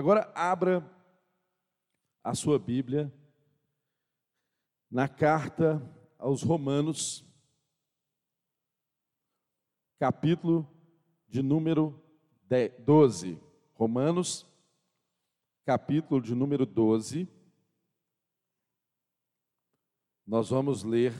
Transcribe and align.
Agora 0.00 0.32
abra 0.34 0.82
a 2.24 2.34
sua 2.34 2.58
Bíblia 2.58 3.12
na 4.90 5.06
carta 5.06 5.78
aos 6.18 6.42
Romanos, 6.42 7.22
capítulo 9.98 10.66
de 11.28 11.42
número 11.42 12.02
12. 12.78 13.38
Romanos, 13.74 14.46
capítulo 15.66 16.22
de 16.22 16.34
número 16.34 16.64
12. 16.64 17.28
Nós 20.26 20.48
vamos 20.48 20.82
ler 20.82 21.12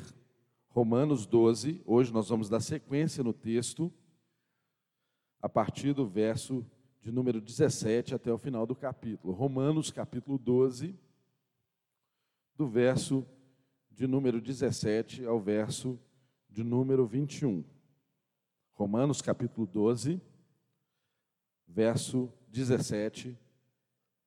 Romanos 0.70 1.26
12. 1.26 1.82
Hoje 1.84 2.10
nós 2.14 2.30
vamos 2.30 2.48
dar 2.48 2.60
sequência 2.60 3.22
no 3.22 3.34
texto, 3.34 3.92
a 5.38 5.50
partir 5.50 5.92
do 5.92 6.08
verso 6.08 6.64
de 7.00 7.10
número 7.10 7.40
17 7.40 8.14
até 8.14 8.32
o 8.32 8.38
final 8.38 8.66
do 8.66 8.74
capítulo. 8.74 9.32
Romanos, 9.32 9.90
capítulo 9.90 10.38
12, 10.38 10.94
do 12.54 12.68
verso 12.68 13.26
de 13.90 14.06
número 14.06 14.40
17 14.40 15.24
ao 15.24 15.40
verso 15.40 15.98
de 16.48 16.62
número 16.62 17.06
21. 17.06 17.64
Romanos, 18.72 19.22
capítulo 19.22 19.66
12, 19.66 20.20
verso 21.66 22.32
17 22.48 23.38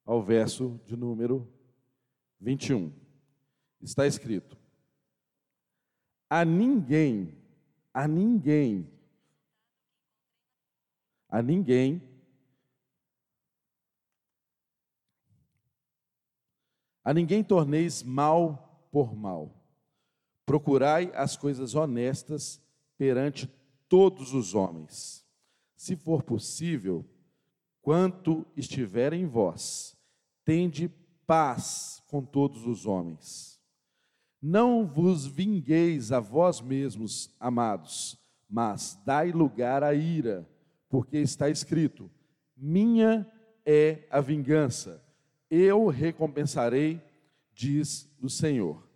ao 0.06 0.24
verso 0.24 0.80
de 0.86 0.96
número 0.96 1.48
21. 2.40 2.92
Está 3.82 4.08
escrito: 4.08 4.58
A 6.30 6.44
ninguém, 6.44 7.38
a 7.94 8.08
ninguém, 8.08 8.90
a 11.30 11.42
ninguém 11.42 12.13
A 17.04 17.14
ninguém 17.14 17.44
torneis 17.44 18.02
mal 18.02 18.88
por 18.92 19.16
mal. 19.16 19.62
Procurai 20.46 21.12
as 21.14 21.36
coisas 21.36 21.76
honestas 21.76 22.62
perante 22.98 23.52
todos 23.90 24.34
os 24.34 24.56
homens. 24.56 25.26
Se 25.76 25.96
for 25.96 26.24
possível, 26.24 27.06
quanto 27.82 28.46
estiver 28.56 29.12
em 29.12 29.26
vós, 29.26 29.98
tende 30.46 30.90
paz 31.28 32.02
com 32.08 32.24
todos 32.24 32.66
os 32.66 32.86
homens. 32.86 33.62
Não 34.42 34.86
vos 34.86 35.26
vingueis 35.26 36.12
a 36.12 36.20
vós 36.20 36.62
mesmos, 36.62 37.34
amados, 37.40 38.18
mas 38.50 38.98
dai 39.06 39.32
lugar 39.32 39.84
à 39.84 39.94
ira, 39.94 40.50
porque 40.90 41.18
está 41.18 41.50
escrito: 41.50 42.10
Minha 42.56 43.30
é 43.66 44.08
a 44.10 44.22
vingança 44.22 45.03
eu 45.54 45.88
recompensarei, 45.88 47.02
diz 47.54 48.10
o 48.22 48.30
Senhor. 48.30 48.88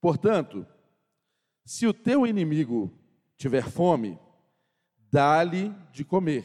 Portanto, 0.00 0.66
se 1.64 1.86
o 1.86 1.92
teu 1.92 2.26
inimigo 2.26 2.90
tiver 3.36 3.68
fome, 3.68 4.18
dá-lhe 5.10 5.74
de 5.92 6.04
comer. 6.04 6.44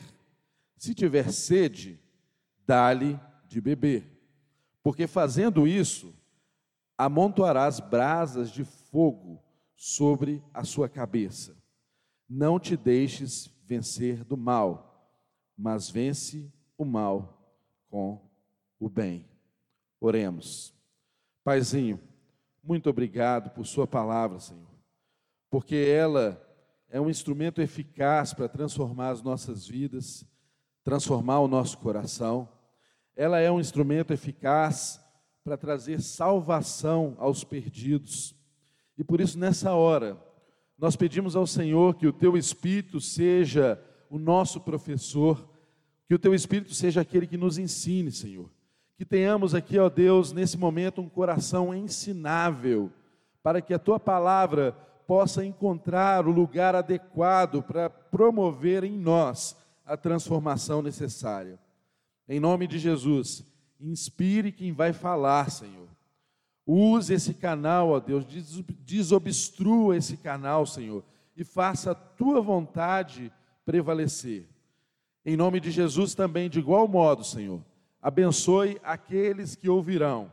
Se 0.76 0.94
tiver 0.94 1.32
sede, 1.32 2.00
dá-lhe 2.66 3.18
de 3.48 3.62
beber. 3.62 4.06
Porque 4.82 5.08
fazendo 5.08 5.66
isso, 5.66 6.14
amontoarás 6.98 7.80
brasas 7.80 8.52
de 8.52 8.66
fogo 8.66 9.42
sobre 9.76 10.44
a 10.54 10.66
sua 10.66 10.90
cabeça. 10.90 11.56
Não 12.28 12.60
te 12.60 12.76
deixes 12.76 13.50
vencer 13.66 14.26
do 14.26 14.36
mal, 14.36 15.10
mas 15.58 15.90
vence 15.90 16.52
o 16.78 16.84
mal 16.84 17.40
com 17.88 18.30
o 18.78 18.90
bem. 18.90 19.33
Oremos. 20.06 20.74
Paizinho, 21.46 21.98
muito 22.62 22.90
obrigado 22.90 23.52
por 23.52 23.66
Sua 23.66 23.88
palavra, 23.88 24.38
Senhor, 24.38 24.68
porque 25.50 25.78
ela 25.78 26.46
é 26.90 27.00
um 27.00 27.10
instrumento 27.10 27.62
eficaz 27.62 28.34
para 28.34 28.50
transformar 28.50 29.12
as 29.12 29.22
nossas 29.22 29.66
vidas, 29.66 30.26
transformar 30.84 31.40
o 31.40 31.48
nosso 31.48 31.78
coração. 31.78 32.50
Ela 33.16 33.40
é 33.40 33.50
um 33.50 33.62
instrumento 33.62 34.12
eficaz 34.12 35.00
para 35.42 35.56
trazer 35.56 36.02
salvação 36.02 37.16
aos 37.18 37.46
perdidos. 37.46 38.36
E 38.98 39.06
por 39.06 39.22
isso, 39.22 39.40
nessa 39.40 39.74
hora, 39.74 40.22
nós 40.78 40.98
pedimos 40.98 41.34
ao 41.34 41.48
Senhor 41.48 41.96
que 41.96 42.08
o 42.08 42.14
Teu 42.14 42.36
Espírito 42.36 43.00
seja 43.00 43.82
o 44.10 44.20
nosso 44.20 44.60
professor, 44.60 45.50
que 46.10 46.14
o 46.14 46.20
Teu 46.20 46.36
Espírito 46.36 46.74
seja 46.74 47.00
aquele 47.00 47.26
que 47.26 47.38
nos 47.38 47.58
ensine, 47.58 48.12
Senhor 48.12 48.53
que 48.98 49.06
tenhamos 49.06 49.56
aqui, 49.56 49.80
ó 49.80 49.90
Deus, 49.90 50.32
nesse 50.32 50.58
momento 50.58 51.02
um 51.02 51.10
coração 51.10 51.74
ensinável, 51.74 52.92
para 53.42 53.62
que 53.62 53.74
a 53.74 53.80
tua 53.80 54.00
palavra 54.00 54.74
possa 55.08 55.44
encontrar 55.44 56.28
o 56.28 56.32
lugar 56.32 56.76
adequado 56.76 57.62
para 57.62 57.90
promover 57.90 58.84
em 58.84 58.98
nós 58.98 59.58
a 59.86 59.98
transformação 59.98 60.82
necessária. 60.82 61.60
Em 62.30 62.40
nome 62.40 62.68
de 62.68 62.80
Jesus, 62.80 63.44
inspire 63.82 64.52
quem 64.52 64.72
vai 64.72 64.94
falar, 64.94 65.50
Senhor. 65.50 65.90
Use 66.66 67.14
esse 67.14 67.34
canal, 67.34 67.90
ó 67.90 68.00
Deus, 68.00 68.26
desobstrua 68.80 69.98
esse 69.98 70.16
canal, 70.16 70.66
Senhor, 70.66 71.04
e 71.36 71.44
faça 71.44 71.92
a 71.92 71.96
tua 71.96 72.40
vontade 72.40 73.34
prevalecer. 73.66 74.48
Em 75.26 75.36
nome 75.36 75.60
de 75.60 75.72
Jesus 75.72 76.16
também, 76.16 76.50
de 76.50 76.60
igual 76.60 76.88
modo, 76.88 77.24
Senhor 77.24 77.62
abençoe 78.04 78.78
aqueles 78.84 79.56
que 79.56 79.70
ouvirão. 79.70 80.30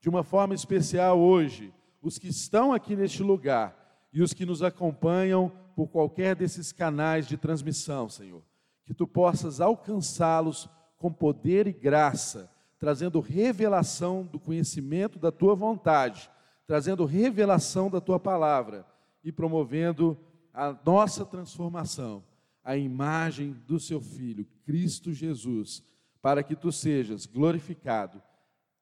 De 0.00 0.08
uma 0.08 0.24
forma 0.24 0.52
especial 0.52 1.16
hoje, 1.18 1.72
os 2.02 2.18
que 2.18 2.26
estão 2.26 2.72
aqui 2.72 2.96
neste 2.96 3.22
lugar 3.22 4.08
e 4.12 4.20
os 4.20 4.34
que 4.34 4.44
nos 4.44 4.64
acompanham 4.64 5.50
por 5.76 5.86
qualquer 5.86 6.34
desses 6.34 6.72
canais 6.72 7.28
de 7.28 7.36
transmissão, 7.36 8.08
Senhor. 8.08 8.42
Que 8.84 8.92
tu 8.92 9.06
possas 9.06 9.60
alcançá-los 9.60 10.68
com 10.98 11.10
poder 11.12 11.68
e 11.68 11.72
graça, 11.72 12.50
trazendo 12.80 13.20
revelação 13.20 14.24
do 14.24 14.40
conhecimento 14.40 15.16
da 15.18 15.30
tua 15.30 15.54
vontade, 15.54 16.28
trazendo 16.66 17.04
revelação 17.04 17.88
da 17.88 18.00
tua 18.00 18.18
palavra 18.18 18.84
e 19.22 19.30
promovendo 19.30 20.18
a 20.52 20.76
nossa 20.84 21.24
transformação, 21.24 22.24
a 22.62 22.76
imagem 22.76 23.52
do 23.66 23.78
seu 23.78 24.00
filho, 24.00 24.46
Cristo 24.64 25.12
Jesus 25.12 25.82
para 26.24 26.42
que 26.42 26.56
tu 26.56 26.72
sejas 26.72 27.26
glorificado 27.26 28.22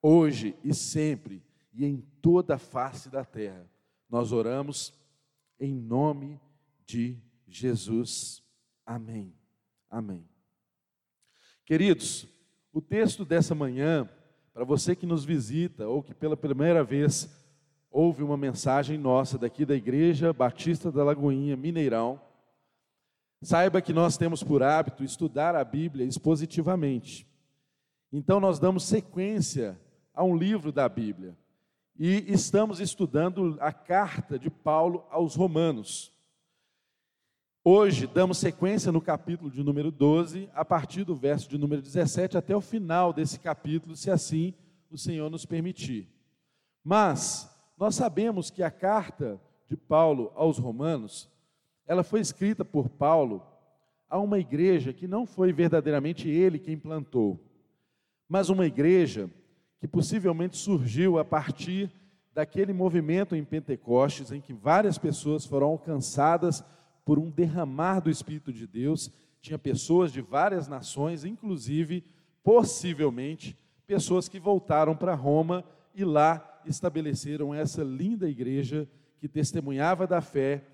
hoje 0.00 0.54
e 0.62 0.72
sempre 0.72 1.42
e 1.74 1.84
em 1.84 2.00
toda 2.20 2.54
a 2.54 2.58
face 2.58 3.10
da 3.10 3.24
terra. 3.24 3.68
Nós 4.08 4.30
oramos 4.30 4.94
em 5.58 5.74
nome 5.74 6.40
de 6.86 7.18
Jesus. 7.48 8.44
Amém. 8.86 9.34
Amém. 9.90 10.24
Queridos, 11.66 12.28
o 12.72 12.80
texto 12.80 13.24
dessa 13.24 13.56
manhã, 13.56 14.08
para 14.54 14.62
você 14.62 14.94
que 14.94 15.04
nos 15.04 15.24
visita 15.24 15.88
ou 15.88 16.00
que 16.00 16.14
pela 16.14 16.36
primeira 16.36 16.84
vez 16.84 17.28
ouve 17.90 18.22
uma 18.22 18.36
mensagem 18.36 18.96
nossa 18.96 19.36
daqui 19.36 19.66
da 19.66 19.74
Igreja 19.74 20.32
Batista 20.32 20.92
da 20.92 21.02
Lagoinha, 21.02 21.56
Mineirão, 21.56 22.20
saiba 23.42 23.82
que 23.82 23.92
nós 23.92 24.16
temos 24.16 24.44
por 24.44 24.62
hábito 24.62 25.02
estudar 25.02 25.56
a 25.56 25.64
Bíblia 25.64 26.06
expositivamente. 26.06 27.31
Então, 28.12 28.38
nós 28.38 28.58
damos 28.58 28.84
sequência 28.84 29.80
a 30.12 30.22
um 30.22 30.36
livro 30.36 30.70
da 30.70 30.86
Bíblia 30.86 31.34
e 31.98 32.30
estamos 32.30 32.78
estudando 32.78 33.56
a 33.58 33.72
carta 33.72 34.38
de 34.38 34.50
Paulo 34.50 35.06
aos 35.08 35.34
Romanos. 35.34 36.12
Hoje, 37.64 38.06
damos 38.06 38.36
sequência 38.36 38.92
no 38.92 39.00
capítulo 39.00 39.50
de 39.50 39.62
número 39.62 39.90
12, 39.90 40.50
a 40.52 40.62
partir 40.62 41.04
do 41.04 41.16
verso 41.16 41.48
de 41.48 41.56
número 41.56 41.80
17 41.80 42.36
até 42.36 42.54
o 42.54 42.60
final 42.60 43.14
desse 43.14 43.40
capítulo, 43.40 43.96
se 43.96 44.10
assim 44.10 44.52
o 44.90 44.98
Senhor 44.98 45.30
nos 45.30 45.46
permitir. 45.46 46.06
Mas, 46.84 47.50
nós 47.78 47.94
sabemos 47.94 48.50
que 48.50 48.62
a 48.62 48.70
carta 48.70 49.40
de 49.66 49.76
Paulo 49.76 50.30
aos 50.34 50.58
Romanos, 50.58 51.30
ela 51.86 52.02
foi 52.02 52.20
escrita 52.20 52.62
por 52.62 52.90
Paulo 52.90 53.42
a 54.06 54.18
uma 54.18 54.38
igreja 54.38 54.92
que 54.92 55.08
não 55.08 55.24
foi 55.24 55.50
verdadeiramente 55.50 56.28
ele 56.28 56.58
quem 56.58 56.76
plantou 56.76 57.40
mas 58.32 58.48
uma 58.48 58.64
igreja 58.64 59.28
que 59.78 59.86
possivelmente 59.86 60.56
surgiu 60.56 61.18
a 61.18 61.24
partir 61.24 61.92
daquele 62.32 62.72
movimento 62.72 63.36
em 63.36 63.44
Pentecostes, 63.44 64.32
em 64.32 64.40
que 64.40 64.54
várias 64.54 64.96
pessoas 64.96 65.44
foram 65.44 65.66
alcançadas 65.66 66.64
por 67.04 67.18
um 67.18 67.28
derramar 67.28 68.00
do 68.00 68.08
Espírito 68.08 68.50
de 68.50 68.66
Deus. 68.66 69.12
Tinha 69.42 69.58
pessoas 69.58 70.10
de 70.10 70.22
várias 70.22 70.66
nações, 70.66 71.26
inclusive, 71.26 72.02
possivelmente, 72.42 73.54
pessoas 73.86 74.30
que 74.30 74.40
voltaram 74.40 74.96
para 74.96 75.14
Roma 75.14 75.62
e 75.94 76.02
lá 76.02 76.62
estabeleceram 76.64 77.54
essa 77.54 77.84
linda 77.84 78.30
igreja 78.30 78.88
que 79.18 79.28
testemunhava 79.28 80.06
da 80.06 80.22
fé, 80.22 80.64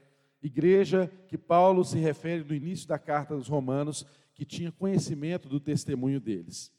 igreja 0.40 1.10
que 1.26 1.36
Paulo 1.36 1.84
se 1.84 1.98
refere 1.98 2.44
no 2.44 2.54
início 2.54 2.86
da 2.86 3.00
carta 3.00 3.34
dos 3.34 3.48
Romanos, 3.48 4.06
que 4.32 4.44
tinha 4.44 4.70
conhecimento 4.70 5.48
do 5.48 5.58
testemunho 5.58 6.20
deles. 6.20 6.77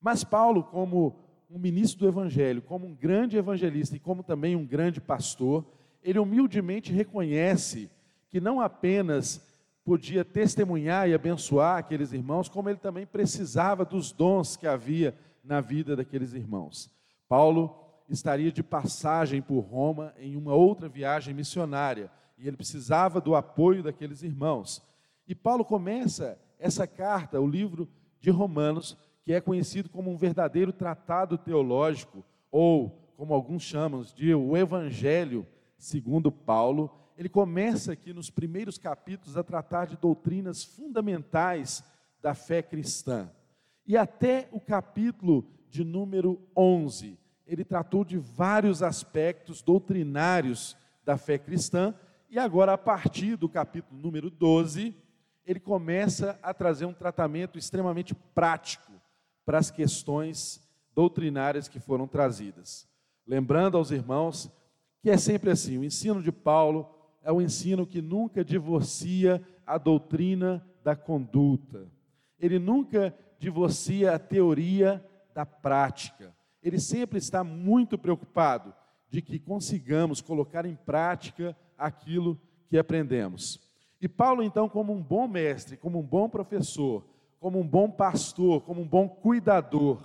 Mas 0.00 0.24
Paulo, 0.24 0.64
como 0.64 1.16
um 1.50 1.58
ministro 1.58 2.00
do 2.00 2.08
Evangelho, 2.08 2.62
como 2.62 2.86
um 2.86 2.94
grande 2.94 3.36
evangelista 3.36 3.96
e 3.96 4.00
como 4.00 4.22
também 4.22 4.54
um 4.54 4.64
grande 4.64 5.00
pastor, 5.00 5.64
ele 6.02 6.18
humildemente 6.18 6.92
reconhece 6.92 7.90
que 8.28 8.40
não 8.40 8.60
apenas 8.60 9.44
podia 9.84 10.24
testemunhar 10.24 11.08
e 11.08 11.14
abençoar 11.14 11.78
aqueles 11.78 12.12
irmãos, 12.12 12.48
como 12.48 12.68
ele 12.68 12.78
também 12.78 13.04
precisava 13.04 13.84
dos 13.84 14.12
dons 14.12 14.56
que 14.56 14.66
havia 14.66 15.14
na 15.42 15.60
vida 15.60 15.96
daqueles 15.96 16.32
irmãos. 16.32 16.90
Paulo 17.28 17.74
estaria 18.08 18.52
de 18.52 18.62
passagem 18.62 19.42
por 19.42 19.60
Roma 19.60 20.14
em 20.18 20.36
uma 20.36 20.54
outra 20.54 20.88
viagem 20.88 21.34
missionária 21.34 22.10
e 22.38 22.46
ele 22.46 22.56
precisava 22.56 23.20
do 23.20 23.34
apoio 23.34 23.82
daqueles 23.82 24.22
irmãos. 24.22 24.82
E 25.26 25.34
Paulo 25.34 25.64
começa 25.64 26.38
essa 26.58 26.86
carta, 26.86 27.40
o 27.40 27.46
livro 27.46 27.88
de 28.20 28.30
Romanos, 28.30 28.96
que 29.30 29.34
é 29.34 29.40
conhecido 29.40 29.88
como 29.88 30.10
um 30.10 30.16
verdadeiro 30.16 30.72
tratado 30.72 31.38
teológico, 31.38 32.24
ou 32.50 33.12
como 33.16 33.32
alguns 33.32 33.62
chamam 33.62 34.02
de 34.02 34.34
o 34.34 34.56
Evangelho 34.56 35.46
segundo 35.78 36.32
Paulo. 36.32 36.90
Ele 37.16 37.28
começa 37.28 37.92
aqui 37.92 38.12
nos 38.12 38.28
primeiros 38.28 38.76
capítulos 38.76 39.36
a 39.36 39.44
tratar 39.44 39.86
de 39.86 39.96
doutrinas 39.96 40.64
fundamentais 40.64 41.84
da 42.20 42.34
fé 42.34 42.60
cristã. 42.60 43.30
E 43.86 43.96
até 43.96 44.48
o 44.50 44.58
capítulo 44.58 45.48
de 45.68 45.84
número 45.84 46.42
11, 46.56 47.16
ele 47.46 47.64
tratou 47.64 48.04
de 48.04 48.18
vários 48.18 48.82
aspectos 48.82 49.62
doutrinários 49.62 50.76
da 51.04 51.16
fé 51.16 51.38
cristã, 51.38 51.94
e 52.28 52.36
agora, 52.36 52.72
a 52.72 52.78
partir 52.78 53.36
do 53.36 53.48
capítulo 53.48 54.00
número 54.00 54.28
12, 54.28 54.92
ele 55.46 55.60
começa 55.60 56.36
a 56.42 56.52
trazer 56.52 56.84
um 56.84 56.92
tratamento 56.92 57.56
extremamente 57.56 58.12
prático 58.12 58.89
para 59.50 59.58
as 59.58 59.68
questões 59.68 60.64
doutrinárias 60.94 61.66
que 61.66 61.80
foram 61.80 62.06
trazidas. 62.06 62.88
Lembrando 63.26 63.76
aos 63.76 63.90
irmãos 63.90 64.48
que 65.02 65.10
é 65.10 65.16
sempre 65.16 65.50
assim: 65.50 65.76
o 65.76 65.82
ensino 65.82 66.22
de 66.22 66.30
Paulo 66.30 66.88
é 67.20 67.32
um 67.32 67.40
ensino 67.40 67.84
que 67.84 68.00
nunca 68.00 68.44
divorcia 68.44 69.44
a 69.66 69.76
doutrina 69.76 70.64
da 70.84 70.94
conduta, 70.94 71.90
ele 72.38 72.60
nunca 72.60 73.12
divorcia 73.40 74.14
a 74.14 74.20
teoria 74.20 75.04
da 75.34 75.44
prática. 75.44 76.32
Ele 76.62 76.78
sempre 76.78 77.18
está 77.18 77.42
muito 77.42 77.98
preocupado 77.98 78.72
de 79.08 79.20
que 79.20 79.40
consigamos 79.40 80.20
colocar 80.20 80.64
em 80.64 80.76
prática 80.76 81.56
aquilo 81.76 82.40
que 82.68 82.78
aprendemos. 82.78 83.60
E 84.00 84.06
Paulo, 84.06 84.44
então, 84.44 84.68
como 84.68 84.92
um 84.92 85.02
bom 85.02 85.26
mestre, 85.26 85.76
como 85.76 85.98
um 85.98 86.06
bom 86.06 86.28
professor, 86.28 87.04
como 87.40 87.58
um 87.58 87.66
bom 87.66 87.90
pastor, 87.90 88.60
como 88.60 88.82
um 88.82 88.86
bom 88.86 89.08
cuidador, 89.08 89.98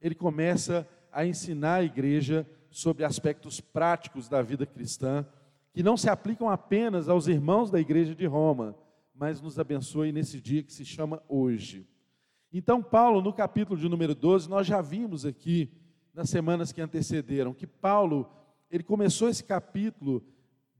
ele 0.00 0.14
começa 0.14 0.86
a 1.10 1.26
ensinar 1.26 1.76
a 1.76 1.82
igreja 1.82 2.46
sobre 2.70 3.02
aspectos 3.02 3.60
práticos 3.60 4.28
da 4.28 4.42
vida 4.42 4.66
cristã, 4.66 5.26
que 5.72 5.82
não 5.82 5.96
se 5.96 6.10
aplicam 6.10 6.50
apenas 6.50 7.08
aos 7.08 7.26
irmãos 7.26 7.70
da 7.70 7.80
igreja 7.80 8.14
de 8.14 8.26
Roma, 8.26 8.76
mas 9.14 9.40
nos 9.40 9.58
abençoe 9.58 10.12
nesse 10.12 10.38
dia 10.38 10.62
que 10.62 10.72
se 10.72 10.84
chama 10.84 11.22
hoje. 11.26 11.88
Então, 12.52 12.82
Paulo, 12.82 13.22
no 13.22 13.32
capítulo 13.32 13.80
de 13.80 13.88
número 13.88 14.14
12, 14.14 14.48
nós 14.48 14.66
já 14.66 14.82
vimos 14.82 15.24
aqui, 15.24 15.70
nas 16.12 16.28
semanas 16.28 16.72
que 16.72 16.80
antecederam, 16.82 17.54
que 17.54 17.66
Paulo, 17.66 18.30
ele 18.70 18.82
começou 18.82 19.28
esse 19.28 19.42
capítulo 19.42 20.22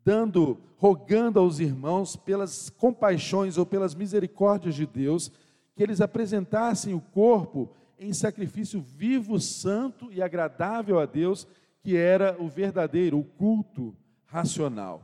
dando, 0.05 0.61
rogando 0.77 1.41
aos 1.41 1.59
irmãos, 1.59 2.17
pelas 2.17 2.71
compaixões 2.71 3.59
ou 3.59 3.67
pelas 3.67 3.95
misericórdias 3.95 4.75
de 4.75 4.87
Deus, 4.87 5.33
que 5.77 5.83
eles 5.83 6.01
apresentassem 6.01 6.95
o 6.95 7.01
corpo 7.01 7.71
em 7.99 8.13
sacrifício 8.13 8.81
vivo, 8.81 9.39
santo 9.39 10.11
e 10.11 10.23
agradável 10.23 10.99
a 10.99 11.07
Deus, 11.07 11.47
que 11.83 11.97
era 11.97 12.37
o 12.41 12.49
verdadeiro, 12.49 13.19
o 13.19 13.25
culto 13.25 13.95
racional. 14.25 15.03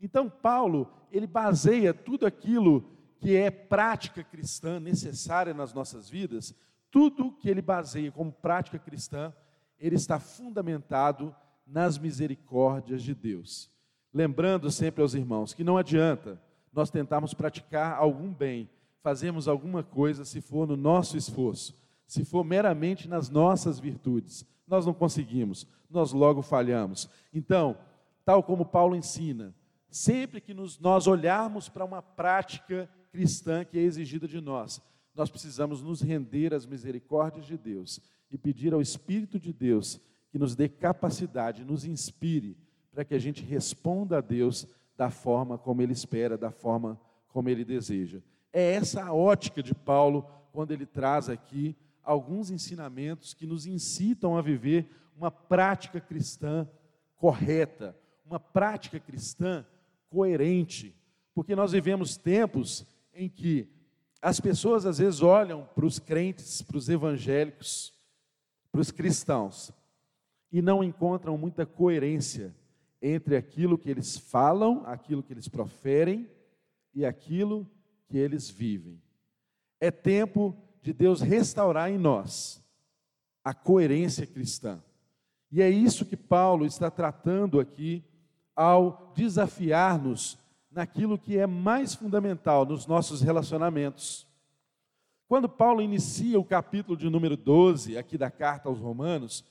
Então, 0.00 0.28
Paulo, 0.28 0.90
ele 1.10 1.26
baseia 1.26 1.94
tudo 1.94 2.26
aquilo 2.26 2.84
que 3.20 3.34
é 3.36 3.50
prática 3.50 4.22
cristã 4.22 4.78
necessária 4.78 5.54
nas 5.54 5.72
nossas 5.72 6.10
vidas, 6.10 6.54
tudo 6.90 7.32
que 7.32 7.48
ele 7.48 7.62
baseia 7.62 8.10
como 8.10 8.32
prática 8.32 8.78
cristã, 8.78 9.32
ele 9.78 9.96
está 9.96 10.18
fundamentado 10.18 11.34
nas 11.66 11.98
misericórdias 11.98 13.02
de 13.02 13.14
Deus. 13.14 13.70
Lembrando 14.12 14.70
sempre 14.70 15.02
aos 15.02 15.14
irmãos 15.14 15.54
que 15.54 15.64
não 15.64 15.76
adianta 15.76 16.40
nós 16.72 16.90
tentarmos 16.90 17.34
praticar 17.34 17.96
algum 17.96 18.32
bem, 18.32 18.68
fazermos 19.08 19.48
alguma 19.48 19.82
coisa 19.82 20.22
se 20.22 20.38
for 20.38 20.68
no 20.68 20.76
nosso 20.76 21.16
esforço, 21.16 21.74
se 22.06 22.26
for 22.26 22.44
meramente 22.44 23.08
nas 23.08 23.30
nossas 23.30 23.80
virtudes. 23.80 24.44
Nós 24.66 24.84
não 24.84 24.92
conseguimos, 24.92 25.66
nós 25.88 26.12
logo 26.12 26.42
falhamos. 26.42 27.08
Então, 27.32 27.74
tal 28.22 28.42
como 28.42 28.66
Paulo 28.66 28.94
ensina, 28.94 29.54
sempre 29.90 30.42
que 30.42 30.52
nos, 30.52 30.78
nós 30.78 31.06
olharmos 31.06 31.70
para 31.70 31.86
uma 31.86 32.02
prática 32.02 32.86
cristã 33.10 33.64
que 33.64 33.78
é 33.78 33.80
exigida 33.80 34.28
de 34.28 34.42
nós. 34.42 34.78
Nós 35.14 35.30
precisamos 35.30 35.80
nos 35.80 36.02
render 36.02 36.52
às 36.52 36.66
misericórdias 36.66 37.46
de 37.46 37.56
Deus 37.56 38.00
e 38.30 38.36
pedir 38.36 38.74
ao 38.74 38.82
Espírito 38.82 39.40
de 39.40 39.54
Deus 39.54 39.98
que 40.30 40.38
nos 40.38 40.54
dê 40.54 40.68
capacidade, 40.68 41.64
nos 41.64 41.86
inspire, 41.86 42.58
para 42.92 43.06
que 43.06 43.14
a 43.14 43.18
gente 43.18 43.42
responda 43.42 44.18
a 44.18 44.20
Deus 44.20 44.66
da 44.98 45.08
forma 45.08 45.56
como 45.56 45.80
Ele 45.80 45.94
espera, 45.94 46.36
da 46.36 46.50
forma 46.50 47.00
como 47.28 47.48
Ele 47.48 47.64
deseja. 47.64 48.20
É 48.52 48.74
essa 48.74 49.04
a 49.04 49.12
ótica 49.12 49.62
de 49.62 49.74
Paulo 49.74 50.26
quando 50.52 50.72
ele 50.72 50.86
traz 50.86 51.28
aqui 51.28 51.76
alguns 52.02 52.50
ensinamentos 52.50 53.34
que 53.34 53.46
nos 53.46 53.66
incitam 53.66 54.36
a 54.36 54.42
viver 54.42 54.88
uma 55.16 55.30
prática 55.30 56.00
cristã 56.00 56.68
correta, 57.16 57.96
uma 58.24 58.40
prática 58.40 58.98
cristã 58.98 59.66
coerente, 60.08 60.94
porque 61.34 61.54
nós 61.54 61.72
vivemos 61.72 62.16
tempos 62.16 62.86
em 63.12 63.28
que 63.28 63.68
as 64.22 64.40
pessoas 64.40 64.86
às 64.86 64.98
vezes 64.98 65.22
olham 65.22 65.68
para 65.74 65.86
os 65.86 65.98
crentes, 65.98 66.62
para 66.62 66.76
os 66.76 66.88
evangélicos, 66.88 67.92
para 68.72 68.80
os 68.80 68.90
cristãos, 68.90 69.72
e 70.50 70.62
não 70.62 70.82
encontram 70.82 71.36
muita 71.36 71.66
coerência 71.66 72.54
entre 73.00 73.36
aquilo 73.36 73.78
que 73.78 73.90
eles 73.90 74.16
falam, 74.16 74.82
aquilo 74.86 75.22
que 75.22 75.32
eles 75.32 75.48
proferem 75.48 76.28
e 76.94 77.04
aquilo 77.04 77.68
que 78.08 78.16
eles 78.16 78.48
vivem. 78.48 79.00
É 79.80 79.90
tempo 79.90 80.56
de 80.82 80.92
Deus 80.92 81.20
restaurar 81.20 81.90
em 81.90 81.98
nós 81.98 82.62
a 83.44 83.54
coerência 83.54 84.26
cristã. 84.26 84.82
E 85.50 85.62
é 85.62 85.70
isso 85.70 86.04
que 86.04 86.16
Paulo 86.16 86.66
está 86.66 86.90
tratando 86.90 87.60
aqui 87.60 88.04
ao 88.54 89.12
desafiar-nos 89.14 90.38
naquilo 90.70 91.18
que 91.18 91.38
é 91.38 91.46
mais 91.46 91.94
fundamental 91.94 92.66
nos 92.66 92.86
nossos 92.86 93.20
relacionamentos. 93.20 94.26
Quando 95.26 95.48
Paulo 95.48 95.82
inicia 95.82 96.38
o 96.40 96.44
capítulo 96.44 96.96
de 96.96 97.08
número 97.08 97.36
12, 97.36 97.96
aqui 97.96 98.16
da 98.16 98.30
carta 98.30 98.68
aos 98.68 98.78
Romanos, 98.78 99.44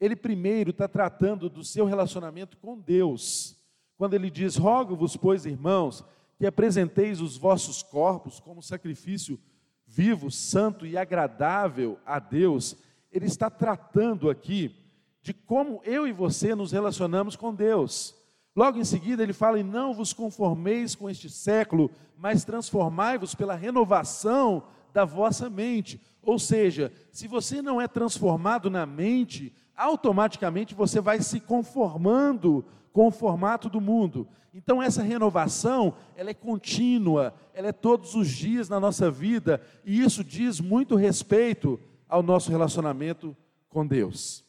ele 0.00 0.16
primeiro 0.16 0.70
está 0.70 0.86
tratando 0.86 1.48
do 1.48 1.64
seu 1.64 1.86
relacionamento 1.86 2.56
com 2.56 2.78
Deus. 2.78 3.56
Quando 3.96 4.14
ele 4.14 4.30
diz: 4.30 4.56
Rogo-vos, 4.56 5.16
pois, 5.16 5.46
irmãos, 5.46 6.04
que 6.44 6.48
apresenteis 6.48 7.22
os 7.22 7.38
vossos 7.38 7.82
corpos 7.82 8.38
como 8.38 8.62
sacrifício 8.62 9.40
vivo, 9.86 10.30
santo 10.30 10.84
e 10.84 10.94
agradável 10.94 11.98
a 12.04 12.18
Deus, 12.18 12.76
ele 13.10 13.24
está 13.24 13.48
tratando 13.48 14.28
aqui 14.28 14.76
de 15.22 15.32
como 15.32 15.80
eu 15.84 16.06
e 16.06 16.12
você 16.12 16.54
nos 16.54 16.70
relacionamos 16.70 17.34
com 17.34 17.54
Deus. 17.54 18.14
Logo 18.54 18.78
em 18.78 18.84
seguida, 18.84 19.22
ele 19.22 19.32
fala: 19.32 19.58
E 19.58 19.62
não 19.62 19.94
vos 19.94 20.12
conformeis 20.12 20.94
com 20.94 21.08
este 21.08 21.30
século, 21.30 21.90
mas 22.14 22.44
transformai-vos 22.44 23.34
pela 23.34 23.54
renovação 23.54 24.64
da 24.94 25.04
vossa 25.04 25.50
mente. 25.50 26.00
Ou 26.22 26.38
seja, 26.38 26.90
se 27.10 27.26
você 27.26 27.60
não 27.60 27.80
é 27.80 27.88
transformado 27.88 28.70
na 28.70 28.86
mente, 28.86 29.52
automaticamente 29.76 30.74
você 30.74 31.00
vai 31.00 31.20
se 31.20 31.40
conformando 31.40 32.64
com 32.92 33.08
o 33.08 33.10
formato 33.10 33.68
do 33.68 33.80
mundo. 33.80 34.26
Então 34.54 34.80
essa 34.80 35.02
renovação, 35.02 35.94
ela 36.14 36.30
é 36.30 36.34
contínua, 36.34 37.34
ela 37.52 37.68
é 37.68 37.72
todos 37.72 38.14
os 38.14 38.30
dias 38.30 38.68
na 38.68 38.78
nossa 38.78 39.10
vida, 39.10 39.60
e 39.84 40.00
isso 40.00 40.22
diz 40.22 40.60
muito 40.60 40.94
respeito 40.94 41.78
ao 42.08 42.22
nosso 42.22 42.52
relacionamento 42.52 43.36
com 43.68 43.84
Deus. 43.84 44.44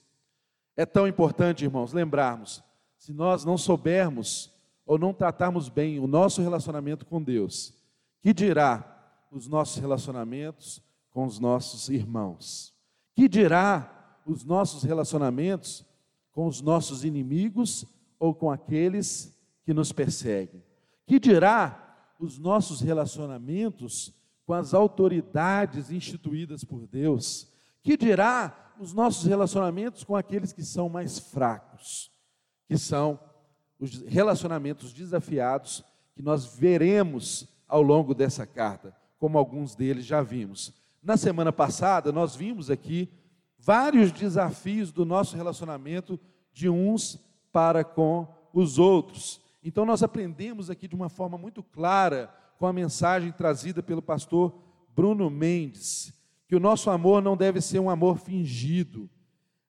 É 0.78 0.86
tão 0.86 1.08
importante, 1.08 1.66
irmãos, 1.66 1.92
lembrarmos 1.92 2.64
se 3.00 3.12
nós 3.12 3.44
não 3.44 3.58
soubermos 3.58 4.54
ou 4.86 5.00
não 5.00 5.12
tratarmos 5.12 5.70
bem 5.70 6.00
o 6.00 6.06
nosso 6.06 6.40
relacionamento 6.44 7.04
com 7.04 7.22
Deus, 7.22 7.74
que 8.22 8.32
dirá 8.32 8.95
os 9.32 9.48
nossos 9.48 9.78
relacionamentos 9.78 10.82
com 11.12 11.26
os 11.26 11.40
nossos 11.40 11.90
irmãos? 11.90 12.74
Que 13.14 13.28
dirá 13.28 14.20
os 14.26 14.44
nossos 14.44 14.84
relacionamentos 14.84 15.86
com 16.32 16.48
os 16.48 16.62
nossos 16.62 17.06
inimigos 17.06 17.86
ou 18.20 18.34
com 18.34 18.52
aqueles 18.52 19.38
que 19.64 19.74
nos 19.74 19.92
perseguem? 19.92 20.64
Que 21.08 21.20
dirá 21.20 22.14
os 22.20 22.38
nossos 22.38 22.82
relacionamentos 22.82 24.14
com 24.46 24.54
as 24.54 24.74
autoridades 24.74 25.92
instituídas 25.92 26.64
por 26.64 26.86
Deus? 26.88 27.48
Que 27.84 27.96
dirá 27.96 28.74
os 28.80 28.94
nossos 28.94 29.26
relacionamentos 29.26 30.04
com 30.04 30.16
aqueles 30.16 30.52
que 30.52 30.64
são 30.64 30.90
mais 30.90 31.18
fracos, 31.20 32.12
que 32.68 32.78
são 32.78 33.20
os 33.80 34.02
relacionamentos 34.02 34.94
desafiados 34.94 35.84
que 36.16 36.22
nós 36.22 36.46
veremos 36.46 37.48
ao 37.68 37.82
longo 37.82 38.14
dessa 38.14 38.46
carta, 38.46 38.96
como 39.26 39.40
alguns 39.40 39.74
deles 39.74 40.06
já 40.06 40.22
vimos. 40.22 40.72
Na 41.02 41.18
semana 41.18 41.52
passada, 41.52 42.12
nós 42.12 42.36
vimos 42.36 42.70
aqui 42.70 43.10
vários 43.58 44.12
desafios 44.12 44.92
do 44.92 45.04
nosso 45.04 45.36
relacionamento 45.36 46.20
de 46.54 46.70
uns 46.70 47.20
para 47.52 47.84
com 47.84 48.28
os 48.54 48.78
outros. 48.78 49.42
Então, 49.64 49.84
nós 49.84 50.04
aprendemos 50.04 50.70
aqui 50.70 50.88
de 50.88 50.94
uma 50.94 51.10
forma 51.10 51.40
muito 51.40 51.64
clara, 51.64 52.32
com 52.60 52.68
a 52.68 52.72
mensagem 52.72 53.32
trazida 53.32 53.82
pelo 53.82 54.00
pastor 54.00 54.54
Bruno 54.96 55.28
Mendes, 55.28 56.14
que 56.48 56.56
o 56.56 56.60
nosso 56.60 56.92
amor 56.92 57.20
não 57.20 57.36
deve 57.36 57.62
ser 57.62 57.80
um 57.80 57.90
amor 57.90 58.20
fingido. 58.20 59.10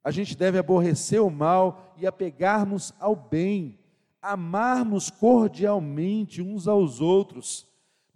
A 0.05 0.11
gente 0.11 0.37
deve 0.37 0.59
aborrecer 0.59 1.23
o 1.23 1.31
mal 1.31 1.95
e 1.97 2.07
apegar-nos 2.07 2.93
ao 3.01 3.17
bem, 3.17 3.79
amarmos 4.21 5.09
cordialmente 5.09 6.43
uns 6.43 6.69
aos 6.69 7.01
outros. 7.01 7.67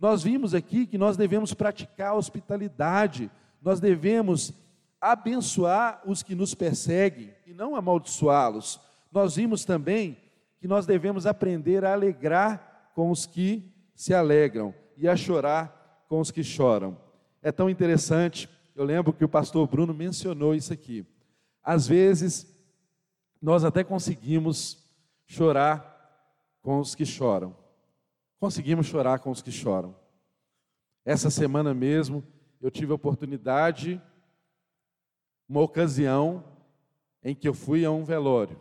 Nós 0.01 0.23
vimos 0.23 0.55
aqui 0.55 0.87
que 0.87 0.97
nós 0.97 1.17
devemos 1.17 1.53
praticar 1.53 2.13
a 2.13 2.15
hospitalidade, 2.15 3.31
nós 3.61 3.79
devemos 3.79 4.55
abençoar 4.99 6.01
os 6.07 6.23
que 6.23 6.35
nos 6.35 6.55
perseguem 6.55 7.35
e 7.47 7.53
não 7.53 7.77
amaldiçoá-los. 7.77 8.81
Nós 9.13 9.37
vimos 9.37 9.65
também 9.65 10.17
que 10.59 10.67
nós 10.67 10.87
devemos 10.87 11.27
aprender 11.27 11.85
a 11.85 11.93
alegrar 11.93 12.91
com 12.95 13.11
os 13.11 13.27
que 13.27 13.71
se 13.95 14.15
alegram 14.15 14.75
e 14.97 15.07
a 15.07 15.15
chorar 15.15 16.05
com 16.09 16.19
os 16.19 16.31
que 16.31 16.43
choram. 16.43 16.97
É 17.43 17.53
tão 17.53 17.69
interessante, 17.69 18.49
eu 18.75 18.85
lembro 18.85 19.13
que 19.13 19.25
o 19.25 19.29
pastor 19.29 19.67
Bruno 19.67 19.93
mencionou 19.93 20.55
isso 20.55 20.73
aqui. 20.73 21.05
Às 21.63 21.87
vezes, 21.87 22.47
nós 23.41 23.65
até 23.65 23.85
conseguimos 23.85 24.83
chorar 25.27 25.89
com 26.63 26.79
os 26.79 26.95
que 26.95 27.05
choram. 27.05 27.60
Conseguimos 28.41 28.87
chorar 28.87 29.19
com 29.19 29.31
os 29.31 29.43
que 29.43 29.53
choram. 29.53 29.95
Essa 31.05 31.29
semana 31.29 31.75
mesmo, 31.75 32.25
eu 32.59 32.71
tive 32.71 32.91
a 32.91 32.95
oportunidade, 32.95 34.01
uma 35.47 35.61
ocasião, 35.61 36.43
em 37.23 37.35
que 37.35 37.47
eu 37.47 37.53
fui 37.53 37.85
a 37.85 37.91
um 37.91 38.03
velório. 38.03 38.59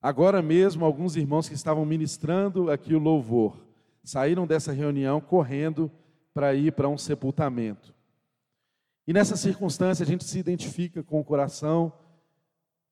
Agora 0.00 0.40
mesmo, 0.40 0.84
alguns 0.84 1.16
irmãos 1.16 1.48
que 1.48 1.54
estavam 1.54 1.84
ministrando 1.84 2.70
aqui 2.70 2.94
o 2.94 3.00
louvor 3.00 3.56
saíram 4.04 4.46
dessa 4.46 4.72
reunião 4.72 5.20
correndo 5.20 5.90
para 6.32 6.54
ir 6.54 6.72
para 6.72 6.88
um 6.88 6.96
sepultamento. 6.98 7.92
E 9.06 9.12
nessa 9.12 9.36
circunstância 9.36 10.04
a 10.04 10.06
gente 10.06 10.24
se 10.24 10.38
identifica 10.38 11.02
com 11.02 11.18
o 11.20 11.24
coração 11.24 11.92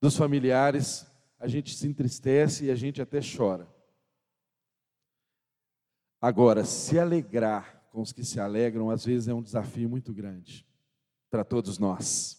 dos 0.00 0.16
familiares, 0.16 1.06
a 1.38 1.46
gente 1.46 1.76
se 1.76 1.86
entristece 1.86 2.66
e 2.66 2.70
a 2.70 2.74
gente 2.74 3.00
até 3.00 3.20
chora. 3.20 3.68
Agora, 6.20 6.64
se 6.64 6.98
alegrar 6.98 7.82
com 7.90 8.00
os 8.00 8.12
que 8.12 8.24
se 8.24 8.38
alegram, 8.38 8.90
às 8.90 9.04
vezes 9.04 9.28
é 9.28 9.34
um 9.34 9.42
desafio 9.42 9.88
muito 9.88 10.12
grande 10.12 10.66
para 11.30 11.44
todos 11.44 11.78
nós. 11.78 12.38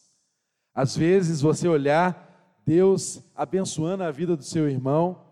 Às 0.73 0.95
vezes 0.95 1.41
você 1.41 1.67
olhar 1.67 2.31
Deus 2.65 3.21
abençoando 3.35 4.03
a 4.03 4.11
vida 4.11 4.38
do 4.38 4.43
seu 4.43 4.69
irmão, 4.69 5.25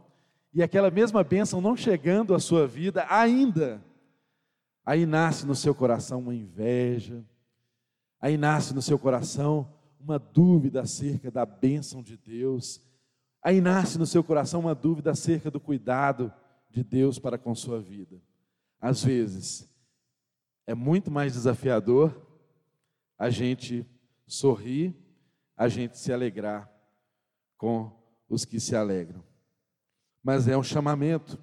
e 0.53 0.63
aquela 0.63 0.89
mesma 0.89 1.23
bênção 1.23 1.61
não 1.61 1.75
chegando 1.77 2.33
à 2.33 2.39
sua 2.39 2.67
vida 2.67 3.05
ainda, 3.07 3.83
aí 4.83 5.05
nasce 5.05 5.45
no 5.45 5.53
seu 5.55 5.75
coração 5.75 6.19
uma 6.19 6.33
inveja, 6.33 7.23
aí 8.19 8.35
nasce 8.37 8.73
no 8.73 8.81
seu 8.81 8.97
coração 8.97 9.71
uma 9.99 10.17
dúvida 10.17 10.81
acerca 10.81 11.29
da 11.29 11.45
bênção 11.45 12.01
de 12.01 12.17
Deus, 12.17 12.81
aí 13.43 13.61
nasce 13.61 13.99
no 13.99 14.07
seu 14.07 14.23
coração 14.23 14.61
uma 14.61 14.73
dúvida 14.73 15.11
acerca 15.11 15.51
do 15.51 15.59
cuidado 15.59 16.33
de 16.69 16.83
Deus 16.83 17.19
para 17.19 17.37
com 17.37 17.53
sua 17.53 17.79
vida. 17.79 18.19
Às 18.79 19.03
vezes, 19.03 19.69
é 20.65 20.73
muito 20.73 21.11
mais 21.11 21.33
desafiador 21.33 22.15
a 23.17 23.29
gente 23.29 23.85
sorrir, 24.25 24.95
a 25.57 25.67
gente 25.67 25.97
se 25.97 26.13
alegrar 26.13 26.71
com 27.57 27.91
os 28.29 28.45
que 28.45 28.59
se 28.59 28.75
alegram. 28.75 29.23
Mas 30.23 30.47
é 30.47 30.57
um 30.57 30.63
chamamento. 30.63 31.41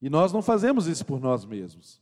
E 0.00 0.08
nós 0.08 0.32
não 0.32 0.40
fazemos 0.40 0.86
isso 0.86 1.04
por 1.04 1.20
nós 1.20 1.44
mesmos. 1.44 2.00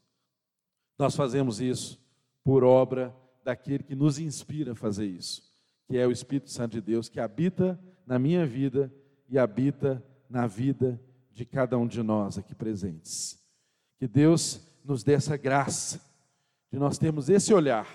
Nós 0.99 1.17
fazemos 1.17 1.61
isso 1.61 2.01
por 2.45 2.63
obra 2.63 3.15
daquele 3.43 3.83
que 3.83 3.95
nos 3.95 4.19
inspira 4.19 4.73
a 4.73 4.77
fazer 4.77 5.07
isso, 5.07 5.43
que 5.87 5.97
é 5.97 6.07
o 6.07 6.13
Espírito 6.13 6.51
Santo 6.51 6.73
de 6.73 6.81
Deus, 6.81 7.09
que 7.09 7.19
habita 7.19 7.79
na 8.07 8.19
minha 8.19 8.47
vida 8.47 8.93
e 9.29 9.39
habita 9.39 10.05
na 10.29 10.47
vida 10.47 11.01
de 11.33 11.45
cada 11.45 11.77
um 11.77 11.87
de 11.87 12.03
nós 12.03 12.39
aqui 12.39 12.55
presentes. 12.55 13.44
Que 14.05 14.09
Deus 14.09 14.61
nos 14.85 15.03
dê 15.03 15.15
essa 15.15 15.35
graça 15.35 15.99
de 16.71 16.79
nós 16.79 16.99
termos 16.99 17.31
esse 17.31 17.55
olhar, 17.55 17.89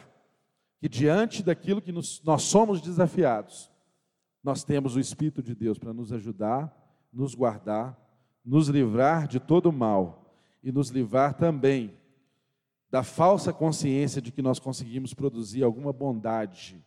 que 0.80 0.90
diante 0.90 1.44
daquilo 1.44 1.80
que 1.80 1.92
nos, 1.92 2.24
nós 2.24 2.42
somos 2.42 2.82
desafiados, 2.82 3.70
nós 4.44 4.64
temos 4.64 4.96
o 4.96 5.00
Espírito 5.00 5.44
de 5.44 5.54
Deus 5.54 5.78
para 5.78 5.94
nos 5.94 6.12
ajudar, 6.12 6.76
nos 7.14 7.36
guardar, 7.36 7.96
nos 8.44 8.70
livrar 8.70 9.28
de 9.28 9.40
todo 9.40 9.72
mal 9.72 10.34
e 10.64 10.72
nos 10.72 10.90
livrar 10.90 11.36
também 11.36 11.96
da 12.90 13.04
falsa 13.04 13.54
consciência 13.54 14.20
de 14.20 14.32
que 14.32 14.42
nós 14.42 14.58
conseguimos 14.58 15.14
produzir 15.14 15.62
alguma 15.62 15.94
bondade 15.94 16.84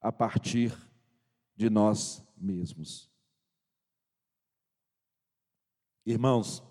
a 0.00 0.12
partir 0.12 0.72
de 1.56 1.68
nós 1.68 2.24
mesmos. 2.36 3.10
Irmãos, 6.06 6.62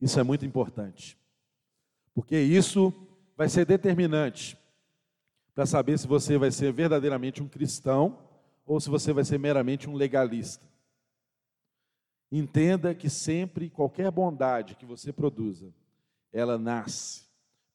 isso 0.00 0.18
é 0.18 0.22
muito 0.22 0.46
importante, 0.46 1.18
porque 2.14 2.38
isso 2.38 2.92
vai 3.36 3.48
ser 3.48 3.64
determinante 3.66 4.58
para 5.54 5.66
saber 5.66 5.98
se 5.98 6.06
você 6.06 6.38
vai 6.38 6.50
ser 6.50 6.72
verdadeiramente 6.72 7.42
um 7.42 7.48
cristão 7.48 8.18
ou 8.64 8.80
se 8.80 8.88
você 8.88 9.12
vai 9.12 9.24
ser 9.24 9.38
meramente 9.38 9.88
um 9.88 9.94
legalista. 9.94 10.68
Entenda 12.30 12.94
que 12.94 13.10
sempre 13.10 13.68
qualquer 13.68 14.10
bondade 14.10 14.76
que 14.76 14.86
você 14.86 15.12
produza, 15.12 15.74
ela 16.32 16.56
nasce 16.56 17.24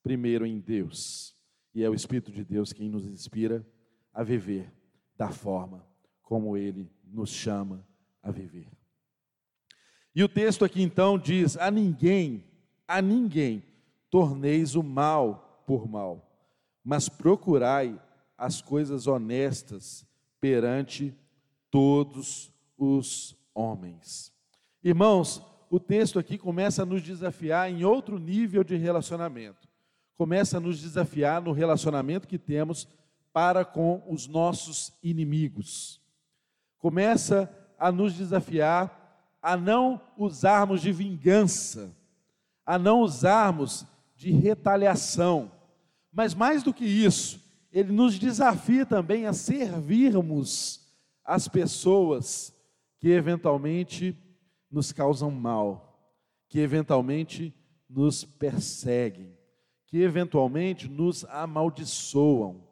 primeiro 0.02 0.46
em 0.46 0.60
Deus, 0.60 1.36
e 1.74 1.84
é 1.84 1.90
o 1.90 1.94
Espírito 1.94 2.32
de 2.32 2.44
Deus 2.44 2.72
quem 2.72 2.90
nos 2.90 3.06
inspira 3.06 3.66
a 4.14 4.24
viver 4.24 4.72
da 5.18 5.30
forma 5.30 5.86
como 6.22 6.58
ele 6.58 6.92
nos 7.04 7.30
chama 7.30 7.86
a 8.22 8.32
viver. 8.32 8.68
E 10.16 10.24
o 10.24 10.30
texto 10.30 10.64
aqui 10.64 10.82
então 10.82 11.20
diz: 11.20 11.58
a 11.58 11.70
ninguém, 11.70 12.44
a 12.88 13.02
ninguém 13.02 13.62
torneis 14.10 14.76
o 14.76 14.82
mal 14.82 15.64
por 15.68 15.88
mal, 15.90 16.26
mas 16.84 17.10
procurai 17.10 18.00
as 18.38 18.62
coisas 18.62 19.08
honestas 19.08 20.06
perante 20.40 21.14
todos 21.70 22.52
os 22.78 23.36
homens. 23.54 24.32
Irmãos, 24.82 25.42
o 25.70 25.80
texto 25.80 26.20
aqui 26.20 26.38
começa 26.38 26.84
a 26.84 26.86
nos 26.86 27.02
desafiar 27.02 27.70
em 27.70 27.84
outro 27.84 28.18
nível 28.18 28.64
de 28.64 28.78
relacionamento. 28.78 29.68
Começa 30.16 30.58
a 30.58 30.62
nos 30.62 30.80
desafiar 30.80 31.42
no 31.42 31.52
relacionamento 31.52 32.28
que 32.28 32.38
temos 32.38 32.88
para 33.34 33.66
com 33.66 34.02
os 34.08 34.28
nossos 34.28 34.94
inimigos. 35.04 36.00
Começa 36.78 37.52
a 37.78 37.92
nos 37.92 38.14
desafiar 38.14 39.05
a 39.46 39.56
não 39.56 40.02
usarmos 40.18 40.82
de 40.82 40.92
vingança, 40.92 41.96
a 42.66 42.80
não 42.80 43.02
usarmos 43.02 43.86
de 44.16 44.32
retaliação. 44.32 45.52
Mas 46.12 46.34
mais 46.34 46.64
do 46.64 46.74
que 46.74 46.84
isso, 46.84 47.40
ele 47.72 47.92
nos 47.92 48.18
desafia 48.18 48.88
também 48.88 49.28
a 49.28 49.34
servirmos 49.34 50.92
as 51.24 51.48
pessoas 51.48 52.56
que 53.00 53.10
eventualmente 53.10 54.18
nos 54.72 54.92
causam 54.92 55.30
mal, 55.30 56.12
que 56.50 56.60
eventualmente 56.60 57.54
nos 57.88 58.26
perseguem, 58.26 59.38
que 59.86 60.02
eventualmente 60.02 60.88
nos 60.90 61.24
amaldiçoam. 61.26 62.64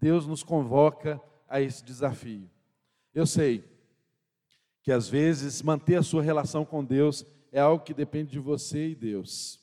Deus 0.00 0.26
nos 0.26 0.42
convoca 0.42 1.20
a 1.46 1.60
esse 1.60 1.84
desafio. 1.84 2.50
Eu 3.12 3.26
sei 3.26 3.70
que 4.82 4.92
às 4.92 5.08
vezes 5.08 5.62
manter 5.62 5.96
a 5.96 6.02
sua 6.02 6.22
relação 6.22 6.64
com 6.64 6.84
Deus 6.84 7.24
é 7.50 7.60
algo 7.60 7.84
que 7.84 7.94
depende 7.94 8.32
de 8.32 8.38
você 8.38 8.88
e 8.88 8.94
Deus. 8.94 9.60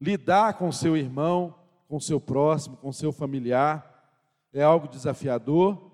Lidar 0.00 0.54
com 0.54 0.72
seu 0.72 0.96
irmão 0.96 1.54
com 1.90 1.98
seu 1.98 2.20
próximo, 2.20 2.76
com 2.76 2.92
seu 2.92 3.10
familiar. 3.10 3.84
É 4.52 4.62
algo 4.62 4.86
desafiador, 4.86 5.90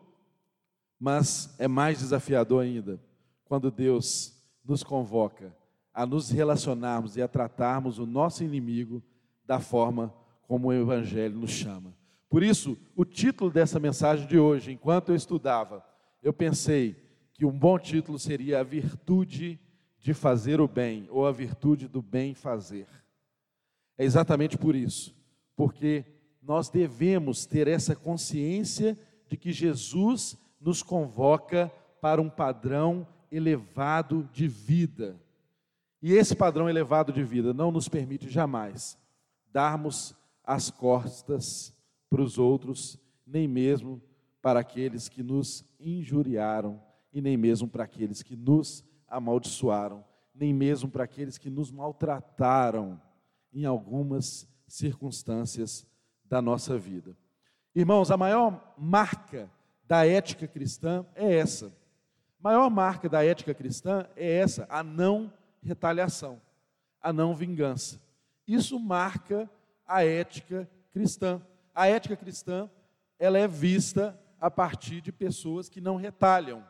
mas 1.00 1.54
é 1.58 1.66
mais 1.66 1.98
desafiador 1.98 2.62
ainda 2.62 3.00
quando 3.46 3.70
Deus 3.70 4.34
nos 4.62 4.82
convoca 4.82 5.56
a 5.94 6.04
nos 6.04 6.30
relacionarmos 6.30 7.16
e 7.16 7.22
a 7.22 7.28
tratarmos 7.28 7.98
o 7.98 8.04
nosso 8.04 8.44
inimigo 8.44 9.02
da 9.46 9.58
forma 9.58 10.12
como 10.46 10.68
o 10.68 10.72
Evangelho 10.72 11.38
nos 11.38 11.50
chama. 11.50 11.96
Por 12.28 12.42
isso, 12.42 12.76
o 12.94 13.04
título 13.04 13.50
dessa 13.50 13.80
mensagem 13.80 14.26
de 14.26 14.38
hoje, 14.38 14.72
enquanto 14.72 15.10
eu 15.10 15.16
estudava, 15.16 15.82
eu 16.22 16.32
pensei 16.32 16.94
que 17.36 17.44
um 17.44 17.52
bom 17.52 17.78
título 17.78 18.18
seria 18.18 18.60
A 18.60 18.62
Virtude 18.62 19.60
de 20.00 20.14
Fazer 20.14 20.58
o 20.58 20.66
Bem, 20.66 21.06
ou 21.10 21.26
A 21.26 21.32
Virtude 21.32 21.86
do 21.86 22.00
Bem 22.00 22.32
Fazer. 22.32 22.86
É 23.98 24.04
exatamente 24.06 24.56
por 24.56 24.74
isso, 24.74 25.14
porque 25.54 26.02
nós 26.42 26.70
devemos 26.70 27.44
ter 27.44 27.68
essa 27.68 27.94
consciência 27.94 28.98
de 29.28 29.36
que 29.36 29.52
Jesus 29.52 30.38
nos 30.58 30.82
convoca 30.82 31.70
para 32.00 32.22
um 32.22 32.30
padrão 32.30 33.06
elevado 33.30 34.26
de 34.32 34.48
vida. 34.48 35.20
E 36.00 36.14
esse 36.14 36.34
padrão 36.34 36.70
elevado 36.70 37.12
de 37.12 37.22
vida 37.22 37.52
não 37.52 37.70
nos 37.70 37.86
permite 37.86 38.30
jamais 38.30 38.96
darmos 39.52 40.14
as 40.42 40.70
costas 40.70 41.74
para 42.08 42.22
os 42.22 42.38
outros, 42.38 42.98
nem 43.26 43.46
mesmo 43.46 44.00
para 44.40 44.60
aqueles 44.60 45.06
que 45.06 45.22
nos 45.22 45.64
injuriaram, 45.78 46.80
e 47.16 47.22
nem 47.22 47.34
mesmo 47.34 47.66
para 47.66 47.82
aqueles 47.82 48.22
que 48.22 48.36
nos 48.36 48.84
amaldiçoaram, 49.08 50.04
nem 50.34 50.52
mesmo 50.52 50.90
para 50.90 51.04
aqueles 51.04 51.38
que 51.38 51.48
nos 51.48 51.72
maltrataram 51.72 53.00
em 53.50 53.64
algumas 53.64 54.46
circunstâncias 54.68 55.86
da 56.26 56.42
nossa 56.42 56.76
vida. 56.76 57.16
Irmãos, 57.74 58.10
a 58.10 58.18
maior 58.18 58.74
marca 58.76 59.50
da 59.84 60.06
ética 60.06 60.46
cristã 60.46 61.06
é 61.14 61.38
essa. 61.38 61.68
A 62.38 62.50
maior 62.50 62.68
marca 62.68 63.08
da 63.08 63.24
ética 63.24 63.54
cristã 63.54 64.06
é 64.14 64.36
essa, 64.36 64.66
a 64.68 64.82
não 64.82 65.32
retaliação, 65.62 66.38
a 67.00 67.14
não 67.14 67.34
vingança. 67.34 67.98
Isso 68.46 68.78
marca 68.78 69.48
a 69.86 70.04
ética 70.04 70.68
cristã. 70.92 71.40
A 71.74 71.86
ética 71.86 72.14
cristã, 72.14 72.70
ela 73.18 73.38
é 73.38 73.48
vista 73.48 74.20
a 74.38 74.50
partir 74.50 75.00
de 75.00 75.10
pessoas 75.10 75.70
que 75.70 75.80
não 75.80 75.96
retalham, 75.96 76.62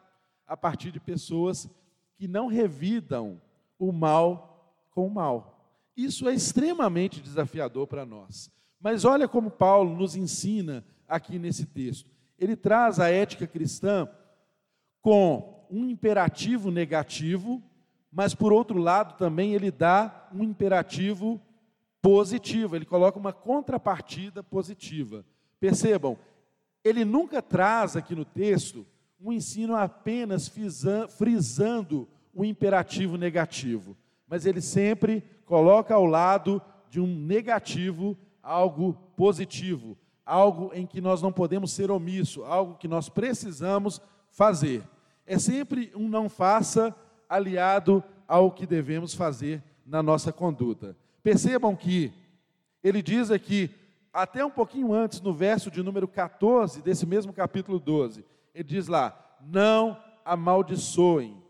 a 0.47 0.57
partir 0.57 0.91
de 0.91 1.01
pessoas 1.01 1.69
que 2.17 2.27
não 2.27 2.47
revidam 2.47 3.41
o 3.79 3.93
mal 3.93 4.75
com 4.91 5.07
o 5.07 5.11
mal. 5.11 5.71
Isso 5.97 6.29
é 6.29 6.35
extremamente 6.35 7.21
desafiador 7.21 7.87
para 7.87 8.05
nós. 8.05 8.51
Mas 8.81 9.05
olha 9.05 9.27
como 9.27 9.51
Paulo 9.51 9.97
nos 9.97 10.15
ensina 10.15 10.85
aqui 11.09 11.39
nesse 11.39 11.67
texto. 11.67 12.11
Ele 12.39 12.55
traz 12.55 13.01
a 13.01 13.11
ética 13.11 13.47
cristã 13.47 14.09
com 15.01 15.67
um 15.71 15.89
imperativo 15.89 16.71
negativo, 16.71 17.63
mas 18.13 18.35
por 18.35 18.53
outro 18.53 18.79
lado 18.79 19.17
também 19.17 19.55
ele 19.55 19.71
dá 19.71 20.29
um 20.33 20.43
imperativo 20.43 21.41
positivo, 22.01 22.77
ele 22.77 22.85
coloca 22.85 23.19
uma 23.19 23.33
contrapartida 23.33 24.43
positiva. 24.43 25.25
Percebam, 25.59 26.17
ele 26.85 27.05
nunca 27.05 27.43
traz 27.43 27.97
aqui 27.97 28.15
no 28.15 28.25
texto 28.25 28.87
um 29.21 29.33
ensino 29.33 29.75
apenas 29.75 30.51
frisando 31.17 32.09
o 32.35 32.45
imperativo 32.45 33.17
negativo, 33.17 33.97
mas 34.29 34.45
ele 34.45 34.61
sempre 34.61 35.25
coloca 35.45 35.95
ao 35.95 36.05
lado 36.05 36.61
de 36.91 37.01
um 37.01 37.07
negativo 37.07 38.17
algo 38.43 38.95
positivo, 39.17 39.97
algo 40.25 40.71
em 40.75 40.87
que 40.87 41.01
nós 41.01 41.23
não 41.23 41.33
podemos 41.33 41.73
ser 41.73 41.91
omisso, 41.91 42.45
algo 42.45 42.77
que 42.77 42.87
nós 42.87 43.09
precisamos 43.09 44.01
fazer. 44.31 44.83
É 45.27 45.39
sempre 45.39 45.91
um 45.95 46.09
não 46.09 46.29
faça 46.29 46.95
aliado 47.29 48.05
ao 48.29 48.51
que 48.51 48.67
devemos 48.67 49.15
fazer 49.15 49.63
na 49.85 50.03
nossa 50.03 50.33
conduta. 50.33 50.97
Percebam 51.23 51.75
que 51.75 52.13
ele 52.83 53.03
diz 53.03 53.31
aqui, 53.31 53.71
até 54.13 54.45
um 54.45 54.51
pouquinho 54.51 54.93
antes, 54.93 55.21
no 55.21 55.33
verso 55.33 55.71
de 55.71 55.83
número 55.83 56.07
14 56.07 56.83
desse 56.83 57.05
mesmo 57.05 57.33
capítulo 57.33 57.79
12, 57.79 58.25
ele 58.57 58.65
diz 58.65 58.89
lá: 58.89 59.39
Não 59.41 60.03
amaldiçoem. 60.25 61.41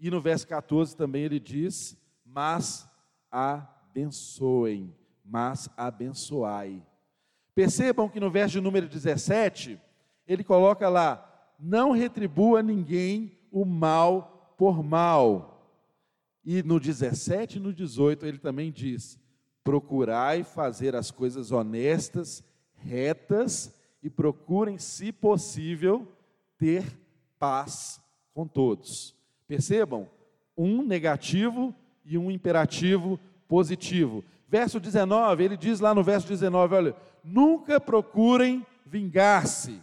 E 0.00 0.10
no 0.10 0.20
verso 0.20 0.48
14 0.48 0.96
também 0.96 1.22
ele 1.22 1.38
diz: 1.38 1.96
Mas 2.24 2.88
abençoem, 3.30 4.94
mas 5.22 5.68
abençoai. 5.76 6.82
Percebam 7.54 8.08
que 8.08 8.18
no 8.18 8.30
verso 8.30 8.52
de 8.52 8.60
número 8.60 8.88
17, 8.88 9.78
ele 10.26 10.42
coloca 10.42 10.88
lá: 10.88 11.54
Não 11.58 11.92
retribua 11.92 12.62
ninguém 12.62 13.38
o 13.52 13.64
mal 13.66 14.54
por 14.56 14.82
mal 14.82 15.54
e 16.50 16.62
no 16.62 16.80
17 16.80 17.58
e 17.58 17.60
no 17.60 17.74
18 17.74 18.24
ele 18.24 18.38
também 18.38 18.72
diz: 18.72 19.18
procurai 19.62 20.42
fazer 20.42 20.96
as 20.96 21.10
coisas 21.10 21.52
honestas, 21.52 22.42
retas 22.74 23.78
e 24.02 24.08
procurem, 24.08 24.78
se 24.78 25.12
possível, 25.12 26.08
ter 26.58 26.84
paz 27.38 28.02
com 28.34 28.46
todos. 28.46 29.14
Percebam? 29.46 30.08
Um 30.56 30.82
negativo 30.82 31.74
e 32.04 32.18
um 32.18 32.30
imperativo 32.30 33.18
positivo. 33.46 34.24
Verso 34.48 34.80
19, 34.80 35.44
ele 35.44 35.56
diz 35.56 35.80
lá 35.80 35.94
no 35.94 36.02
verso 36.02 36.26
19: 36.28 36.74
olha, 36.74 36.96
nunca 37.24 37.80
procurem 37.80 38.66
vingar-se. 38.84 39.80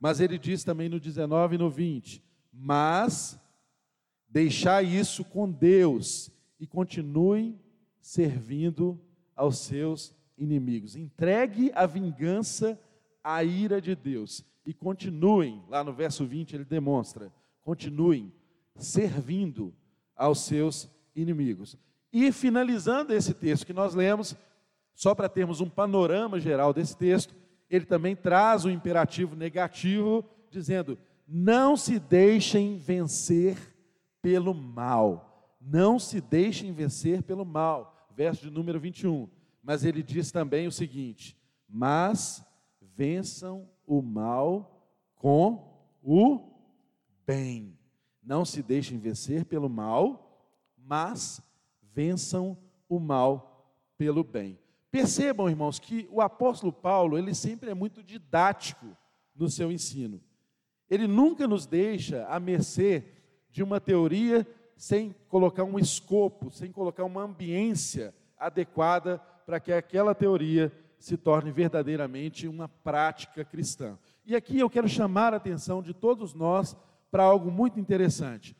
Mas 0.00 0.18
ele 0.20 0.38
diz 0.38 0.64
também 0.64 0.88
no 0.88 0.98
19 0.98 1.56
e 1.56 1.58
no 1.58 1.68
20: 1.68 2.22
mas 2.52 3.38
Deixar 4.28 4.84
isso 4.84 5.24
com 5.24 5.50
Deus 5.50 6.30
e 6.60 6.66
continuem 6.66 7.58
servindo 7.98 9.00
aos 9.34 9.58
seus 9.58 10.14
inimigos. 10.36 10.94
Entregue 10.94 11.72
a 11.74 11.86
vingança 11.86 12.78
à 13.24 13.42
ira 13.42 13.80
de 13.80 13.94
Deus 13.94 14.44
e 14.68 14.74
continuem, 14.74 15.64
lá 15.66 15.82
no 15.82 15.94
verso 15.94 16.26
20 16.26 16.54
ele 16.54 16.64
demonstra, 16.66 17.32
continuem 17.62 18.30
servindo 18.76 19.74
aos 20.14 20.40
seus 20.40 20.90
inimigos. 21.16 21.74
E 22.12 22.30
finalizando 22.30 23.14
esse 23.14 23.32
texto 23.32 23.64
que 23.64 23.72
nós 23.72 23.94
lemos, 23.94 24.36
só 24.94 25.14
para 25.14 25.26
termos 25.26 25.62
um 25.62 25.70
panorama 25.70 26.38
geral 26.38 26.74
desse 26.74 26.94
texto, 26.94 27.34
ele 27.70 27.86
também 27.86 28.14
traz 28.14 28.66
o 28.66 28.68
um 28.68 28.70
imperativo 28.70 29.34
negativo, 29.34 30.22
dizendo: 30.50 30.98
não 31.26 31.74
se 31.74 31.98
deixem 31.98 32.76
vencer 32.76 33.56
pelo 34.20 34.52
mal. 34.52 35.56
Não 35.58 35.98
se 35.98 36.20
deixem 36.20 36.74
vencer 36.74 37.22
pelo 37.22 37.46
mal. 37.46 38.06
Verso 38.14 38.42
de 38.42 38.50
número 38.50 38.78
21. 38.78 39.30
Mas 39.62 39.82
ele 39.82 40.02
diz 40.02 40.30
também 40.30 40.66
o 40.66 40.72
seguinte: 40.72 41.34
Mas 41.66 42.44
vençam 42.94 43.66
o 43.88 44.02
mal 44.02 44.86
com 45.16 45.66
o 46.02 46.40
bem. 47.26 47.76
Não 48.22 48.44
se 48.44 48.62
deixem 48.62 48.98
vencer 48.98 49.46
pelo 49.46 49.68
mal, 49.68 50.46
mas 50.76 51.40
vençam 51.82 52.56
o 52.88 53.00
mal 53.00 53.74
pelo 53.96 54.22
bem. 54.22 54.58
Percebam, 54.90 55.48
irmãos, 55.48 55.78
que 55.78 56.06
o 56.10 56.20
apóstolo 56.20 56.72
Paulo, 56.72 57.18
ele 57.18 57.34
sempre 57.34 57.70
é 57.70 57.74
muito 57.74 58.02
didático 58.02 58.86
no 59.34 59.48
seu 59.48 59.72
ensino. 59.72 60.20
Ele 60.88 61.06
nunca 61.06 61.46
nos 61.46 61.66
deixa 61.66 62.26
a 62.26 62.38
mercê 62.38 63.04
de 63.50 63.62
uma 63.62 63.80
teoria 63.80 64.46
sem 64.76 65.14
colocar 65.28 65.64
um 65.64 65.78
escopo, 65.78 66.50
sem 66.50 66.70
colocar 66.70 67.04
uma 67.04 67.22
ambiência 67.22 68.14
adequada 68.38 69.18
para 69.44 69.58
que 69.58 69.72
aquela 69.72 70.14
teoria 70.14 70.72
se 70.98 71.16
torne 71.16 71.50
verdadeiramente 71.50 72.48
uma 72.48 72.68
prática 72.68 73.44
cristã. 73.44 73.98
E 74.26 74.34
aqui 74.34 74.58
eu 74.58 74.68
quero 74.68 74.88
chamar 74.88 75.32
a 75.32 75.36
atenção 75.36 75.82
de 75.82 75.94
todos 75.94 76.34
nós 76.34 76.76
para 77.10 77.22
algo 77.22 77.50
muito 77.50 77.78
interessante. 77.78 78.56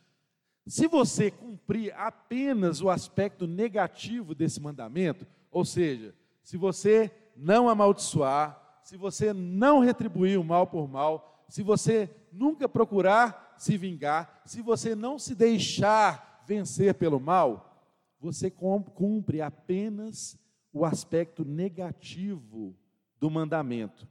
Se 0.66 0.86
você 0.86 1.30
cumprir 1.30 1.94
apenas 1.94 2.80
o 2.80 2.90
aspecto 2.90 3.46
negativo 3.46 4.34
desse 4.34 4.60
mandamento, 4.60 5.26
ou 5.50 5.64
seja, 5.64 6.14
se 6.42 6.56
você 6.56 7.10
não 7.36 7.68
amaldiçoar, 7.68 8.80
se 8.82 8.96
você 8.96 9.32
não 9.32 9.80
retribuir 9.80 10.38
o 10.38 10.44
mal 10.44 10.66
por 10.66 10.88
mal, 10.88 11.44
se 11.48 11.62
você 11.62 12.10
nunca 12.32 12.68
procurar 12.68 13.54
se 13.58 13.76
vingar, 13.76 14.42
se 14.44 14.62
você 14.62 14.94
não 14.94 15.18
se 15.18 15.34
deixar 15.34 16.42
vencer 16.46 16.94
pelo 16.94 17.18
mal, 17.18 17.86
você 18.20 18.50
cumpre 18.50 19.40
apenas 19.40 20.38
o 20.72 20.84
aspecto 20.84 21.44
negativo 21.44 22.76
do 23.18 23.30
mandamento. 23.30 24.08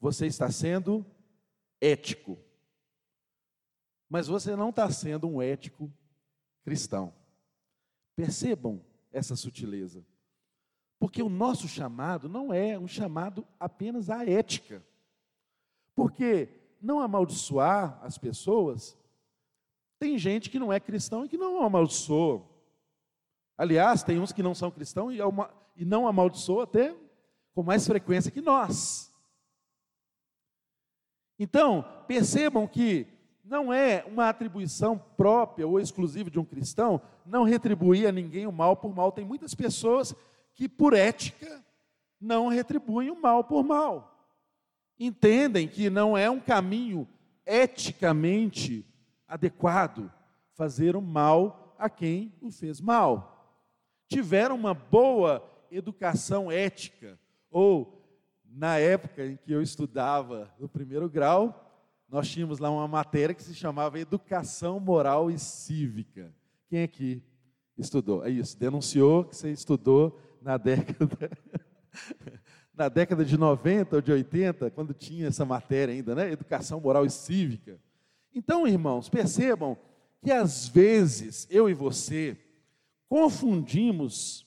Você 0.00 0.26
está 0.26 0.50
sendo 0.50 1.06
ético. 1.80 2.38
Mas 4.08 4.26
você 4.26 4.54
não 4.54 4.70
está 4.70 4.90
sendo 4.90 5.28
um 5.28 5.40
ético 5.40 5.92
cristão. 6.64 7.14
Percebam 8.14 8.84
essa 9.12 9.36
sutileza. 9.36 10.04
Porque 10.98 11.22
o 11.22 11.28
nosso 11.28 11.66
chamado 11.66 12.28
não 12.28 12.52
é 12.52 12.78
um 12.78 12.86
chamado 12.86 13.46
apenas 13.58 14.10
à 14.10 14.24
ética. 14.24 14.84
Porque 15.94 16.48
não 16.80 17.00
amaldiçoar 17.00 17.98
as 18.02 18.18
pessoas, 18.18 18.96
tem 19.98 20.18
gente 20.18 20.50
que 20.50 20.58
não 20.58 20.72
é 20.72 20.80
cristão 20.80 21.24
e 21.24 21.28
que 21.28 21.38
não 21.38 21.62
amaldiçoa. 21.62 22.42
Aliás, 23.56 24.02
tem 24.02 24.18
uns 24.18 24.32
que 24.32 24.42
não 24.42 24.54
são 24.54 24.70
cristãos 24.70 25.14
e, 25.14 25.20
é 25.20 25.24
e 25.76 25.84
não 25.84 26.06
amaldiçoam 26.06 26.60
até 26.60 26.94
com 27.54 27.62
mais 27.62 27.86
frequência 27.86 28.30
que 28.30 28.40
nós. 28.40 29.12
Então, 31.38 31.84
percebam 32.06 32.66
que 32.66 33.06
não 33.44 33.72
é 33.72 34.04
uma 34.06 34.28
atribuição 34.28 34.96
própria 35.16 35.66
ou 35.66 35.80
exclusiva 35.80 36.30
de 36.30 36.38
um 36.38 36.44
cristão 36.44 37.00
não 37.26 37.44
retribuir 37.44 38.06
a 38.06 38.12
ninguém 38.12 38.46
o 38.46 38.52
mal 38.52 38.76
por 38.76 38.94
mal. 38.94 39.10
Tem 39.10 39.24
muitas 39.24 39.54
pessoas 39.54 40.14
que, 40.54 40.68
por 40.68 40.94
ética, 40.94 41.64
não 42.20 42.48
retribuem 42.48 43.10
o 43.10 43.20
mal 43.20 43.42
por 43.42 43.64
mal. 43.64 44.08
Entendem 44.98 45.66
que 45.66 45.90
não 45.90 46.16
é 46.16 46.30
um 46.30 46.38
caminho 46.38 47.08
eticamente 47.44 48.86
adequado 49.26 50.12
fazer 50.54 50.94
o 50.94 51.02
mal 51.02 51.74
a 51.78 51.90
quem 51.90 52.32
o 52.40 52.50
fez 52.50 52.80
mal. 52.80 53.58
Tiveram 54.08 54.54
uma 54.54 54.74
boa 54.74 55.42
educação 55.74 56.50
ética, 56.50 57.18
ou 57.50 58.00
na 58.44 58.78
época 58.78 59.26
em 59.26 59.36
que 59.36 59.52
eu 59.52 59.62
estudava 59.62 60.52
no 60.58 60.68
primeiro 60.68 61.08
grau, 61.08 61.58
nós 62.08 62.28
tínhamos 62.28 62.58
lá 62.58 62.70
uma 62.70 62.86
matéria 62.86 63.34
que 63.34 63.42
se 63.42 63.54
chamava 63.54 63.98
Educação 63.98 64.78
Moral 64.78 65.30
e 65.30 65.38
Cívica. 65.38 66.32
Quem 66.68 66.82
aqui 66.82 67.22
estudou? 67.76 68.24
É 68.24 68.30
isso, 68.30 68.58
denunciou 68.58 69.24
que 69.24 69.34
você 69.34 69.50
estudou 69.50 70.20
na 70.42 70.58
década 70.58 71.30
na 72.74 72.88
década 72.88 73.24
de 73.24 73.36
90 73.36 73.96
ou 73.96 74.02
de 74.02 74.12
80, 74.12 74.70
quando 74.70 74.94
tinha 74.94 75.28
essa 75.28 75.44
matéria 75.44 75.94
ainda, 75.94 76.14
né? 76.14 76.30
Educação 76.32 76.80
Moral 76.80 77.04
e 77.04 77.10
Cívica. 77.10 77.78
Então, 78.34 78.66
irmãos, 78.66 79.08
percebam 79.08 79.76
que 80.22 80.30
às 80.30 80.68
vezes 80.68 81.46
eu 81.50 81.68
e 81.68 81.74
você 81.74 82.36
confundimos 83.08 84.41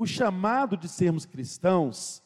o 0.00 0.06
chamado 0.06 0.78
de 0.78 0.88
sermos 0.88 1.26
cristãos 1.26 2.22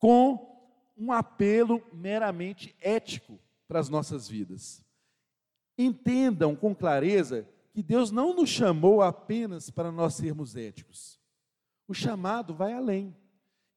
com 0.00 0.58
um 0.98 1.12
apelo 1.12 1.80
meramente 1.92 2.74
ético 2.80 3.38
para 3.68 3.78
as 3.78 3.88
nossas 3.88 4.28
vidas. 4.28 4.84
Entendam 5.78 6.56
com 6.56 6.74
clareza 6.74 7.48
que 7.72 7.84
Deus 7.84 8.10
não 8.10 8.34
nos 8.34 8.50
chamou 8.50 9.00
apenas 9.00 9.70
para 9.70 9.92
nós 9.92 10.14
sermos 10.14 10.56
éticos. 10.56 11.20
O 11.86 11.94
chamado 11.94 12.52
vai 12.52 12.72
além. 12.72 13.14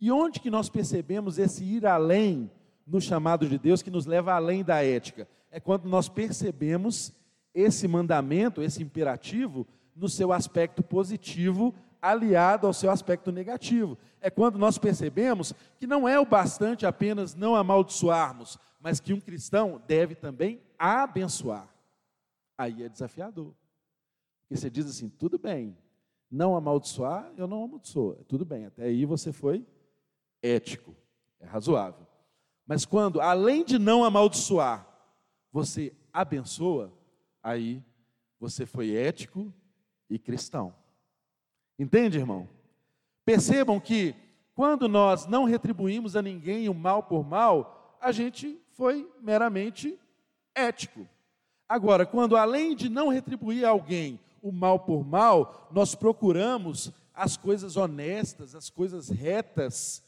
E 0.02 0.12
onde 0.12 0.39
que 0.39 0.50
nós 0.50 0.67
percebemos 0.67 1.38
esse 1.38 1.63
ir 1.63 1.86
além 1.86 2.50
no 2.88 3.00
chamado 3.00 3.47
de 3.47 3.60
Deus 3.60 3.84
que 3.84 3.91
nos 3.91 4.08
leva 4.08 4.34
além 4.34 4.63
da 4.63 4.84
ética? 4.84 5.28
É 5.52 5.60
quando 5.60 5.88
nós 5.88 6.10
percebemos 6.10 7.13
esse 7.54 7.88
mandamento, 7.88 8.63
esse 8.63 8.82
imperativo, 8.82 9.67
no 9.95 10.10
seu 10.10 10.34
aspecto 10.34 10.82
positivo, 10.82 11.76
aliado 12.01 12.67
ao 12.67 12.73
seu 12.73 12.91
aspecto 12.91 13.31
negativo. 13.31 13.97
É 14.21 14.29
quando 14.29 14.57
nós 14.57 14.77
percebemos 14.77 15.53
que 15.79 15.88
não 15.88 16.07
é 16.07 16.19
o 16.19 16.25
bastante 16.25 16.86
apenas 16.86 17.36
não 17.36 17.55
amaldiçoarmos, 17.55 18.57
mas 18.79 18.99
que 18.99 19.13
um 19.13 19.19
cristão 19.19 19.81
deve 19.88 20.15
também 20.15 20.62
abençoar. 20.77 21.67
Aí 22.57 22.83
é 22.83 22.89
desafiador. 22.89 23.53
Porque 24.41 24.60
você 24.60 24.69
diz 24.69 24.86
assim: 24.88 25.10
tudo 25.10 25.38
bem, 25.38 25.77
não 26.29 26.55
amaldiçoar, 26.55 27.31
eu 27.38 27.47
não 27.47 27.63
amaldiçoo. 27.63 28.15
Tudo 28.27 28.45
bem, 28.45 28.65
até 28.65 28.83
aí 28.83 29.05
você 29.05 29.31
foi 29.31 29.65
ético, 30.41 30.95
é 31.39 31.45
razoável. 31.45 32.05
Mas 32.65 32.86
quando, 32.86 33.21
além 33.21 33.63
de 33.63 33.79
não 33.79 34.03
amaldiçoar, 34.03 34.88
você 35.51 35.93
abençoa, 36.12 36.91
aí 37.41 37.83
você 38.39 38.65
foi 38.65 38.93
ético 38.93 39.53
e 40.10 40.19
cristão. 40.19 40.73
Entende, 41.77 42.17
irmão? 42.17 42.47
Percebam 43.23 43.79
que 43.79 44.15
quando 44.55 44.87
nós 44.87 45.27
não 45.27 45.43
retribuímos 45.43 46.15
a 46.15 46.21
ninguém 46.21 46.67
o 46.69 46.73
mal 46.73 47.03
por 47.03 47.23
mal, 47.23 47.97
a 48.01 48.11
gente 48.11 48.59
foi 48.73 49.11
meramente 49.21 49.99
ético. 50.55 51.07
Agora, 51.69 52.05
quando 52.05 52.35
além 52.35 52.75
de 52.75 52.89
não 52.89 53.09
retribuir 53.09 53.65
a 53.65 53.69
alguém 53.69 54.19
o 54.41 54.51
mal 54.51 54.79
por 54.79 55.05
mal, 55.05 55.69
nós 55.71 55.93
procuramos 55.93 56.91
as 57.13 57.35
coisas 57.35 57.75
honestas, 57.75 58.55
as 58.55 58.69
coisas 58.69 59.09
retas, 59.09 60.03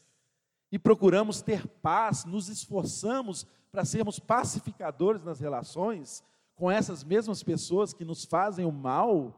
e 0.72 0.78
procuramos 0.78 1.42
ter 1.42 1.66
paz, 1.66 2.24
nos 2.24 2.48
esforçamos 2.48 3.46
para 3.70 3.84
sermos 3.84 4.18
pacificadores 4.18 5.22
nas 5.22 5.40
relações 5.40 6.24
com 6.54 6.70
essas 6.70 7.02
mesmas 7.02 7.42
pessoas 7.42 7.92
que 7.92 8.04
nos 8.04 8.24
fazem 8.24 8.64
o 8.64 8.72
mal, 8.72 9.34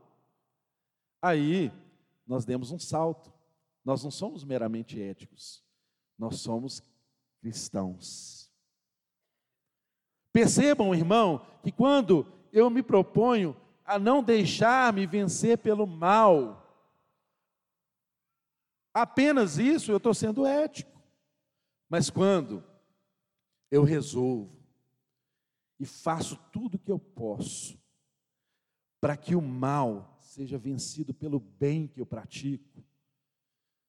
aí 1.21 1.73
nós 2.27 2.45
demos 2.45 2.71
um 2.71 2.79
salto. 2.79 3.33
Nós 3.85 4.05
não 4.05 4.11
somos 4.11 4.45
meramente 4.45 5.01
éticos, 5.01 5.65
nós 6.17 6.41
somos 6.41 6.83
cristãos. 7.41 8.51
Percebam, 10.33 10.95
irmão, 10.95 11.45
que 11.63 11.73
quando 11.73 12.27
eu 12.53 12.71
me 12.71 12.83
proponho 12.83 13.57
a 13.85 13.99
não 13.99 14.23
deixar-me 14.23 15.07
vencer 15.07 15.59
pelo 15.59 15.87
mal, 15.87 16.63
apenas 18.95 19.59
isso 19.59 19.91
eu 19.91 19.97
estou 19.97 20.15
sendo 20.15 20.47
ético. 20.47 21.03
Mas 21.89 22.09
quando 22.09 22.65
eu 23.71 23.83
resolvo 23.83 24.57
e 25.79 25.85
faço 25.85 26.37
tudo 26.53 26.77
o 26.77 26.79
que 26.79 26.91
eu 26.91 26.99
posso 26.99 27.79
para 29.01 29.17
que 29.17 29.35
o 29.35 29.43
mal 29.43 30.12
seja 30.33 30.57
vencido 30.57 31.13
pelo 31.13 31.39
bem 31.39 31.87
que 31.87 32.01
eu 32.01 32.07
pratico, 32.07 32.83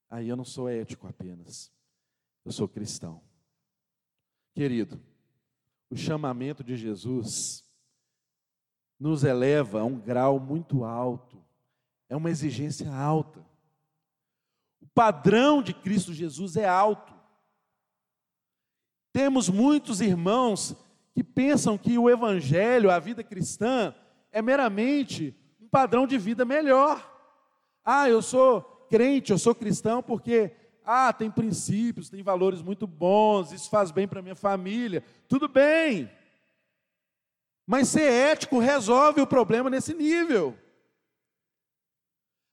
aí 0.10 0.27
eu 0.27 0.36
não 0.36 0.43
sou 0.43 0.67
ético 0.67 1.08
apenas, 1.08 1.71
eu 2.43 2.51
sou 2.51 2.67
cristão. 2.67 3.23
Querido, 4.53 5.01
o 5.89 5.95
chamamento 5.95 6.62
de 6.62 6.75
Jesus 6.75 7.63
nos 8.99 9.23
eleva 9.23 9.79
a 9.79 9.86
um 9.86 9.97
grau 9.97 10.38
muito 10.38 10.84
alto, 10.84 11.41
é 12.10 12.15
uma 12.15 12.29
exigência 12.29 12.93
alta. 12.93 13.39
O 14.82 14.88
padrão 14.88 15.63
de 15.63 15.73
Cristo 15.73 16.13
Jesus 16.13 16.58
é 16.58 16.67
alto. 16.67 17.13
Temos 19.13 19.47
muitos 19.47 20.01
irmãos 20.01 20.75
que 21.13 21.23
pensam 21.23 21.77
que 21.77 21.97
o 21.97 22.10
Evangelho, 22.10 22.91
a 22.91 22.99
vida 22.99 23.23
cristã, 23.23 23.95
é 24.29 24.41
meramente 24.41 25.34
padrão 25.73 26.05
de 26.05 26.19
vida 26.19 26.45
melhor. 26.45 27.03
Ah, 27.83 28.07
eu 28.07 28.21
sou 28.21 28.62
crente, 28.91 29.31
eu 29.31 29.39
sou 29.39 29.55
cristão 29.55 30.03
porque, 30.03 30.51
ah, 30.86 31.12
tem 31.12 31.31
princípios, 31.31 32.12
tem 32.12 32.21
valores 32.21 32.62
muito 32.62 32.86
bons, 32.86 33.51
isso 33.51 33.71
faz 33.71 33.89
bem 33.89 34.07
para 34.07 34.21
minha 34.21 34.36
família. 34.36 35.03
Tudo 35.27 35.47
bem. 35.47 36.12
Mas 37.65 37.88
ser 37.88 38.03
ético 38.03 38.59
resolve 38.59 39.19
o 39.19 39.25
problema 39.25 39.67
nesse 39.67 39.95
nível. 39.95 40.55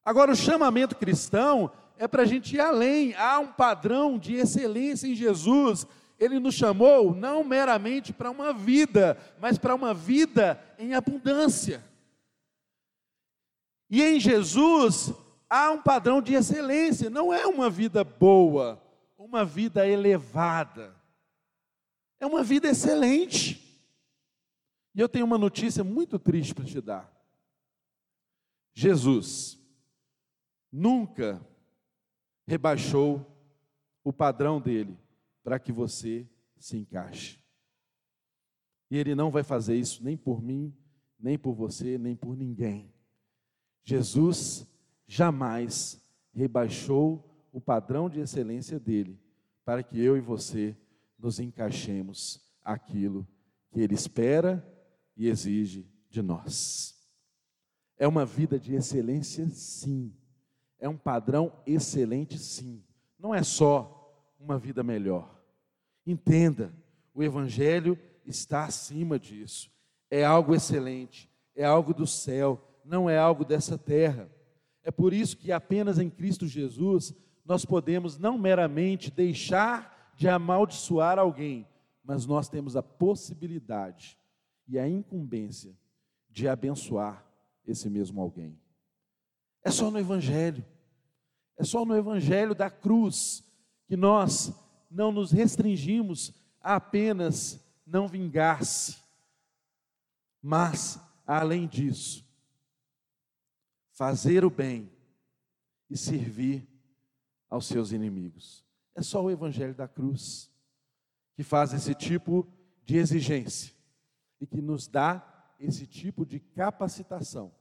Agora, 0.02 0.32
o 0.32 0.36
chamamento 0.36 0.96
cristão 0.96 1.70
é 1.98 2.08
para 2.08 2.22
a 2.22 2.26
gente 2.26 2.56
ir 2.56 2.60
além. 2.60 3.14
Há 3.16 3.38
um 3.38 3.48
padrão 3.48 4.18
de 4.18 4.34
excelência 4.34 5.06
em 5.06 5.14
Jesus 5.14 5.86
ele 6.20 6.38
nos 6.38 6.54
chamou 6.54 7.14
não 7.14 7.42
meramente 7.42 8.12
para 8.12 8.30
uma 8.30 8.52
vida, 8.52 9.16
mas 9.40 9.56
para 9.56 9.74
uma 9.74 9.94
vida 9.94 10.62
em 10.78 10.94
abundância. 10.94 11.82
E 13.90 14.02
em 14.02 14.20
Jesus 14.20 15.12
há 15.48 15.72
um 15.72 15.82
padrão 15.82 16.22
de 16.22 16.34
excelência, 16.34 17.10
não 17.10 17.32
é 17.32 17.44
uma 17.46 17.68
vida 17.68 18.04
boa, 18.04 18.80
uma 19.18 19.44
vida 19.44 19.86
elevada, 19.86 20.94
é 22.20 22.26
uma 22.26 22.44
vida 22.44 22.68
excelente. 22.68 23.66
E 24.94 25.00
eu 25.00 25.08
tenho 25.08 25.26
uma 25.26 25.38
notícia 25.38 25.82
muito 25.82 26.18
triste 26.18 26.54
para 26.54 26.64
te 26.64 26.80
dar. 26.80 27.12
Jesus 28.72 29.58
nunca 30.70 31.44
rebaixou 32.46 33.26
o 34.04 34.12
padrão 34.12 34.60
dele 34.60 34.96
para 35.42 35.58
que 35.58 35.72
você 35.72 36.28
se 36.56 36.76
encaixe. 36.76 37.40
E 38.90 38.96
Ele 38.96 39.14
não 39.14 39.30
vai 39.30 39.42
fazer 39.42 39.76
isso 39.76 40.02
nem 40.04 40.16
por 40.16 40.42
mim, 40.42 40.76
nem 41.18 41.38
por 41.38 41.54
você, 41.54 41.98
nem 41.98 42.14
por 42.14 42.36
ninguém. 42.36 42.92
Jesus 43.82 44.66
jamais 45.06 46.00
rebaixou 46.32 47.48
o 47.52 47.60
padrão 47.60 48.08
de 48.08 48.20
excelência 48.20 48.78
dele 48.78 49.18
para 49.64 49.82
que 49.82 50.00
eu 50.00 50.16
e 50.16 50.20
você 50.20 50.76
nos 51.18 51.38
encaixemos 51.38 52.40
aquilo 52.64 53.26
que 53.70 53.80
ele 53.80 53.94
espera 53.94 54.66
e 55.16 55.28
exige 55.28 55.86
de 56.08 56.22
nós. 56.22 56.98
É 57.96 58.08
uma 58.08 58.24
vida 58.24 58.58
de 58.58 58.74
excelência, 58.74 59.48
sim. 59.50 60.14
É 60.78 60.88
um 60.88 60.96
padrão 60.96 61.52
excelente, 61.66 62.38
sim. 62.38 62.82
Não 63.18 63.34
é 63.34 63.42
só 63.42 64.34
uma 64.40 64.58
vida 64.58 64.82
melhor. 64.82 65.38
Entenda, 66.06 66.72
o 67.14 67.22
Evangelho 67.22 67.98
está 68.24 68.64
acima 68.64 69.18
disso. 69.18 69.70
É 70.10 70.24
algo 70.24 70.54
excelente, 70.54 71.30
é 71.54 71.64
algo 71.64 71.92
do 71.92 72.06
céu, 72.06 72.60
não 72.90 73.08
é 73.08 73.16
algo 73.16 73.44
dessa 73.44 73.78
terra. 73.78 74.28
É 74.82 74.90
por 74.90 75.12
isso 75.12 75.36
que 75.36 75.52
apenas 75.52 75.98
em 76.00 76.10
Cristo 76.10 76.46
Jesus 76.46 77.14
nós 77.44 77.64
podemos 77.64 78.18
não 78.18 78.36
meramente 78.36 79.12
deixar 79.12 80.12
de 80.16 80.28
amaldiçoar 80.28 81.16
alguém, 81.16 81.66
mas 82.02 82.26
nós 82.26 82.48
temos 82.48 82.74
a 82.76 82.82
possibilidade 82.82 84.18
e 84.66 84.76
a 84.76 84.88
incumbência 84.88 85.72
de 86.28 86.48
abençoar 86.48 87.24
esse 87.64 87.88
mesmo 87.88 88.20
alguém. 88.20 88.58
É 89.62 89.70
só 89.70 89.88
no 89.90 89.98
Evangelho, 89.98 90.64
é 91.56 91.62
só 91.62 91.84
no 91.84 91.96
Evangelho 91.96 92.56
da 92.56 92.70
cruz 92.70 93.44
que 93.86 93.96
nós 93.96 94.52
não 94.90 95.12
nos 95.12 95.30
restringimos 95.30 96.34
a 96.60 96.74
apenas 96.74 97.64
não 97.86 98.08
vingar-se, 98.08 98.96
mas, 100.42 101.00
além 101.26 101.68
disso, 101.68 102.29
fazer 104.00 104.46
o 104.46 104.50
bem 104.50 104.90
e 105.90 105.94
servir 105.94 106.66
aos 107.50 107.66
seus 107.66 107.92
inimigos. 107.92 108.64
É 108.94 109.02
só 109.02 109.22
o 109.22 109.30
Evangelho 109.30 109.74
da 109.74 109.86
cruz 109.86 110.50
que 111.34 111.42
faz 111.42 111.74
esse 111.74 111.94
tipo 111.94 112.50
de 112.82 112.96
exigência 112.96 113.74
e 114.40 114.46
que 114.46 114.62
nos 114.62 114.88
dá 114.88 115.52
esse 115.58 115.86
tipo 115.86 116.24
de 116.24 116.40
capacitação. 116.40 117.52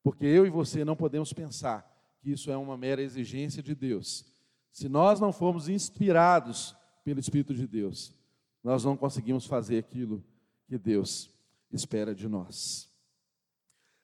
Porque 0.00 0.24
eu 0.24 0.46
e 0.46 0.48
você 0.50 0.84
não 0.84 0.94
podemos 0.94 1.32
pensar 1.32 1.84
que 2.20 2.30
isso 2.30 2.52
é 2.52 2.56
uma 2.56 2.76
mera 2.76 3.02
exigência 3.02 3.60
de 3.60 3.74
Deus. 3.74 4.24
Se 4.70 4.88
nós 4.88 5.18
não 5.18 5.32
formos 5.32 5.68
inspirados 5.68 6.76
pelo 7.02 7.18
Espírito 7.18 7.52
de 7.52 7.66
Deus, 7.66 8.14
nós 8.62 8.84
não 8.84 8.96
conseguimos 8.96 9.44
fazer 9.44 9.78
aquilo 9.78 10.24
que 10.68 10.78
Deus 10.78 11.34
espera 11.72 12.14
de 12.14 12.28
nós. 12.28 12.88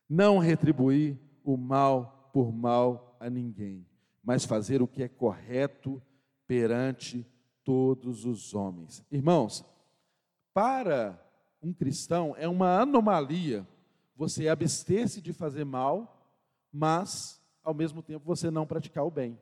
Não 0.09 0.39
retribuir 0.39 1.30
o 1.53 1.57
mal 1.57 2.31
por 2.33 2.53
mal 2.53 3.17
a 3.19 3.29
ninguém, 3.29 3.87
mas 4.23 4.45
fazer 4.45 4.81
o 4.83 4.89
que 4.89 5.03
é 5.03 5.09
correto 5.09 6.03
perante 6.47 7.27
todos 7.65 8.25
os 8.25 8.55
homens. 8.55 9.05
Irmãos, 9.11 9.65
para 10.53 11.21
um 11.63 11.73
cristão 11.73 12.35
é 12.37 12.49
uma 12.49 12.81
anomalia 12.81 13.67
você 14.17 14.49
abster-se 14.49 15.23
de 15.23 15.33
fazer 15.33 15.65
mal, 15.65 16.29
mas 16.71 17.41
ao 17.63 17.73
mesmo 17.73 18.03
tempo 18.03 18.25
você 18.25 18.51
não 18.51 18.67
praticar 18.67 19.05
o 19.07 19.11
bem. 19.11 19.39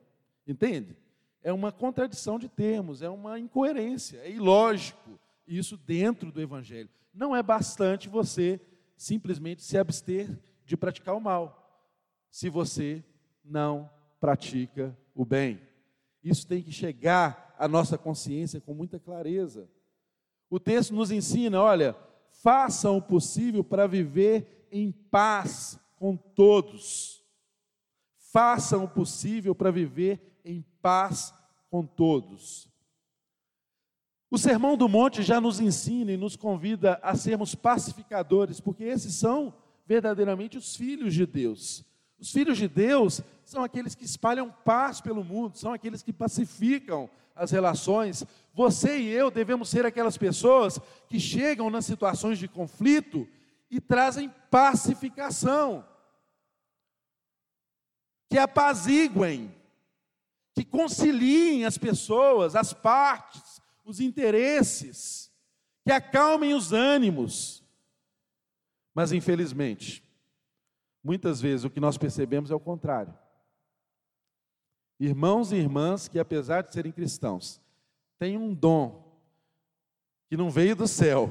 Entende? 0.46 0.96
É 1.42 1.52
uma 1.52 1.72
contradição 1.72 2.38
de 2.38 2.48
termos, 2.48 3.02
é 3.02 3.08
uma 3.08 3.38
incoerência, 3.38 4.18
é 4.18 4.30
ilógico 4.30 5.18
isso 5.46 5.76
dentro 5.76 6.30
do 6.30 6.40
evangelho. 6.40 6.88
Não 7.12 7.34
é 7.34 7.42
bastante 7.42 8.08
você 8.08 8.60
simplesmente 8.96 9.62
se 9.62 9.76
abster 9.76 10.38
de 10.64 10.76
praticar 10.76 11.16
o 11.16 11.20
mal, 11.20 11.57
se 12.30 12.48
você 12.48 13.04
não 13.44 13.90
pratica 14.20 14.96
o 15.14 15.24
bem. 15.24 15.60
Isso 16.22 16.46
tem 16.46 16.62
que 16.62 16.72
chegar 16.72 17.54
à 17.58 17.66
nossa 17.66 17.96
consciência 17.96 18.60
com 18.60 18.74
muita 18.74 18.98
clareza. 18.98 19.68
O 20.50 20.58
texto 20.58 20.94
nos 20.94 21.10
ensina, 21.10 21.60
olha, 21.60 21.96
façam 22.42 22.96
o 22.96 23.02
possível 23.02 23.62
para 23.62 23.86
viver 23.86 24.68
em 24.70 24.92
paz 24.92 25.78
com 25.96 26.16
todos. 26.16 27.24
Façam 28.32 28.84
o 28.84 28.88
possível 28.88 29.54
para 29.54 29.70
viver 29.70 30.40
em 30.44 30.62
paz 30.80 31.34
com 31.70 31.84
todos. 31.84 32.68
O 34.30 34.36
Sermão 34.36 34.76
do 34.76 34.88
Monte 34.88 35.22
já 35.22 35.40
nos 35.40 35.58
ensina 35.58 36.12
e 36.12 36.16
nos 36.16 36.36
convida 36.36 37.00
a 37.02 37.16
sermos 37.16 37.54
pacificadores, 37.54 38.60
porque 38.60 38.84
esses 38.84 39.14
são 39.14 39.54
verdadeiramente 39.86 40.58
os 40.58 40.76
filhos 40.76 41.14
de 41.14 41.24
Deus. 41.24 41.87
Os 42.18 42.32
filhos 42.32 42.58
de 42.58 42.66
Deus 42.66 43.20
são 43.44 43.62
aqueles 43.62 43.94
que 43.94 44.04
espalham 44.04 44.50
paz 44.64 45.00
pelo 45.00 45.22
mundo, 45.22 45.56
são 45.56 45.72
aqueles 45.72 46.02
que 46.02 46.12
pacificam 46.12 47.08
as 47.34 47.52
relações. 47.52 48.24
Você 48.52 48.98
e 48.98 49.08
eu 49.08 49.30
devemos 49.30 49.68
ser 49.68 49.86
aquelas 49.86 50.18
pessoas 50.18 50.80
que 51.08 51.20
chegam 51.20 51.70
nas 51.70 51.86
situações 51.86 52.38
de 52.38 52.48
conflito 52.48 53.28
e 53.70 53.80
trazem 53.80 54.32
pacificação, 54.50 55.86
que 58.28 58.38
apaziguem, 58.38 59.54
que 60.54 60.64
conciliem 60.64 61.64
as 61.64 61.78
pessoas, 61.78 62.56
as 62.56 62.72
partes, 62.72 63.60
os 63.84 64.00
interesses, 64.00 65.30
que 65.84 65.92
acalmem 65.92 66.52
os 66.52 66.72
ânimos. 66.72 67.62
Mas, 68.92 69.12
infelizmente, 69.12 70.02
muitas 71.02 71.40
vezes 71.40 71.64
o 71.64 71.70
que 71.70 71.80
nós 71.80 71.96
percebemos 71.96 72.50
é 72.50 72.54
o 72.54 72.60
contrário. 72.60 73.16
Irmãos 75.00 75.52
e 75.52 75.56
irmãs 75.56 76.08
que, 76.08 76.18
apesar 76.18 76.62
de 76.62 76.72
serem 76.72 76.90
cristãos, 76.90 77.60
têm 78.18 78.36
um 78.36 78.52
dom 78.52 79.06
que 80.28 80.36
não 80.36 80.50
veio 80.50 80.74
do 80.74 80.88
céu, 80.88 81.30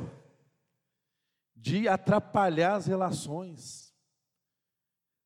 de 1.55 1.87
atrapalhar 1.87 2.75
as 2.75 2.87
relações. 2.87 3.93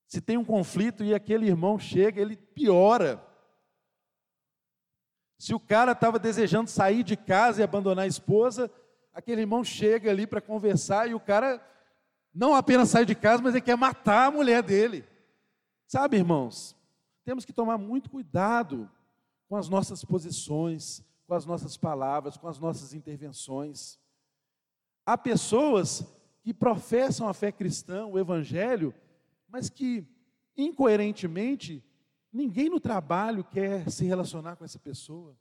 Se 0.07 0.19
tem 0.19 0.37
um 0.37 0.43
conflito 0.43 1.03
e 1.03 1.13
aquele 1.13 1.47
irmão 1.47 1.77
chega, 1.77 2.19
ele 2.19 2.35
piora. 2.35 3.25
Se 5.37 5.53
o 5.53 5.59
cara 5.59 5.93
estava 5.93 6.19
desejando 6.19 6.69
sair 6.69 7.03
de 7.03 7.15
casa 7.15 7.61
e 7.61 7.63
abandonar 7.63 8.05
a 8.05 8.07
esposa, 8.07 8.69
aquele 9.13 9.41
irmão 9.41 9.63
chega 9.63 10.09
ali 10.09 10.27
para 10.27 10.41
conversar 10.41 11.09
e 11.09 11.13
o 11.13 11.19
cara 11.19 11.65
não 12.33 12.55
apenas 12.55 12.89
sai 12.89 13.05
de 13.05 13.15
casa, 13.15 13.43
mas 13.43 13.53
ele 13.53 13.61
quer 13.61 13.75
matar 13.75 14.27
a 14.27 14.31
mulher 14.31 14.63
dele. 14.63 15.05
Sabe, 15.87 16.17
irmãos? 16.17 16.75
Temos 17.25 17.45
que 17.45 17.53
tomar 17.53 17.77
muito 17.77 18.09
cuidado 18.09 18.89
com 19.47 19.55
as 19.55 19.67
nossas 19.67 20.03
posições, 20.03 21.03
com 21.27 21.33
as 21.33 21.45
nossas 21.45 21.75
palavras, 21.75 22.37
com 22.37 22.47
as 22.47 22.59
nossas 22.59 22.93
intervenções. 22.93 23.99
Há 25.05 25.17
pessoas 25.17 26.05
que 26.41 26.53
professam 26.53 27.27
a 27.27 27.33
fé 27.33 27.51
cristã, 27.51 28.05
o 28.05 28.17
evangelho, 28.17 28.93
mas 29.47 29.69
que 29.69 30.07
incoerentemente 30.55 31.83
ninguém 32.31 32.69
no 32.69 32.79
trabalho 32.79 33.43
quer 33.43 33.89
se 33.89 34.05
relacionar 34.05 34.55
com 34.55 34.63
essa 34.63 34.79
pessoa. 34.79 35.35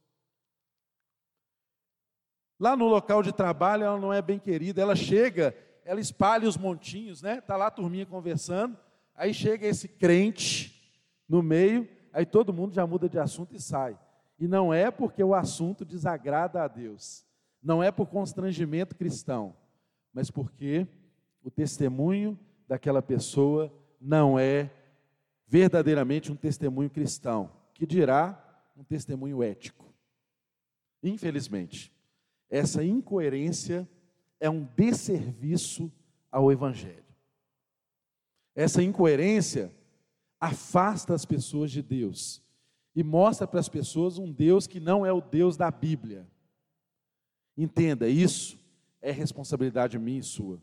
Lá 2.59 2.77
no 2.77 2.87
local 2.87 3.23
de 3.23 3.33
trabalho 3.33 3.85
ela 3.85 3.99
não 3.99 4.13
é 4.13 4.21
bem 4.21 4.39
querida, 4.39 4.83
ela 4.83 4.97
chega, 4.97 5.57
ela 5.85 6.01
espalha 6.01 6.49
os 6.49 6.57
montinhos, 6.57 7.23
né? 7.23 7.41
Tá 7.41 7.57
lá 7.57 7.67
a 7.67 7.71
turminha 7.71 8.07
conversando, 8.07 8.77
aí 9.15 9.33
chega 9.35 9.67
esse 9.67 9.89
crente 9.89 10.81
no 11.29 11.43
meio, 11.43 11.89
aí 12.13 12.27
todo 12.27 12.53
mundo 12.53 12.75
já 12.75 12.87
muda 12.87 13.09
de 13.09 13.19
assunto 13.19 13.55
e 13.55 13.61
sai. 13.61 13.99
E 14.39 14.49
não 14.49 14.73
é 14.73 14.91
porque 14.91 15.23
o 15.23 15.35
assunto 15.35 15.85
desagrada 15.85 16.63
a 16.63 16.69
Deus, 16.69 17.25
não 17.63 17.83
é 17.83 17.91
por 17.91 18.07
constrangimento 18.07 18.97
cristão, 18.97 19.55
mas 20.13 20.31
porque 20.31 20.87
o 21.43 21.51
testemunho 21.51 22.39
daquela 22.67 23.03
pessoa 23.03 23.73
não 24.01 24.39
é 24.39 24.71
verdadeiramente 25.47 26.31
um 26.31 26.37
testemunho 26.37 26.89
cristão, 26.89 27.51
que 27.75 27.87
dirá 27.87 28.41
um 28.77 28.85
testemunho 28.85 29.43
ético. 29.43 29.93
Infelizmente, 31.03 31.93
essa 32.49 32.85
incoerência 32.85 33.89
é 34.41 34.49
um 34.49 34.67
desserviço 34.77 35.93
ao 36.33 36.51
Evangelho. 36.51 37.05
Essa 38.55 38.83
incoerência 38.83 39.71
afasta 40.41 41.15
as 41.15 41.25
pessoas 41.25 41.71
de 41.71 41.83
Deus 41.83 42.43
e 42.97 43.05
mostra 43.05 43.47
para 43.47 43.61
as 43.61 43.69
pessoas 43.69 44.19
um 44.19 44.33
Deus 44.33 44.67
que 44.67 44.81
não 44.81 45.05
é 45.05 45.13
o 45.13 45.21
Deus 45.21 45.57
da 45.57 45.71
Bíblia. 45.71 46.27
Entenda, 47.57 48.09
isso 48.09 48.59
é 49.03 49.13
responsabilidade 49.13 49.99
minha 49.99 50.21
e 50.21 50.23
sua, 50.23 50.61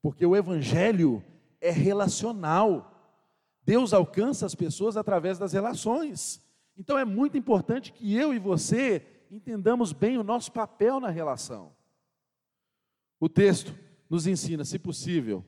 porque 0.00 0.24
o 0.24 0.36
Evangelho 0.36 1.22
é 1.60 1.70
relacional. 1.70 2.92
Deus 3.64 3.92
alcança 3.92 4.46
as 4.46 4.54
pessoas 4.54 4.96
através 4.96 5.38
das 5.38 5.52
relações. 5.52 6.40
Então 6.78 6.98
é 6.98 7.04
muito 7.04 7.36
importante 7.36 7.92
que 7.92 8.14
eu 8.14 8.32
e 8.32 8.38
você 8.38 9.04
entendamos 9.30 9.92
bem 9.92 10.16
o 10.18 10.22
nosso 10.24 10.52
papel 10.52 11.00
na 11.00 11.10
relação. 11.10 11.75
O 13.18 13.28
texto 13.28 13.74
nos 14.08 14.26
ensina, 14.26 14.64
se 14.64 14.78
possível, 14.78 15.44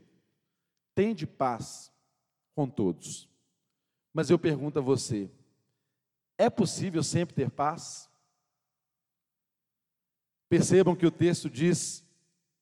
tende 0.95 1.27
paz 1.27 1.93
com 2.55 2.69
todos. 2.69 3.29
Mas 4.13 4.31
eu 4.31 4.39
pergunto 4.39 4.79
a 4.79 4.83
você: 4.83 5.31
é 6.37 6.49
possível 6.49 7.03
sempre 7.03 7.35
ter 7.35 7.51
paz? 7.51 8.11
Percebam 10.49 10.97
que 10.97 11.07
o 11.07 11.11
texto 11.11 11.51
diz: 11.51 12.05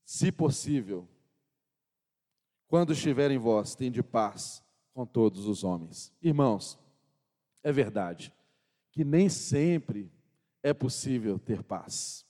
se 0.05 0.33
possível, 0.33 1.09
quando 2.67 2.93
estiver 2.93 3.31
em 3.31 3.39
vós, 3.39 3.75
tende 3.75 4.03
paz 4.03 4.63
com 4.93 5.07
todos 5.07 5.47
os 5.47 5.63
homens. 5.63 6.13
Irmãos, 6.21 6.79
é 7.63 7.71
verdade 7.71 8.33
que 8.91 9.05
nem 9.05 9.29
sempre 9.29 10.11
é 10.63 10.75
possível 10.75 11.39
ter 11.39 11.63
paz. 11.63 12.26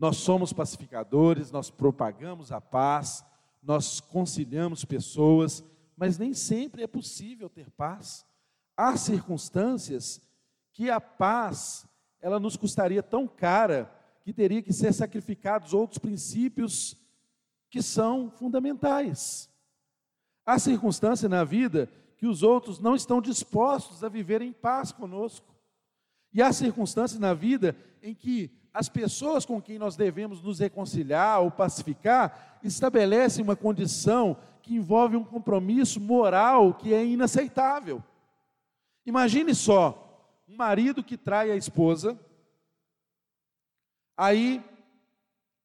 Nós 0.00 0.16
somos 0.16 0.50
pacificadores, 0.50 1.50
nós 1.50 1.68
propagamos 1.68 2.50
a 2.50 2.58
paz, 2.58 3.22
nós 3.62 4.00
conciliamos 4.00 4.82
pessoas, 4.82 5.62
mas 5.94 6.16
nem 6.16 6.32
sempre 6.32 6.82
é 6.82 6.86
possível 6.86 7.50
ter 7.50 7.70
paz. 7.70 8.24
Há 8.74 8.96
circunstâncias 8.96 10.18
que 10.72 10.88
a 10.88 10.98
paz, 10.98 11.86
ela 12.18 12.40
nos 12.40 12.56
custaria 12.56 13.02
tão 13.02 13.28
cara, 13.28 13.94
que 14.22 14.32
teria 14.32 14.62
que 14.62 14.72
ser 14.72 14.94
sacrificados 14.94 15.74
outros 15.74 15.98
princípios 15.98 16.96
que 17.68 17.82
são 17.82 18.30
fundamentais. 18.30 19.50
Há 20.46 20.58
circunstâncias 20.58 21.30
na 21.30 21.44
vida 21.44 21.90
que 22.16 22.26
os 22.26 22.42
outros 22.42 22.80
não 22.80 22.94
estão 22.94 23.20
dispostos 23.20 24.02
a 24.02 24.08
viver 24.08 24.40
em 24.40 24.52
paz 24.52 24.92
conosco. 24.92 25.54
E 26.32 26.40
há 26.40 26.50
circunstâncias 26.54 27.20
na 27.20 27.34
vida 27.34 27.76
em 28.02 28.14
que 28.14 28.59
as 28.72 28.88
pessoas 28.88 29.44
com 29.44 29.60
quem 29.60 29.78
nós 29.78 29.96
devemos 29.96 30.42
nos 30.42 30.58
reconciliar 30.58 31.40
ou 31.40 31.50
pacificar 31.50 32.58
estabelecem 32.62 33.42
uma 33.42 33.56
condição 33.56 34.36
que 34.62 34.74
envolve 34.74 35.16
um 35.16 35.24
compromisso 35.24 36.00
moral 36.00 36.74
que 36.74 36.94
é 36.94 37.04
inaceitável. 37.04 38.02
Imagine 39.04 39.54
só, 39.54 40.42
um 40.48 40.56
marido 40.56 41.02
que 41.02 41.16
trai 41.16 41.50
a 41.50 41.56
esposa, 41.56 42.18
aí 44.16 44.62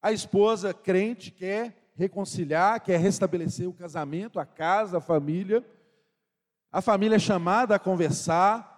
a 0.02 0.12
esposa 0.12 0.72
crente 0.72 1.30
quer 1.30 1.90
reconciliar, 1.94 2.80
quer 2.80 2.98
restabelecer 2.98 3.68
o 3.68 3.72
casamento, 3.72 4.38
a 4.38 4.46
casa, 4.46 4.98
a 4.98 5.00
família, 5.00 5.64
a 6.70 6.82
família 6.82 7.16
é 7.16 7.20
chamada 7.20 7.74
a 7.74 7.78
conversar, 7.78 8.74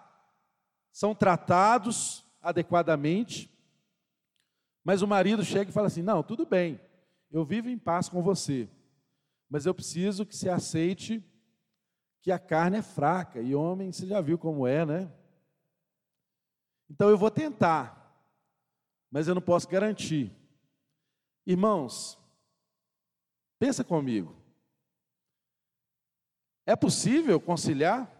são 0.91 1.13
tratados 1.13 2.25
adequadamente, 2.41 3.49
mas 4.83 5.01
o 5.01 5.07
marido 5.07 5.43
chega 5.43 5.69
e 5.69 5.73
fala 5.73 5.87
assim: 5.87 6.01
Não, 6.01 6.23
tudo 6.23 6.45
bem, 6.45 6.79
eu 7.31 7.43
vivo 7.45 7.69
em 7.69 7.77
paz 7.77 8.09
com 8.09 8.21
você, 8.21 8.69
mas 9.49 9.65
eu 9.65 9.73
preciso 9.73 10.25
que 10.25 10.35
você 10.35 10.49
aceite 10.49 11.23
que 12.21 12.31
a 12.31 12.39
carne 12.39 12.77
é 12.77 12.81
fraca, 12.81 13.41
e 13.41 13.55
homem, 13.55 13.91
você 13.91 14.05
já 14.05 14.19
viu 14.19 14.37
como 14.37 14.67
é, 14.67 14.85
né? 14.85 15.11
Então 16.89 17.09
eu 17.09 17.17
vou 17.17 17.31
tentar, 17.31 18.21
mas 19.11 19.27
eu 19.27 19.35
não 19.35 19.41
posso 19.41 19.67
garantir. 19.69 20.31
Irmãos, 21.45 22.19
pensa 23.57 23.83
comigo. 23.83 24.35
É 26.65 26.75
possível 26.75 27.39
conciliar? 27.39 28.18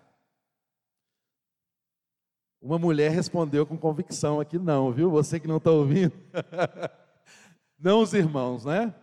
Uma 2.62 2.78
mulher 2.78 3.12
respondeu 3.12 3.65
com 3.65 3.78
convicção 3.78 4.39
aqui, 4.39 4.60
não, 4.60 4.91
viu? 4.91 5.10
Você 5.12 5.39
que 5.39 5.48
não 5.48 5.58
está 5.58 5.72
ouvindo. 5.72 6.13
não 7.80 8.02
os 8.02 8.13
irmãos, 8.13 8.65
né? 8.65 8.93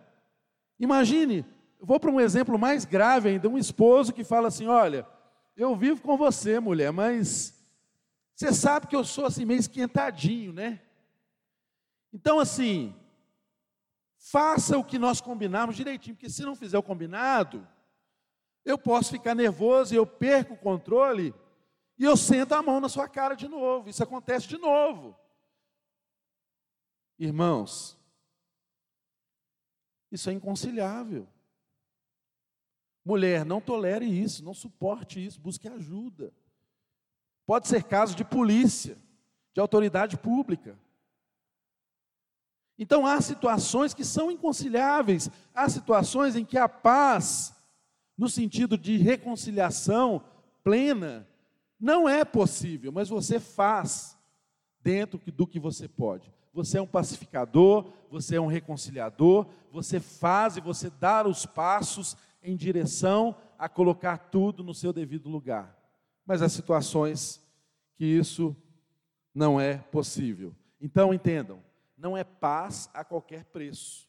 Imagine, 0.79 1.43
vou 1.79 1.99
para 1.99 2.11
um 2.11 2.19
exemplo 2.19 2.57
mais 2.59 2.85
grave 2.85 3.29
ainda, 3.29 3.49
um 3.49 3.57
esposo 3.57 4.13
que 4.13 4.23
fala 4.23 4.47
assim: 4.47 4.67
olha, 4.67 5.07
eu 5.55 5.75
vivo 5.75 6.01
com 6.01 6.15
você, 6.15 6.59
mulher, 6.59 6.91
mas 6.91 7.57
você 8.35 8.53
sabe 8.53 8.85
que 8.85 8.95
eu 8.95 9.03
sou 9.03 9.25
assim 9.25 9.43
meio 9.43 9.59
esquentadinho, 9.59 10.53
né? 10.53 10.79
Então, 12.13 12.39
assim, 12.39 12.95
faça 14.19 14.77
o 14.77 14.83
que 14.83 14.99
nós 14.99 15.19
combinamos 15.19 15.75
direitinho, 15.75 16.15
porque 16.15 16.29
se 16.29 16.43
não 16.43 16.55
fizer 16.55 16.77
o 16.77 16.83
combinado, 16.83 17.67
eu 18.63 18.77
posso 18.77 19.11
ficar 19.11 19.33
nervoso 19.33 19.93
e 19.93 19.97
eu 19.97 20.05
perco 20.05 20.53
o 20.53 20.57
controle 20.57 21.33
e 21.97 22.03
eu 22.03 22.15
sento 22.15 22.53
a 22.53 22.61
mão 22.61 22.79
na 22.79 22.89
sua 22.89 23.07
cara 23.07 23.35
de 23.35 23.47
novo. 23.47 23.89
Isso 23.89 24.03
acontece 24.03 24.47
de 24.47 24.57
novo. 24.57 25.17
Irmãos, 27.17 27.97
isso 30.11 30.29
é 30.29 30.33
inconciliável. 30.33 31.27
Mulher, 33.03 33.45
não 33.45 33.59
tolere 33.59 34.05
isso, 34.05 34.43
não 34.43 34.53
suporte 34.53 35.25
isso, 35.25 35.39
busque 35.39 35.67
ajuda. 35.67 36.31
Pode 37.45 37.67
ser 37.67 37.83
caso 37.83 38.15
de 38.15 38.23
polícia, 38.23 38.97
de 39.53 39.61
autoridade 39.61 40.17
pública. 40.17 40.77
Então 42.77 43.07
há 43.07 43.19
situações 43.21 43.93
que 43.93 44.03
são 44.03 44.29
inconciliáveis, 44.29 45.31
há 45.55 45.67
situações 45.67 46.35
em 46.35 46.45
que 46.45 46.57
a 46.57 46.69
paz, 46.69 47.55
no 48.15 48.29
sentido 48.29 48.77
de 48.77 48.97
reconciliação 48.97 50.23
plena, 50.63 51.27
não 51.79 52.07
é 52.07 52.25
possível, 52.25 52.91
mas 52.91 53.09
você 53.09 53.39
faz 53.39 54.17
dentro 54.81 55.19
do 55.31 55.45
que 55.45 55.59
você 55.59 55.87
pode. 55.87 56.33
Você 56.53 56.77
é 56.77 56.81
um 56.81 56.87
pacificador, 56.87 57.91
você 58.09 58.35
é 58.35 58.41
um 58.41 58.47
reconciliador, 58.47 59.47
você 59.71 59.99
faz 59.99 60.57
e 60.57 60.61
você 60.61 60.89
dá 60.89 61.27
os 61.27 61.45
passos 61.45 62.17
em 62.41 62.55
direção 62.55 63.35
a 63.59 63.69
colocar 63.69 64.17
tudo 64.17 64.63
no 64.63 64.73
seu 64.73 64.91
devido 64.91 65.29
lugar. 65.29 65.77
Mas 66.25 66.41
há 66.41 66.49
situações 66.49 67.43
que 67.95 68.05
isso 68.05 68.55
não 69.33 69.59
é 69.59 69.77
possível. 69.77 70.55
Então 70.81 71.13
entendam, 71.13 71.63
não 71.97 72.17
é 72.17 72.23
paz 72.23 72.89
a 72.93 73.03
qualquer 73.03 73.45
preço. 73.45 74.07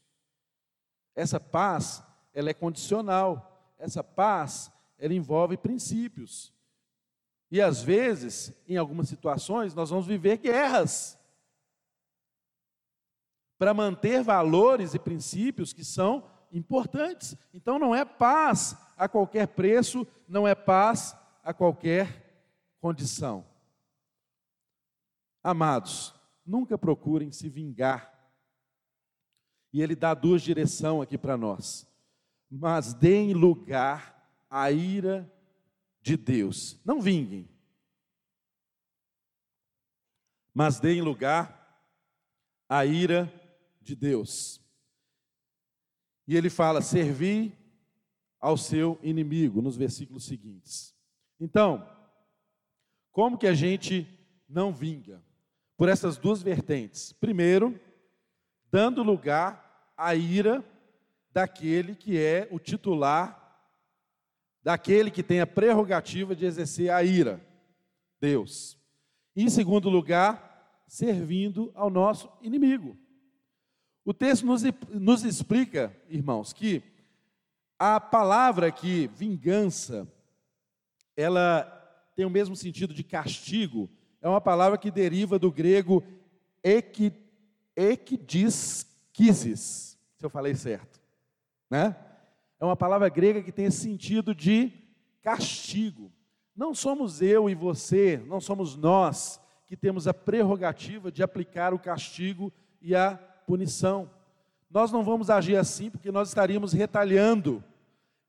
Essa 1.15 1.41
paz, 1.41 2.03
ela 2.33 2.51
é 2.51 2.55
condicional. 2.55 3.75
Essa 3.79 4.05
paz, 4.05 4.71
ela 4.99 5.15
envolve 5.15 5.57
princípios. 5.57 6.53
E 7.51 7.61
às 7.61 7.83
vezes, 7.83 8.53
em 8.67 8.77
algumas 8.77 9.09
situações, 9.09 9.75
nós 9.75 9.91
vamos 9.91 10.07
viver 10.07 10.37
guerras 10.39 11.19
para 13.59 13.75
manter 13.75 14.23
valores 14.23 14.95
e 14.95 14.99
princípios 14.99 15.73
que 15.73 15.85
são 15.85 16.25
importantes. 16.53 17.37
Então 17.53 17.79
não 17.79 17.95
é 17.95 18.05
paz 18.05 18.77
a 18.97 19.09
qualquer 19.09 19.49
preço, 19.49 20.07
não 20.29 20.47
é 20.47 20.55
paz 20.55 21.17
a 21.43 21.53
qualquer 21.53 22.47
condição. 22.81 23.45
Amados, 25.43 26.15
nunca 26.45 26.77
procurem 26.77 27.33
se 27.33 27.49
vingar. 27.49 28.15
E 29.73 29.83
ele 29.83 29.95
dá 29.95 30.15
duas 30.15 30.43
direções 30.43 31.03
aqui 31.03 31.19
para 31.19 31.37
nós. 31.37 31.87
Mas 32.51 32.95
deem 32.95 33.35
lugar 33.35 34.17
à 34.49 34.71
ira 34.71 35.31
de 36.01 36.17
Deus. 36.17 36.79
Não 36.85 37.01
vinguem, 37.01 37.49
mas 40.55 40.81
deem 40.81 41.01
lugar 41.01 41.87
à 42.69 42.85
ira 42.85 43.33
de 43.81 43.95
Deus. 43.95 44.61
E 46.27 46.37
ele 46.37 46.51
fala: 46.51 46.83
servi 46.83 47.57
ao 48.41 48.57
seu 48.57 48.99
inimigo, 49.03 49.63
nos 49.63 49.77
versículos 49.77 50.25
seguintes. 50.25 50.95
Então, 51.41 51.89
como 53.13 53.39
que 53.39 53.47
a 53.47 53.55
gente 53.55 54.07
não 54.49 54.73
vinga? 54.73 55.23
Por 55.77 55.89
essas 55.89 56.17
duas 56.17 56.43
vertentes. 56.43 57.13
Primeiro, 57.13 57.81
dando 58.71 59.03
lugar 59.03 59.93
à 59.97 60.15
ira 60.15 60.65
daquele 61.33 61.95
que 61.95 62.19
é 62.19 62.49
o 62.51 62.59
titular 62.59 63.48
daquele 64.63 65.11
que 65.11 65.23
tem 65.23 65.41
a 65.41 65.47
prerrogativa 65.47 66.35
de 66.35 66.45
exercer 66.45 66.91
a 66.91 67.03
ira, 67.03 67.41
Deus. 68.21 68.79
Em 69.35 69.49
segundo 69.49 69.89
lugar, 69.89 70.83
servindo 70.87 71.71
ao 71.75 71.91
nosso 71.91 72.29
inimigo. 72.43 72.97
O 74.05 74.15
texto 74.15 74.47
nos, 74.47 74.63
nos 74.91 75.23
explica, 75.25 75.95
irmãos, 76.09 76.53
que 76.53 76.83
a 77.79 78.01
palavra 78.01 78.67
aqui, 78.69 79.07
vingança, 79.15 80.09
ela 81.17 81.63
tem 82.17 82.25
o 82.25 82.31
mesmo 82.31 82.57
sentido 82.57 82.93
de 82.93 83.05
castigo, 83.05 83.89
é 84.21 84.29
uma 84.29 84.41
palavra 84.41 84.77
que 84.79 84.91
deriva 84.91 85.39
do 85.39 85.53
grego 85.53 86.03
ekdiskisis, 87.77 88.87
se 90.17 90.25
eu 90.25 90.31
falei 90.31 90.55
certo, 90.55 91.01
né? 91.71 91.95
É 92.61 92.65
uma 92.65 92.77
palavra 92.77 93.09
grega 93.09 93.43
que 93.43 93.53
tem 93.53 93.67
esse 93.67 93.79
sentido 93.79 94.35
de 94.35 94.73
castigo. 95.23 96.13
Não 96.57 96.75
somos 96.75 97.23
eu 97.23 97.49
e 97.49 97.55
você, 97.55 98.21
não 98.27 98.41
somos 98.41 98.77
nós 98.77 99.41
que 99.67 99.77
temos 99.77 100.09
a 100.09 100.15
prerrogativa 100.15 101.13
de 101.13 101.23
aplicar 101.23 101.73
o 101.73 101.79
castigo 101.79 102.53
e 102.81 102.95
a 102.97 103.17
punição. 103.47 104.11
Nós 104.71 104.91
não 104.91 105.05
vamos 105.05 105.31
agir 105.31 105.57
assim 105.57 105.91
porque 105.91 106.11
nós 106.11 106.29
estaríamos 106.29 106.73
retalhando. 106.73 107.63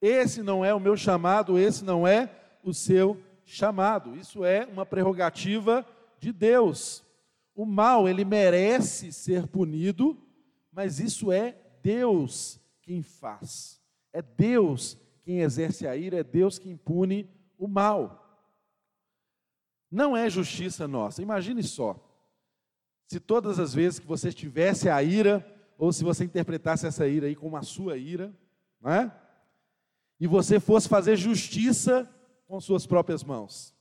Esse 0.02 0.44
não 0.44 0.64
é 0.64 0.74
o 0.74 0.80
meu 0.80 0.96
chamado, 0.96 1.58
esse 1.58 1.84
não 1.84 2.08
é 2.08 2.30
o 2.64 2.74
seu 2.74 3.22
chamado. 3.46 4.16
Isso 4.16 4.46
é 4.46 4.66
uma 4.66 4.86
prerrogativa 4.86 5.86
de 6.20 6.32
Deus. 6.32 7.04
O 7.56 7.66
mal, 7.66 8.08
ele 8.08 8.24
merece 8.24 9.12
ser 9.12 9.48
punido, 9.48 10.16
mas 10.72 11.00
isso 11.00 11.32
é 11.32 11.56
Deus 11.82 12.60
quem 12.82 13.02
faz. 13.02 13.79
É 14.14 14.22
Deus 14.22 14.98
quem 15.24 15.42
exerce 15.42 15.88
a 15.88 15.96
ira, 15.96 16.20
é 16.20 16.24
Deus 16.24 16.58
quem 16.58 16.76
pune 16.76 17.30
o 17.58 17.68
mal. 17.68 18.20
Não 19.92 20.16
é 20.16 20.30
justiça 20.30 20.88
nossa. 20.88 21.22
Imagine 21.22 21.64
só. 21.64 22.06
Se 23.08 23.20
todas 23.20 23.60
as 23.60 23.74
vezes 23.74 24.00
que 24.00 24.08
você 24.08 24.32
tivesse 24.32 24.90
a 24.90 25.02
ira, 25.02 25.46
ou 25.78 25.92
se 25.92 26.04
você 26.04 26.24
interpretasse 26.24 26.86
essa 26.86 27.08
ira 27.08 27.28
aí 27.28 27.36
como 27.36 27.58
a 27.58 27.64
sua 27.64 27.98
ira, 27.98 28.34
não 28.80 28.92
é? 28.92 29.16
E 30.20 30.28
você 30.28 30.60
fosse 30.60 30.88
fazer 30.90 31.16
justiça 31.16 32.08
com 32.46 32.60
suas 32.60 32.86
próprias 32.86 33.24
mãos. 33.24 33.74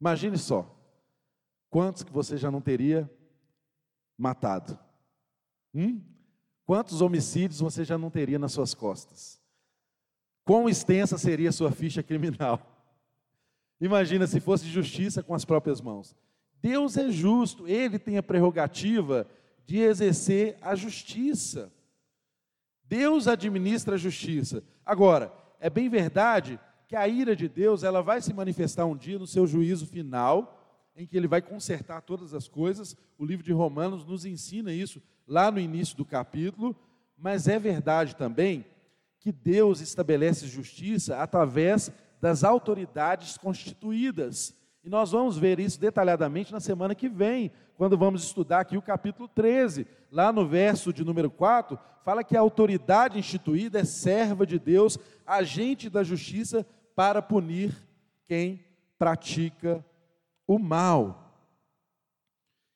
Imagine 0.00 0.36
só. 0.36 0.74
Quantos 1.70 2.02
que 2.02 2.12
você 2.12 2.36
já 2.36 2.50
não 2.50 2.60
teria 2.60 3.10
matado? 4.18 4.78
Hum? 5.74 6.02
Quantos 6.66 7.00
homicídios 7.00 7.60
você 7.60 7.84
já 7.84 7.96
não 7.96 8.10
teria 8.10 8.40
nas 8.40 8.52
suas 8.52 8.74
costas? 8.74 9.40
Quão 10.44 10.68
extensa 10.68 11.16
seria 11.16 11.50
a 11.50 11.52
sua 11.52 11.70
ficha 11.70 12.02
criminal? 12.02 12.60
Imagina 13.80 14.26
se 14.26 14.40
fosse 14.40 14.66
justiça 14.66 15.22
com 15.22 15.32
as 15.32 15.44
próprias 15.44 15.80
mãos. 15.80 16.16
Deus 16.60 16.96
é 16.96 17.08
justo, 17.08 17.68
ele 17.68 18.00
tem 18.00 18.18
a 18.18 18.22
prerrogativa 18.22 19.28
de 19.64 19.78
exercer 19.78 20.58
a 20.60 20.74
justiça. 20.74 21.72
Deus 22.84 23.28
administra 23.28 23.94
a 23.94 23.98
justiça. 23.98 24.64
Agora, 24.84 25.32
é 25.60 25.70
bem 25.70 25.88
verdade 25.88 26.58
que 26.88 26.96
a 26.96 27.06
ira 27.06 27.36
de 27.36 27.48
Deus, 27.48 27.84
ela 27.84 28.02
vai 28.02 28.20
se 28.20 28.32
manifestar 28.32 28.86
um 28.86 28.96
dia 28.96 29.18
no 29.18 29.26
seu 29.26 29.46
juízo 29.46 29.86
final, 29.86 30.88
em 30.96 31.06
que 31.06 31.16
ele 31.16 31.28
vai 31.28 31.42
consertar 31.42 32.00
todas 32.02 32.34
as 32.34 32.48
coisas. 32.48 32.96
O 33.18 33.24
livro 33.24 33.44
de 33.44 33.52
Romanos 33.52 34.04
nos 34.04 34.24
ensina 34.24 34.72
isso 34.72 35.00
lá 35.26 35.50
no 35.50 35.58
início 35.58 35.96
do 35.96 36.04
capítulo, 36.04 36.76
mas 37.16 37.48
é 37.48 37.58
verdade 37.58 38.14
também 38.14 38.64
que 39.18 39.32
Deus 39.32 39.80
estabelece 39.80 40.46
justiça 40.46 41.16
através 41.18 41.90
das 42.20 42.44
autoridades 42.44 43.36
constituídas. 43.36 44.54
E 44.84 44.88
nós 44.88 45.10
vamos 45.10 45.36
ver 45.36 45.58
isso 45.58 45.80
detalhadamente 45.80 46.52
na 46.52 46.60
semana 46.60 46.94
que 46.94 47.08
vem, 47.08 47.50
quando 47.76 47.98
vamos 47.98 48.22
estudar 48.22 48.60
aqui 48.60 48.76
o 48.76 48.82
capítulo 48.82 49.28
13. 49.28 49.86
Lá 50.12 50.32
no 50.32 50.46
verso 50.46 50.92
de 50.92 51.04
número 51.04 51.28
4, 51.28 51.76
fala 52.04 52.22
que 52.22 52.36
a 52.36 52.40
autoridade 52.40 53.18
instituída 53.18 53.80
é 53.80 53.84
serva 53.84 54.46
de 54.46 54.60
Deus, 54.60 54.96
agente 55.26 55.90
da 55.90 56.04
justiça 56.04 56.64
para 56.94 57.20
punir 57.20 57.74
quem 58.28 58.64
pratica 58.96 59.84
o 60.46 60.58
mal. 60.58 61.26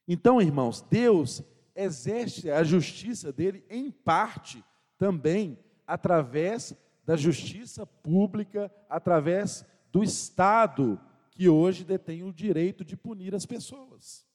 Então, 0.08 0.42
irmãos, 0.42 0.84
Deus 0.90 1.44
exerce 1.82 2.50
a 2.50 2.62
justiça 2.62 3.32
dele 3.32 3.64
em 3.68 3.90
parte 3.90 4.64
também 4.98 5.58
através 5.86 6.74
da 7.04 7.16
justiça 7.16 7.86
pública, 7.86 8.72
através 8.88 9.64
do 9.90 10.02
Estado 10.02 11.00
que 11.30 11.48
hoje 11.48 11.84
detém 11.84 12.22
o 12.22 12.32
direito 12.32 12.84
de 12.84 12.96
punir 12.96 13.34
as 13.34 13.46
pessoas. 13.46 14.26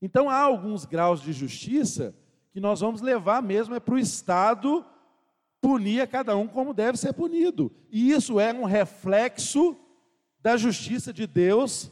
Então 0.00 0.28
há 0.28 0.38
alguns 0.38 0.84
graus 0.84 1.22
de 1.22 1.32
justiça 1.32 2.14
que 2.52 2.60
nós 2.60 2.80
vamos 2.80 3.00
levar 3.00 3.42
mesmo 3.42 3.74
é 3.74 3.80
para 3.80 3.94
o 3.94 3.98
Estado 3.98 4.84
punir 5.60 6.02
a 6.02 6.06
cada 6.06 6.36
um 6.36 6.46
como 6.46 6.74
deve 6.74 6.98
ser 6.98 7.14
punido. 7.14 7.72
E 7.90 8.12
isso 8.12 8.38
é 8.38 8.52
um 8.52 8.64
reflexo 8.64 9.76
da 10.38 10.58
justiça 10.58 11.10
de 11.10 11.26
Deus, 11.26 11.90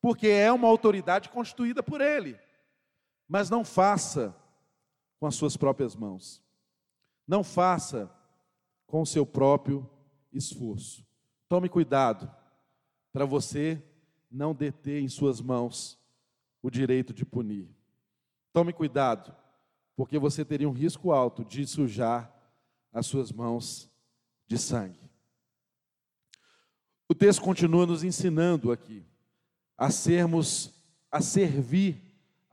porque 0.00 0.26
é 0.26 0.50
uma 0.50 0.66
autoridade 0.66 1.28
constituída 1.28 1.82
por 1.82 2.00
Ele. 2.00 2.38
Mas 3.34 3.50
não 3.50 3.64
faça 3.64 4.32
com 5.18 5.26
as 5.26 5.34
suas 5.34 5.56
próprias 5.56 5.96
mãos. 5.96 6.40
Não 7.26 7.42
faça 7.42 8.08
com 8.86 9.02
o 9.02 9.06
seu 9.06 9.26
próprio 9.26 9.90
esforço. 10.32 11.04
Tome 11.48 11.68
cuidado 11.68 12.32
para 13.12 13.24
você 13.24 13.82
não 14.30 14.54
deter 14.54 15.02
em 15.02 15.08
suas 15.08 15.40
mãos 15.40 15.98
o 16.62 16.70
direito 16.70 17.12
de 17.12 17.26
punir. 17.26 17.68
Tome 18.52 18.72
cuidado, 18.72 19.34
porque 19.96 20.16
você 20.16 20.44
teria 20.44 20.68
um 20.68 20.72
risco 20.72 21.10
alto 21.10 21.44
de 21.44 21.66
sujar 21.66 22.32
as 22.92 23.04
suas 23.04 23.32
mãos 23.32 23.90
de 24.46 24.56
sangue. 24.56 25.10
O 27.08 27.16
texto 27.16 27.42
continua 27.42 27.84
nos 27.84 28.04
ensinando 28.04 28.70
aqui 28.70 29.04
a 29.76 29.90
sermos, 29.90 30.72
a 31.10 31.20
servir 31.20 32.03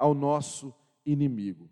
ao 0.02 0.16
nosso 0.16 0.74
inimigo. 1.06 1.70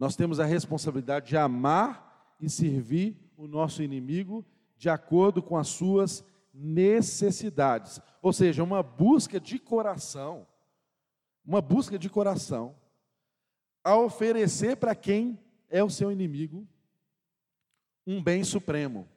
Nós 0.00 0.16
temos 0.16 0.40
a 0.40 0.44
responsabilidade 0.44 1.28
de 1.28 1.36
amar 1.36 2.34
e 2.40 2.50
servir 2.50 3.16
o 3.36 3.46
nosso 3.46 3.84
inimigo 3.84 4.44
de 4.76 4.90
acordo 4.90 5.40
com 5.40 5.56
as 5.56 5.68
suas 5.68 6.24
necessidades, 6.52 8.00
ou 8.20 8.32
seja, 8.32 8.64
uma 8.64 8.82
busca 8.82 9.38
de 9.38 9.60
coração, 9.60 10.44
uma 11.46 11.62
busca 11.62 11.96
de 11.96 12.10
coração, 12.10 12.74
a 13.84 13.96
oferecer 13.96 14.76
para 14.76 14.92
quem 14.92 15.38
é 15.70 15.82
o 15.82 15.88
seu 15.88 16.10
inimigo 16.10 16.66
um 18.04 18.20
bem 18.20 18.42
supremo. 18.42 19.08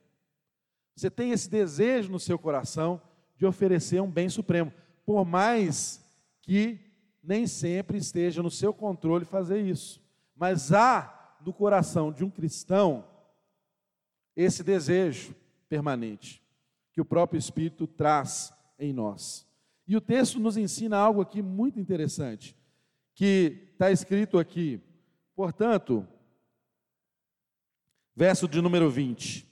Você 0.96 1.10
tem 1.10 1.32
esse 1.32 1.50
desejo 1.50 2.12
no 2.12 2.20
seu 2.20 2.38
coração 2.38 3.02
de 3.36 3.46
oferecer 3.46 4.00
um 4.02 4.12
bem 4.12 4.30
supremo, 4.30 4.72
por 5.04 5.26
mais 5.26 6.06
que 6.44 6.91
nem 7.24 7.46
sempre 7.46 7.98
esteja 7.98 8.42
no 8.42 8.50
seu 8.50 8.74
controle 8.74 9.26
fazer 9.26 9.62
isso. 9.62 10.02
Mas 10.36 10.72
há 10.72 11.38
no 11.46 11.54
coração 11.54 12.12
de 12.12 12.24
um 12.24 12.30
cristão 12.30 13.06
esse 14.36 14.64
desejo 14.64 15.36
permanente 15.68 16.42
que 16.92 17.02
o 17.02 17.06
próprio 17.06 17.38
Espírito 17.38 17.88
traz 17.88 18.54
em 18.78 18.92
nós. 18.92 19.48
E 19.88 19.96
o 19.96 20.02
texto 20.02 20.40
nos 20.40 20.58
ensina 20.58 20.98
algo 20.98 21.22
aqui 21.22 21.42
muito 21.42 21.80
interessante, 21.80 22.56
que 23.14 23.70
está 23.74 23.92
escrito 23.92 24.38
aqui, 24.38 24.80
portanto, 25.36 26.08
verso 28.16 28.48
de 28.48 28.62
número 28.62 28.90
20: 28.90 29.48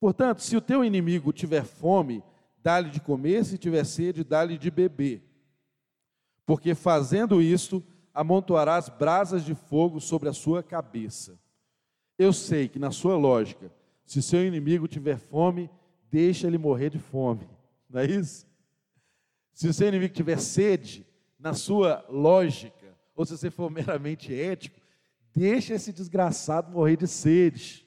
Portanto, 0.00 0.42
se 0.42 0.56
o 0.56 0.60
teu 0.60 0.84
inimigo 0.84 1.32
tiver 1.32 1.64
fome, 1.64 2.22
dá-lhe 2.62 2.90
de 2.90 3.00
comer, 3.00 3.44
se 3.44 3.58
tiver 3.58 3.84
sede, 3.84 4.24
dá-lhe 4.24 4.58
de 4.58 4.70
beber. 4.70 5.27
Porque 6.48 6.74
fazendo 6.74 7.42
isto, 7.42 7.84
amontoarás 8.14 8.88
brasas 8.88 9.44
de 9.44 9.54
fogo 9.54 10.00
sobre 10.00 10.30
a 10.30 10.32
sua 10.32 10.62
cabeça. 10.62 11.38
Eu 12.18 12.32
sei 12.32 12.68
que, 12.68 12.78
na 12.78 12.90
sua 12.90 13.18
lógica, 13.18 13.70
se 14.06 14.22
seu 14.22 14.42
inimigo 14.42 14.88
tiver 14.88 15.18
fome, 15.18 15.68
deixa 16.10 16.46
ele 16.46 16.56
morrer 16.56 16.88
de 16.88 16.98
fome. 16.98 17.46
Não 17.86 18.00
é 18.00 18.06
isso? 18.06 18.46
Se 19.52 19.70
seu 19.74 19.88
inimigo 19.88 20.14
tiver 20.14 20.40
sede, 20.40 21.06
na 21.38 21.52
sua 21.52 22.02
lógica, 22.08 22.96
ou 23.14 23.26
se 23.26 23.36
você 23.36 23.50
for 23.50 23.68
meramente 23.70 24.32
ético, 24.32 24.80
deixa 25.36 25.74
esse 25.74 25.92
desgraçado 25.92 26.72
morrer 26.72 26.96
de 26.96 27.06
sede. 27.06 27.86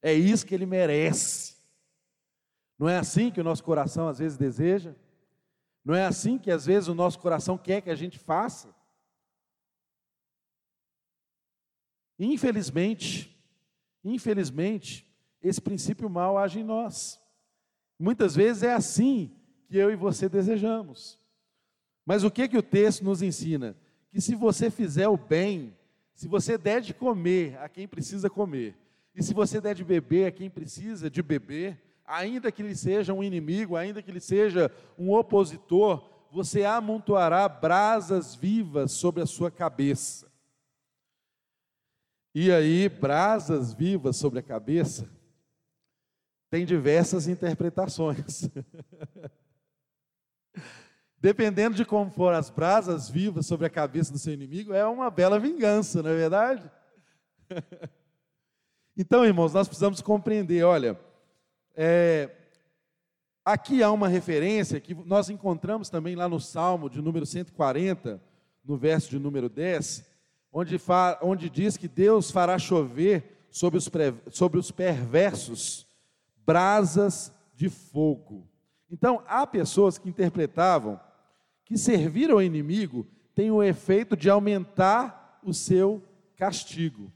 É 0.00 0.14
isso 0.14 0.46
que 0.46 0.54
ele 0.54 0.64
merece. 0.64 1.56
Não 2.78 2.88
é 2.88 2.96
assim 2.96 3.30
que 3.30 3.38
o 3.42 3.44
nosso 3.44 3.62
coração 3.62 4.08
às 4.08 4.18
vezes 4.18 4.38
deseja? 4.38 4.94
Não 5.84 5.94
é 5.94 6.04
assim 6.04 6.38
que 6.38 6.50
às 6.50 6.66
vezes 6.66 6.88
o 6.88 6.94
nosso 6.94 7.18
coração 7.18 7.58
quer 7.58 7.80
que 7.80 7.90
a 7.90 7.94
gente 7.94 8.18
faça? 8.18 8.74
Infelizmente, 12.18 13.36
infelizmente, 14.04 15.06
esse 15.42 15.60
princípio 15.60 16.08
mal 16.08 16.38
age 16.38 16.60
em 16.60 16.64
nós. 16.64 17.20
Muitas 17.98 18.36
vezes 18.36 18.62
é 18.62 18.72
assim 18.72 19.34
que 19.66 19.76
eu 19.76 19.90
e 19.90 19.96
você 19.96 20.28
desejamos. 20.28 21.18
Mas 22.04 22.24
o 22.24 22.30
que 22.30 22.48
que 22.48 22.58
o 22.58 22.62
texto 22.62 23.04
nos 23.04 23.22
ensina? 23.22 23.76
Que 24.10 24.20
se 24.20 24.34
você 24.34 24.70
fizer 24.70 25.08
o 25.08 25.16
bem, 25.16 25.76
se 26.14 26.28
você 26.28 26.58
der 26.58 26.80
de 26.80 26.92
comer 26.94 27.58
a 27.58 27.68
quem 27.68 27.88
precisa 27.88 28.28
comer, 28.28 28.76
e 29.14 29.22
se 29.22 29.34
você 29.34 29.60
der 29.60 29.74
de 29.74 29.84
beber 29.84 30.26
a 30.26 30.32
quem 30.32 30.48
precisa 30.48 31.10
de 31.10 31.22
beber, 31.22 31.80
ainda 32.12 32.52
que 32.52 32.60
ele 32.60 32.76
seja 32.76 33.14
um 33.14 33.24
inimigo, 33.24 33.74
ainda 33.74 34.02
que 34.02 34.10
ele 34.10 34.20
seja 34.20 34.70
um 34.98 35.12
opositor, 35.12 36.06
você 36.30 36.64
amontoará 36.64 37.48
brasas 37.48 38.34
vivas 38.34 38.92
sobre 38.92 39.22
a 39.22 39.26
sua 39.26 39.50
cabeça. 39.50 40.30
E 42.34 42.52
aí, 42.52 42.88
brasas 42.88 43.72
vivas 43.72 44.16
sobre 44.16 44.38
a 44.38 44.42
cabeça, 44.42 45.08
tem 46.50 46.66
diversas 46.66 47.26
interpretações. 47.26 48.48
Dependendo 51.18 51.76
de 51.76 51.84
como 51.84 52.10
for 52.10 52.34
as 52.34 52.50
brasas 52.50 53.08
vivas 53.08 53.46
sobre 53.46 53.66
a 53.66 53.70
cabeça 53.70 54.12
do 54.12 54.18
seu 54.18 54.34
inimigo, 54.34 54.74
é 54.74 54.86
uma 54.86 55.10
bela 55.10 55.38
vingança, 55.38 56.02
não 56.02 56.10
é 56.10 56.16
verdade? 56.16 56.70
então, 58.96 59.24
irmãos, 59.24 59.54
nós 59.54 59.68
precisamos 59.68 60.02
compreender, 60.02 60.64
olha, 60.64 60.98
é, 61.76 62.30
aqui 63.44 63.82
há 63.82 63.90
uma 63.90 64.08
referência 64.08 64.80
que 64.80 64.94
nós 64.94 65.30
encontramos 65.30 65.88
também 65.88 66.14
lá 66.14 66.28
no 66.28 66.40
Salmo 66.40 66.88
de 66.88 67.00
número 67.00 67.26
140, 67.26 68.20
no 68.64 68.76
verso 68.76 69.10
de 69.10 69.18
número 69.18 69.48
10, 69.48 70.04
onde, 70.52 70.78
fa, 70.78 71.18
onde 71.22 71.48
diz 71.48 71.76
que 71.76 71.88
Deus 71.88 72.30
fará 72.30 72.58
chover 72.58 73.46
sobre 73.50 73.78
os, 73.78 73.90
sobre 74.30 74.58
os 74.58 74.70
perversos 74.70 75.86
brasas 76.44 77.32
de 77.54 77.68
fogo. 77.68 78.46
Então, 78.90 79.22
há 79.26 79.46
pessoas 79.46 79.98
que 79.98 80.08
interpretavam 80.08 81.00
que 81.64 81.78
servir 81.78 82.30
ao 82.30 82.42
inimigo 82.42 83.06
tem 83.34 83.50
o 83.50 83.62
efeito 83.62 84.16
de 84.16 84.28
aumentar 84.28 85.40
o 85.42 85.54
seu 85.54 86.02
castigo. 86.36 87.10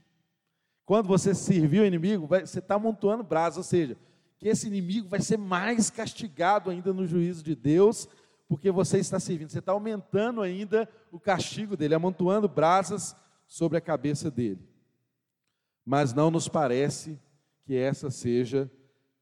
Quando 0.85 1.07
você 1.07 1.35
servir 1.35 1.81
o 1.81 1.85
inimigo, 1.85 2.25
você 2.25 2.59
está 2.59 2.75
amontoando 2.75 3.23
brasas, 3.23 3.57
ou 3.57 3.63
seja, 3.63 3.97
que 4.37 4.47
esse 4.47 4.67
inimigo 4.67 5.07
vai 5.07 5.21
ser 5.21 5.37
mais 5.37 5.89
castigado 5.89 6.69
ainda 6.69 6.93
no 6.93 7.05
juízo 7.05 7.43
de 7.43 7.55
Deus, 7.55 8.07
porque 8.47 8.71
você 8.71 8.99
está 8.99 9.19
servindo. 9.19 9.49
Você 9.49 9.59
está 9.59 9.71
aumentando 9.71 10.41
ainda 10.41 10.87
o 11.11 11.19
castigo 11.19 11.75
dele, 11.75 11.95
amontoando 11.95 12.47
brasas 12.47 13.15
sobre 13.47 13.77
a 13.77 13.81
cabeça 13.81 14.29
dele. 14.29 14.61
mas 15.85 16.13
não 16.13 16.29
nos 16.29 16.49
parece 16.49 17.17
que 17.63 17.75
essa 17.75 18.11
seja 18.11 18.69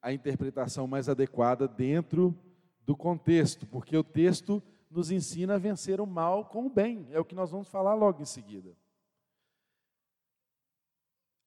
a 0.02 0.12
interpretação 0.12 0.88
mais 0.88 1.08
adequada 1.08 1.68
dentro 1.68 2.36
do 2.84 2.96
contexto, 2.96 3.68
porque 3.68 3.96
o 3.96 4.04
texto 4.04 4.62
nos 4.90 5.12
ensina 5.12 5.56
a 5.56 5.60
vencer 5.60 6.02
o 6.02 6.08
mal 6.08 6.46
com 6.46 6.66
o 6.66 6.70
bem, 6.70 7.08
é 7.12 7.20
o 7.20 7.26
que 7.26 7.36
nós 7.36 7.52
vamos 7.52 7.68
falar 7.68 7.94
logo 7.94 8.22
em 8.22 8.26
seguida. 8.26 8.76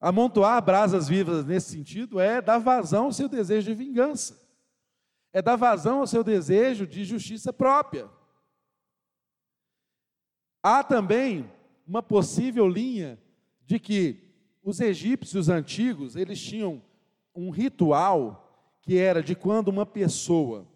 Amontoar 0.01 0.63
brasas 0.63 1.09
vivas 1.09 1.45
nesse 1.45 1.71
sentido 1.71 2.21
é 2.21 2.41
dar 2.41 2.59
vazão 2.59 3.07
ao 3.07 3.13
seu 3.13 3.29
desejo 3.29 3.67
de 3.69 3.75
vingança, 3.75 4.41
é 5.33 5.43
dar 5.43 5.57
vazão 5.57 6.01
ao 6.01 6.07
seu 6.07 6.23
desejo 6.23 6.87
de 6.87 7.05
justiça 7.05 7.53
própria. 7.53 8.09
Há 10.63 10.85
também 10.85 11.51
uma 11.87 12.03
possível 12.03 12.69
linha 12.69 13.19
de 13.65 13.81
que 13.81 14.23
os 14.63 14.81
egípcios 14.81 15.49
antigos, 15.49 16.15
eles 16.15 16.41
tinham 16.41 16.83
um 17.35 17.51
ritual 17.51 18.45
que 18.83 18.99
era 18.99 19.23
de 19.23 19.35
quando 19.35 19.69
uma 19.69 19.87
pessoa 19.87 20.67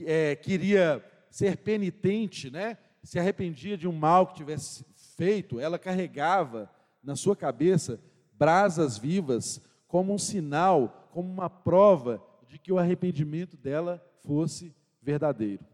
é, 0.00 0.34
queria 0.34 1.04
ser 1.30 1.58
penitente, 1.58 2.50
né, 2.50 2.76
se 3.02 3.18
arrependia 3.18 3.76
de 3.76 3.86
um 3.86 3.92
mal 3.92 4.26
que 4.26 4.34
tivesse 4.34 4.84
feito, 5.16 5.60
ela 5.60 5.78
carregava 5.78 6.70
na 7.02 7.16
sua 7.16 7.36
cabeça 7.36 8.00
brasas 8.42 8.98
vivas 8.98 9.62
como 9.86 10.12
um 10.12 10.18
sinal, 10.18 11.08
como 11.12 11.30
uma 11.30 11.48
prova 11.48 12.20
de 12.48 12.58
que 12.58 12.72
o 12.72 12.78
arrependimento 12.78 13.56
dela 13.56 14.04
fosse 14.24 14.74
verdadeiro. 15.00 15.64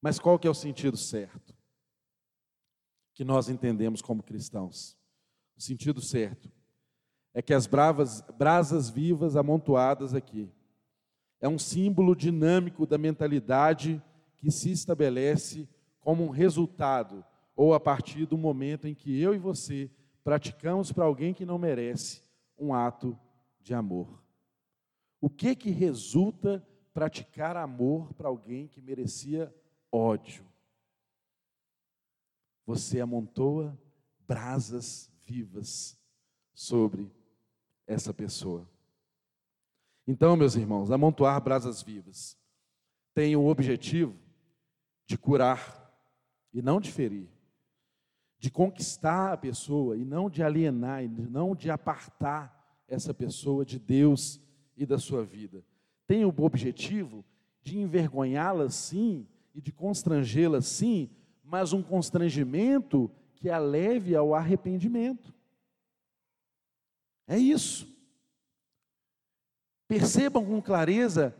Mas 0.00 0.20
qual 0.20 0.38
que 0.38 0.46
é 0.46 0.50
o 0.50 0.54
sentido 0.54 0.96
certo? 0.96 1.52
Que 3.14 3.24
nós 3.24 3.48
entendemos 3.48 4.00
como 4.00 4.22
cristãos. 4.22 4.96
O 5.56 5.60
sentido 5.60 6.00
certo 6.00 6.48
é 7.34 7.42
que 7.42 7.52
as 7.52 7.66
bravas, 7.66 8.20
brasas 8.38 8.88
vivas 8.88 9.34
amontoadas 9.34 10.14
aqui 10.14 10.48
é 11.40 11.48
um 11.48 11.58
símbolo 11.58 12.14
dinâmico 12.14 12.86
da 12.86 12.96
mentalidade 12.96 14.00
que 14.36 14.52
se 14.52 14.70
estabelece 14.70 15.68
como 15.98 16.22
um 16.22 16.30
resultado 16.30 17.24
ou 17.56 17.74
a 17.74 17.80
partir 17.80 18.24
do 18.24 18.38
momento 18.38 18.86
em 18.86 18.94
que 18.94 19.20
eu 19.20 19.34
e 19.34 19.38
você 19.38 19.90
praticamos 20.28 20.92
para 20.92 21.06
alguém 21.06 21.32
que 21.32 21.46
não 21.46 21.56
merece 21.56 22.20
um 22.58 22.74
ato 22.74 23.18
de 23.62 23.72
amor. 23.72 24.22
O 25.22 25.30
que 25.30 25.56
que 25.56 25.70
resulta 25.70 26.62
praticar 26.92 27.56
amor 27.56 28.12
para 28.12 28.28
alguém 28.28 28.68
que 28.68 28.82
merecia 28.82 29.50
ódio? 29.90 30.44
Você 32.66 33.00
amontoa 33.00 33.74
brasas 34.26 35.10
vivas 35.24 35.98
sobre 36.52 37.10
essa 37.86 38.12
pessoa. 38.12 38.68
Então, 40.06 40.36
meus 40.36 40.56
irmãos, 40.56 40.90
amontoar 40.90 41.40
brasas 41.40 41.80
vivas 41.80 42.36
tem 43.14 43.34
o 43.34 43.46
objetivo 43.46 44.14
de 45.06 45.16
curar 45.16 45.90
e 46.52 46.60
não 46.60 46.82
de 46.82 46.92
ferir, 46.92 47.30
de 48.38 48.50
conquistar 48.50 49.32
a 49.32 49.36
pessoa 49.36 49.96
e 49.96 50.04
não 50.04 50.30
de 50.30 50.42
alienar, 50.42 51.02
e 51.02 51.08
não 51.08 51.54
de 51.54 51.70
apartar 51.70 52.56
essa 52.86 53.12
pessoa 53.12 53.64
de 53.64 53.78
Deus 53.78 54.40
e 54.76 54.86
da 54.86 54.98
sua 54.98 55.24
vida. 55.24 55.64
Tem 56.06 56.24
o 56.24 56.34
objetivo 56.38 57.24
de 57.62 57.78
envergonhá-la 57.78 58.70
sim 58.70 59.26
e 59.54 59.60
de 59.60 59.72
constrangê-la 59.72 60.60
sim, 60.60 61.10
mas 61.42 61.72
um 61.72 61.82
constrangimento 61.82 63.10
que 63.34 63.50
a 63.50 63.58
leve 63.58 64.14
ao 64.14 64.34
arrependimento. 64.34 65.34
É 67.26 67.36
isso. 67.36 67.86
Percebam 69.86 70.44
com 70.44 70.62
clareza 70.62 71.34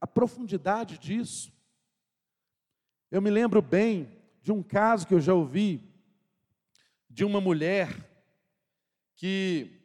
a 0.00 0.06
profundidade 0.06 0.98
disso. 0.98 1.52
Eu 3.10 3.20
me 3.20 3.30
lembro 3.30 3.60
bem 3.60 4.08
de 4.40 4.52
um 4.52 4.62
caso 4.62 5.06
que 5.06 5.14
eu 5.14 5.20
já 5.20 5.34
ouvi 5.34 5.93
de 7.14 7.24
uma 7.24 7.40
mulher 7.40 7.88
que 9.14 9.80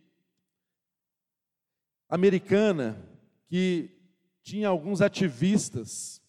americana 2.09 2.97
que 3.45 3.91
tinha 4.41 4.67
alguns 4.67 4.99
ativistas 4.99 6.19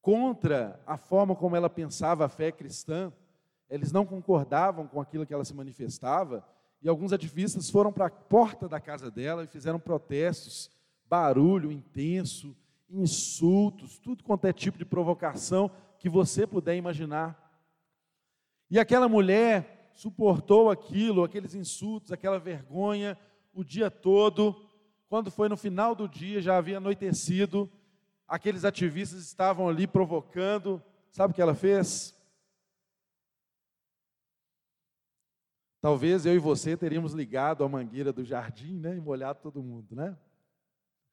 contra 0.00 0.82
a 0.86 0.96
forma 0.96 1.36
como 1.36 1.56
ela 1.56 1.68
pensava 1.68 2.24
a 2.24 2.28
fé 2.28 2.50
cristã. 2.50 3.12
Eles 3.68 3.92
não 3.92 4.06
concordavam 4.06 4.86
com 4.86 4.98
aquilo 4.98 5.26
que 5.26 5.34
ela 5.34 5.44
se 5.44 5.52
manifestava, 5.52 6.42
e 6.80 6.88
alguns 6.88 7.12
ativistas 7.12 7.68
foram 7.68 7.92
para 7.92 8.06
a 8.06 8.10
porta 8.10 8.66
da 8.66 8.80
casa 8.80 9.10
dela 9.10 9.44
e 9.44 9.46
fizeram 9.46 9.78
protestos 9.78 10.70
barulho 11.06 11.70
intenso, 11.70 12.56
insultos, 12.88 13.98
tudo 13.98 14.24
quanto 14.24 14.46
é 14.46 14.54
tipo 14.54 14.78
de 14.78 14.86
provocação 14.86 15.70
que 15.98 16.08
você 16.08 16.46
puder 16.46 16.76
imaginar. 16.76 17.36
E 18.70 18.78
aquela 18.78 19.06
mulher 19.06 19.77
suportou 19.98 20.70
aquilo, 20.70 21.24
aqueles 21.24 21.56
insultos, 21.56 22.12
aquela 22.12 22.38
vergonha 22.38 23.18
o 23.52 23.64
dia 23.64 23.90
todo. 23.90 24.64
Quando 25.08 25.28
foi 25.28 25.48
no 25.48 25.56
final 25.56 25.92
do 25.92 26.08
dia, 26.08 26.40
já 26.40 26.56
havia 26.56 26.76
anoitecido, 26.76 27.68
aqueles 28.28 28.64
ativistas 28.64 29.20
estavam 29.22 29.68
ali 29.68 29.88
provocando. 29.88 30.80
Sabe 31.10 31.32
o 31.32 31.34
que 31.34 31.42
ela 31.42 31.54
fez? 31.54 32.16
Talvez 35.80 36.24
eu 36.24 36.36
e 36.36 36.38
você 36.38 36.76
teríamos 36.76 37.12
ligado 37.12 37.64
a 37.64 37.68
mangueira 37.68 38.12
do 38.12 38.24
jardim, 38.24 38.78
né, 38.78 38.96
e 38.96 39.00
molhado 39.00 39.40
todo 39.42 39.64
mundo, 39.64 39.96
né? 39.96 40.16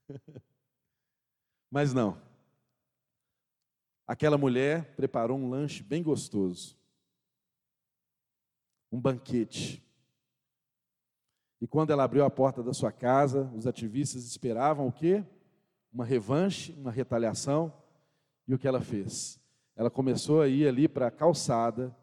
Mas 1.72 1.92
não. 1.92 2.22
Aquela 4.06 4.38
mulher 4.38 4.96
preparou 4.96 5.40
um 5.40 5.50
lanche 5.50 5.82
bem 5.82 6.04
gostoso. 6.04 6.78
Um 8.92 9.00
banquete. 9.00 9.84
E 11.62 11.68
quando 11.68 11.92
ela 11.92 12.04
abriu 12.04 12.24
a 12.24 12.30
porta 12.30 12.62
da 12.62 12.74
sua 12.74 12.92
casa, 12.92 13.52
os 13.56 13.66
ativistas 13.66 14.26
esperavam 14.26 14.88
o 14.88 14.92
quê? 14.92 15.24
Uma 15.92 16.06
revanche, 16.06 16.74
uma 16.78 16.92
retaliação. 16.92 17.74
E 18.48 18.54
o 18.54 18.60
que 18.60 18.68
ela 18.68 18.82
fez? 18.82 19.40
Ela 19.76 19.90
começou 19.90 20.42
a 20.42 20.48
ir 20.48 20.68
ali 20.68 20.88
para 20.88 21.08
a 21.08 21.12
calçada 21.12 21.96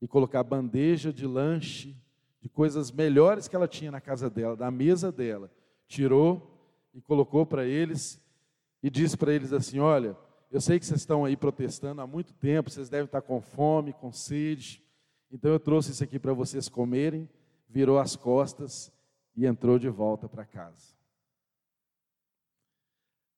e 0.00 0.08
colocar 0.08 0.42
bandeja 0.42 1.12
de 1.12 1.26
lanche, 1.26 1.96
de 2.40 2.48
coisas 2.48 2.90
melhores 2.90 3.48
que 3.48 3.56
ela 3.56 3.68
tinha 3.68 3.90
na 3.90 4.00
casa 4.00 4.30
dela, 4.30 4.56
da 4.56 4.70
mesa 4.70 5.12
dela. 5.12 5.50
Tirou 5.86 6.58
e 6.94 7.00
colocou 7.00 7.44
para 7.44 7.64
eles 7.64 8.20
e 8.82 8.88
disse 8.88 9.16
para 9.16 9.32
eles 9.32 9.52
assim: 9.52 9.78
Olha, 9.78 10.16
eu 10.50 10.60
sei 10.60 10.78
que 10.78 10.86
vocês 10.86 11.00
estão 11.00 11.24
aí 11.24 11.36
protestando 11.36 12.00
há 12.00 12.06
muito 12.06 12.32
tempo, 12.32 12.70
vocês 12.70 12.88
devem 12.88 13.06
estar 13.06 13.20
com 13.20 13.40
fome, 13.40 13.92
com 13.92 14.12
sede, 14.12 14.82
então 15.30 15.50
eu 15.50 15.60
trouxe 15.60 15.90
isso 15.90 16.04
aqui 16.04 16.18
para 16.18 16.32
vocês 16.32 16.68
comerem. 16.68 17.28
Virou 17.68 17.98
as 17.98 18.14
costas 18.16 18.92
e 19.34 19.44
entrou 19.44 19.78
de 19.78 19.88
volta 19.88 20.28
para 20.28 20.46
casa. 20.46 20.94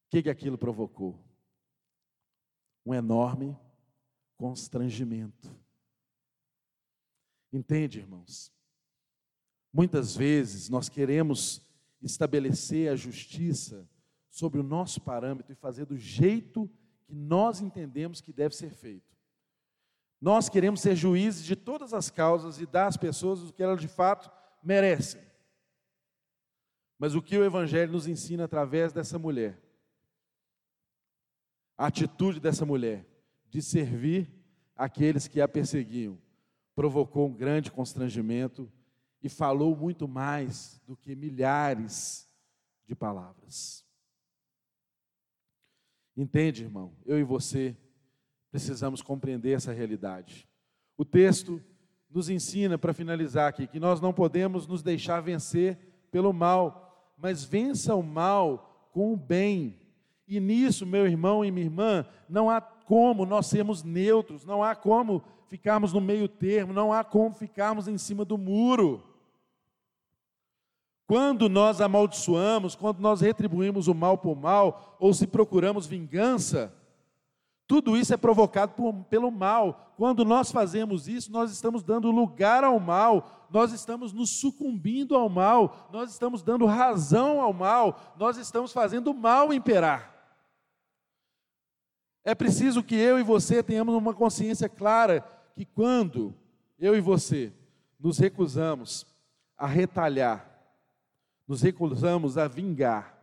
O 0.06 0.10
que, 0.10 0.22
que 0.22 0.30
aquilo 0.30 0.56
provocou? 0.56 1.18
Um 2.84 2.94
enorme 2.94 3.56
constrangimento. 4.36 5.54
Entende, 7.52 7.98
irmãos? 7.98 8.52
Muitas 9.72 10.16
vezes 10.16 10.68
nós 10.68 10.88
queremos 10.88 11.66
estabelecer 12.00 12.90
a 12.90 12.96
justiça 12.96 13.88
sobre 14.30 14.60
o 14.60 14.62
nosso 14.62 15.00
parâmetro 15.00 15.52
e 15.52 15.56
fazer 15.56 15.84
do 15.84 15.96
jeito 15.96 16.70
que 17.04 17.14
nós 17.14 17.60
entendemos 17.60 18.20
que 18.20 18.32
deve 18.32 18.54
ser 18.54 18.70
feito. 18.70 19.17
Nós 20.20 20.48
queremos 20.48 20.80
ser 20.80 20.96
juízes 20.96 21.44
de 21.44 21.54
todas 21.54 21.94
as 21.94 22.10
causas 22.10 22.60
e 22.60 22.66
dar 22.66 22.88
às 22.88 22.96
pessoas 22.96 23.42
o 23.42 23.52
que 23.52 23.62
elas 23.62 23.80
de 23.80 23.88
fato 23.88 24.30
merecem. 24.62 25.22
Mas 26.98 27.14
o 27.14 27.22
que 27.22 27.38
o 27.38 27.44
Evangelho 27.44 27.92
nos 27.92 28.08
ensina 28.08 28.44
através 28.44 28.92
dessa 28.92 29.18
mulher? 29.18 29.62
A 31.76 31.86
atitude 31.86 32.40
dessa 32.40 32.66
mulher 32.66 33.06
de 33.48 33.62
servir 33.62 34.28
aqueles 34.74 35.28
que 35.28 35.40
a 35.40 35.46
perseguiam 35.46 36.18
provocou 36.74 37.28
um 37.28 37.34
grande 37.34 37.70
constrangimento 37.70 38.70
e 39.22 39.28
falou 39.28 39.76
muito 39.76 40.08
mais 40.08 40.80
do 40.86 40.96
que 40.96 41.14
milhares 41.14 42.28
de 42.86 42.94
palavras. 42.94 43.84
Entende, 46.16 46.64
irmão? 46.64 46.96
Eu 47.06 47.18
e 47.18 47.22
você 47.22 47.76
precisamos 48.50 49.02
compreender 49.02 49.52
essa 49.52 49.72
realidade. 49.72 50.48
O 50.96 51.04
texto 51.04 51.62
nos 52.10 52.28
ensina, 52.28 52.78
para 52.78 52.94
finalizar 52.94 53.48
aqui, 53.48 53.66
que 53.66 53.78
nós 53.78 54.00
não 54.00 54.12
podemos 54.12 54.66
nos 54.66 54.82
deixar 54.82 55.20
vencer 55.20 55.78
pelo 56.10 56.32
mal, 56.32 57.12
mas 57.16 57.44
vença 57.44 57.94
o 57.94 58.02
mal 58.02 58.90
com 58.92 59.12
o 59.12 59.16
bem. 59.16 59.78
E 60.26 60.40
nisso, 60.40 60.86
meu 60.86 61.06
irmão 61.06 61.44
e 61.44 61.50
minha 61.50 61.66
irmã, 61.66 62.06
não 62.28 62.48
há 62.48 62.60
como 62.60 63.26
nós 63.26 63.46
sermos 63.46 63.82
neutros, 63.82 64.44
não 64.44 64.62
há 64.62 64.74
como 64.74 65.22
ficarmos 65.46 65.92
no 65.92 66.00
meio 66.00 66.28
termo, 66.28 66.72
não 66.72 66.92
há 66.92 67.04
como 67.04 67.34
ficarmos 67.34 67.88
em 67.88 67.98
cima 67.98 68.24
do 68.24 68.38
muro. 68.38 69.02
Quando 71.06 71.48
nós 71.48 71.80
amaldiçoamos, 71.80 72.74
quando 72.74 73.00
nós 73.00 73.20
retribuímos 73.22 73.88
o 73.88 73.94
mal 73.94 74.18
por 74.18 74.36
mal, 74.36 74.96
ou 75.00 75.14
se 75.14 75.26
procuramos 75.26 75.86
vingança, 75.86 76.74
tudo 77.68 77.98
isso 77.98 78.14
é 78.14 78.16
provocado 78.16 78.72
por, 78.72 78.94
pelo 79.04 79.30
mal. 79.30 79.92
Quando 79.98 80.24
nós 80.24 80.50
fazemos 80.50 81.06
isso, 81.06 81.30
nós 81.30 81.52
estamos 81.52 81.82
dando 81.82 82.10
lugar 82.10 82.64
ao 82.64 82.80
mal, 82.80 83.46
nós 83.50 83.72
estamos 83.72 84.10
nos 84.10 84.30
sucumbindo 84.40 85.14
ao 85.14 85.28
mal, 85.28 85.86
nós 85.92 86.10
estamos 86.10 86.42
dando 86.42 86.64
razão 86.64 87.42
ao 87.42 87.52
mal, 87.52 88.14
nós 88.18 88.38
estamos 88.38 88.72
fazendo 88.72 89.10
o 89.10 89.14
mal 89.14 89.52
imperar. 89.52 90.14
É 92.24 92.34
preciso 92.34 92.82
que 92.82 92.94
eu 92.94 93.18
e 93.18 93.22
você 93.22 93.62
tenhamos 93.62 93.94
uma 93.94 94.14
consciência 94.14 94.68
clara 94.68 95.20
que 95.54 95.66
quando 95.66 96.34
eu 96.78 96.96
e 96.96 97.02
você 97.02 97.52
nos 98.00 98.16
recusamos 98.16 99.06
a 99.58 99.66
retalhar, 99.66 100.48
nos 101.46 101.60
recusamos 101.60 102.38
a 102.38 102.48
vingar, 102.48 103.14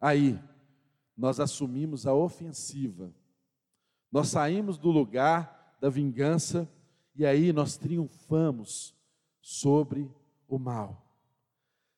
aí 0.00 0.38
nós 1.16 1.40
assumimos 1.40 2.06
a 2.06 2.14
ofensiva, 2.14 3.12
nós 4.10 4.28
saímos 4.28 4.78
do 4.78 4.90
lugar 4.90 5.74
da 5.80 5.88
vingança 5.88 6.68
e 7.14 7.24
aí 7.24 7.52
nós 7.52 7.76
triunfamos 7.76 8.94
sobre 9.40 10.10
o 10.48 10.58
mal. 10.58 11.06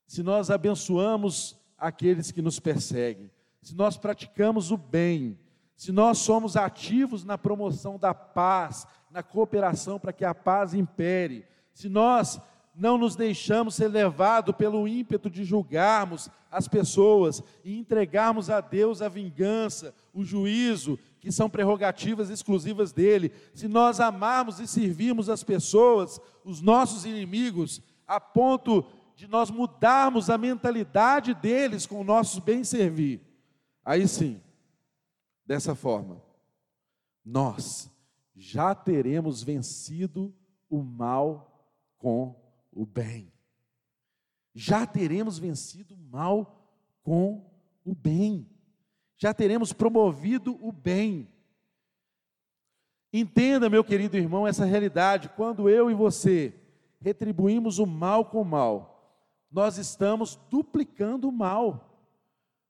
Se 0.06 0.22
nós 0.22 0.50
abençoamos 0.50 1.58
aqueles 1.78 2.30
que 2.30 2.42
nos 2.42 2.60
perseguem, 2.60 3.30
se 3.62 3.74
nós 3.74 3.96
praticamos 3.96 4.70
o 4.70 4.76
bem, 4.76 5.38
se 5.76 5.90
nós 5.90 6.18
somos 6.18 6.56
ativos 6.56 7.24
na 7.24 7.38
promoção 7.38 7.98
da 7.98 8.12
paz, 8.12 8.86
na 9.10 9.22
cooperação 9.22 9.98
para 9.98 10.12
que 10.12 10.24
a 10.24 10.34
paz 10.34 10.74
impere, 10.74 11.44
se 11.72 11.88
nós 11.88 12.40
não 12.74 12.96
nos 12.96 13.16
deixamos 13.16 13.74
ser 13.74 13.88
levados 13.88 14.54
pelo 14.56 14.88
ímpeto 14.88 15.28
de 15.28 15.44
julgarmos 15.44 16.30
as 16.50 16.68
pessoas 16.68 17.42
e 17.64 17.78
entregarmos 17.78 18.50
a 18.50 18.60
Deus 18.60 19.02
a 19.02 19.08
vingança, 19.08 19.94
o 20.12 20.24
juízo, 20.24 20.98
que 21.22 21.30
são 21.30 21.48
prerrogativas 21.48 22.30
exclusivas 22.30 22.90
dele, 22.90 23.32
se 23.54 23.68
nós 23.68 24.00
amarmos 24.00 24.58
e 24.58 24.66
servirmos 24.66 25.28
as 25.28 25.44
pessoas, 25.44 26.20
os 26.44 26.60
nossos 26.60 27.04
inimigos, 27.04 27.80
a 28.08 28.18
ponto 28.18 28.84
de 29.14 29.28
nós 29.28 29.48
mudarmos 29.48 30.28
a 30.28 30.36
mentalidade 30.36 31.32
deles 31.32 31.86
com 31.86 32.00
o 32.00 32.04
nosso 32.04 32.40
bem 32.40 32.64
servir, 32.64 33.20
aí 33.84 34.08
sim, 34.08 34.42
dessa 35.46 35.76
forma, 35.76 36.20
nós 37.24 37.88
já 38.34 38.74
teremos 38.74 39.44
vencido 39.44 40.34
o 40.68 40.82
mal 40.82 41.70
com 41.98 42.34
o 42.72 42.84
bem. 42.84 43.32
Já 44.52 44.84
teremos 44.84 45.38
vencido 45.38 45.94
o 45.94 45.98
mal 45.98 46.68
com 47.04 47.48
o 47.84 47.94
bem. 47.94 48.51
Já 49.22 49.32
teremos 49.32 49.72
promovido 49.72 50.58
o 50.60 50.72
bem. 50.72 51.28
Entenda, 53.12 53.70
meu 53.70 53.84
querido 53.84 54.16
irmão, 54.16 54.48
essa 54.48 54.64
realidade. 54.64 55.28
Quando 55.28 55.68
eu 55.68 55.88
e 55.88 55.94
você 55.94 56.52
retribuímos 57.00 57.78
o 57.78 57.86
mal 57.86 58.24
com 58.24 58.42
o 58.42 58.44
mal, 58.44 59.16
nós 59.48 59.78
estamos 59.78 60.34
duplicando 60.50 61.28
o 61.28 61.32
mal. 61.32 62.04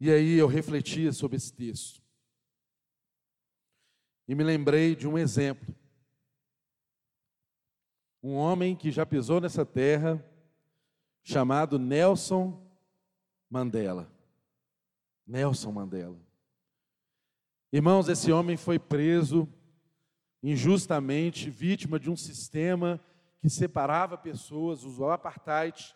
E 0.00 0.10
aí 0.10 0.34
eu 0.34 0.46
refletia 0.46 1.12
sobre 1.12 1.36
esse 1.36 1.52
texto. 1.52 2.02
E 4.28 4.34
me 4.34 4.44
lembrei 4.44 4.94
de 4.94 5.08
um 5.08 5.18
exemplo. 5.18 5.74
Um 8.22 8.34
homem 8.34 8.76
que 8.76 8.90
já 8.90 9.06
pisou 9.06 9.40
nessa 9.40 9.64
terra, 9.64 10.24
chamado 11.22 11.78
Nelson 11.78 12.64
Mandela. 13.48 14.12
Nelson 15.26 15.72
Mandela. 15.72 16.18
Irmãos, 17.72 18.08
esse 18.08 18.32
homem 18.32 18.56
foi 18.56 18.78
preso 18.78 19.48
injustamente, 20.42 21.50
vítima 21.50 21.98
de 21.98 22.10
um 22.10 22.16
sistema 22.16 23.00
que 23.40 23.50
separava 23.50 24.16
pessoas, 24.16 24.84
o 24.84 25.10
apartheid, 25.10 25.94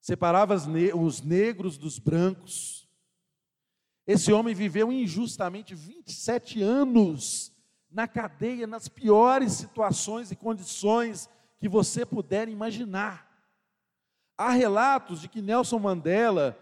separava 0.00 0.54
os 0.54 1.22
negros 1.22 1.76
dos 1.78 1.98
brancos, 1.98 2.81
esse 4.06 4.32
homem 4.32 4.54
viveu 4.54 4.92
injustamente 4.92 5.74
27 5.74 6.62
anos 6.62 7.52
na 7.90 8.08
cadeia, 8.08 8.66
nas 8.66 8.88
piores 8.88 9.52
situações 9.52 10.30
e 10.30 10.36
condições 10.36 11.28
que 11.60 11.68
você 11.68 12.04
puder 12.04 12.48
imaginar. 12.48 13.30
Há 14.36 14.50
relatos 14.50 15.20
de 15.20 15.28
que 15.28 15.42
Nelson 15.42 15.78
Mandela 15.78 16.58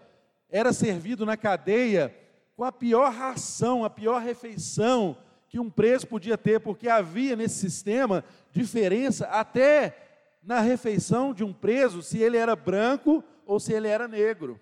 era 0.49 0.73
servido 0.73 1.25
na 1.25 1.37
cadeia 1.37 2.15
com 2.55 2.63
a 2.63 2.71
pior 2.71 3.11
ração, 3.11 3.83
a 3.83 3.89
pior 3.89 4.21
refeição 4.21 5.17
que 5.49 5.59
um 5.59 5.69
preso 5.69 6.07
podia 6.07 6.37
ter, 6.37 6.59
porque 6.59 6.87
havia 6.87 7.35
nesse 7.35 7.55
sistema 7.55 8.23
diferença 8.51 9.25
até 9.27 9.97
na 10.43 10.59
refeição 10.59 11.33
de 11.33 11.43
um 11.43 11.51
preso, 11.51 12.01
se 12.01 12.19
ele 12.19 12.37
era 12.37 12.55
branco 12.55 13.23
ou 13.45 13.59
se 13.59 13.73
ele 13.73 13.87
era 13.87 14.07
negro. 14.07 14.59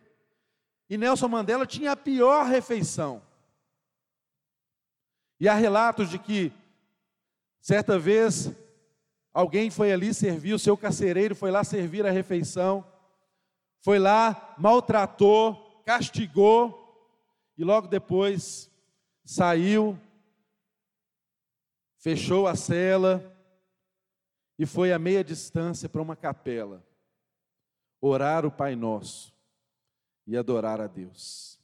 E 0.89 0.97
Nelson 0.97 1.27
Mandela 1.27 1.67
tinha 1.67 1.91
a 1.91 1.95
pior 1.95 2.47
refeição. 2.47 3.21
E 5.39 5.47
há 5.47 5.53
relatos 5.53 6.09
de 6.09 6.17
que, 6.17 6.51
certa 7.61 7.99
vez, 7.99 8.51
alguém 9.31 9.69
foi 9.69 9.93
ali 9.93 10.13
servir, 10.13 10.53
o 10.53 10.59
seu 10.59 10.75
carcereiro 10.75 11.35
foi 11.35 11.51
lá 11.51 11.63
servir 11.63 12.05
a 12.05 12.11
refeição, 12.11 12.83
foi 13.81 13.99
lá, 13.99 14.55
maltratou, 14.57 15.81
castigou, 15.85 16.75
e 17.55 17.63
logo 17.63 17.87
depois 17.87 18.69
saiu, 19.23 19.97
fechou 21.99 22.47
a 22.47 22.55
cela 22.55 23.23
e 24.57 24.65
foi 24.65 24.91
a 24.91 24.99
meia 24.99 25.23
distância 25.23 25.87
para 25.87 26.01
uma 26.01 26.15
capela 26.15 26.83
orar 28.01 28.45
o 28.45 28.51
Pai 28.51 28.75
Nosso 28.75 29.38
e 30.29 30.37
adorar 30.37 30.79
a 30.79 30.85
Deus. 30.85 31.59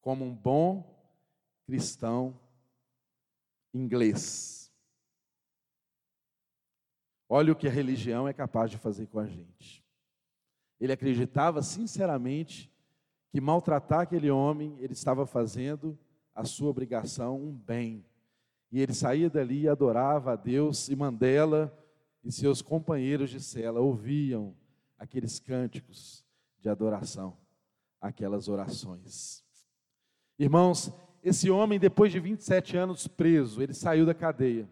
Como 0.00 0.24
um 0.24 0.32
bom 0.32 0.96
cristão 1.66 2.38
inglês. 3.74 4.72
Olha 7.28 7.52
o 7.52 7.56
que 7.56 7.66
a 7.66 7.70
religião 7.70 8.28
é 8.28 8.32
capaz 8.32 8.70
de 8.70 8.78
fazer 8.78 9.08
com 9.08 9.18
a 9.18 9.26
gente. 9.26 9.84
Ele 10.78 10.92
acreditava 10.92 11.62
sinceramente 11.62 12.72
que 13.32 13.40
maltratar 13.40 14.02
aquele 14.02 14.30
homem, 14.30 14.76
ele 14.78 14.92
estava 14.92 15.26
fazendo 15.26 15.98
a 16.32 16.44
sua 16.44 16.70
obrigação 16.70 17.42
um 17.42 17.52
bem. 17.52 18.06
E 18.70 18.80
ele 18.80 18.94
saía 18.94 19.28
dali 19.28 19.62
e 19.62 19.68
adorava 19.68 20.34
a 20.34 20.36
Deus, 20.36 20.88
e 20.88 20.94
Mandela 20.94 21.76
e 22.22 22.30
seus 22.30 22.62
companheiros 22.62 23.30
de 23.30 23.40
cela 23.40 23.80
ouviam 23.80 24.56
aqueles 24.96 25.40
cânticos 25.40 26.25
de 26.66 26.70
adoração, 26.70 27.36
aquelas 28.00 28.48
orações. 28.48 29.44
Irmãos, 30.36 30.92
esse 31.22 31.48
homem, 31.48 31.78
depois 31.78 32.10
de 32.10 32.18
27 32.18 32.76
anos 32.76 33.06
preso, 33.06 33.62
ele 33.62 33.72
saiu 33.72 34.04
da 34.04 34.12
cadeia. 34.12 34.68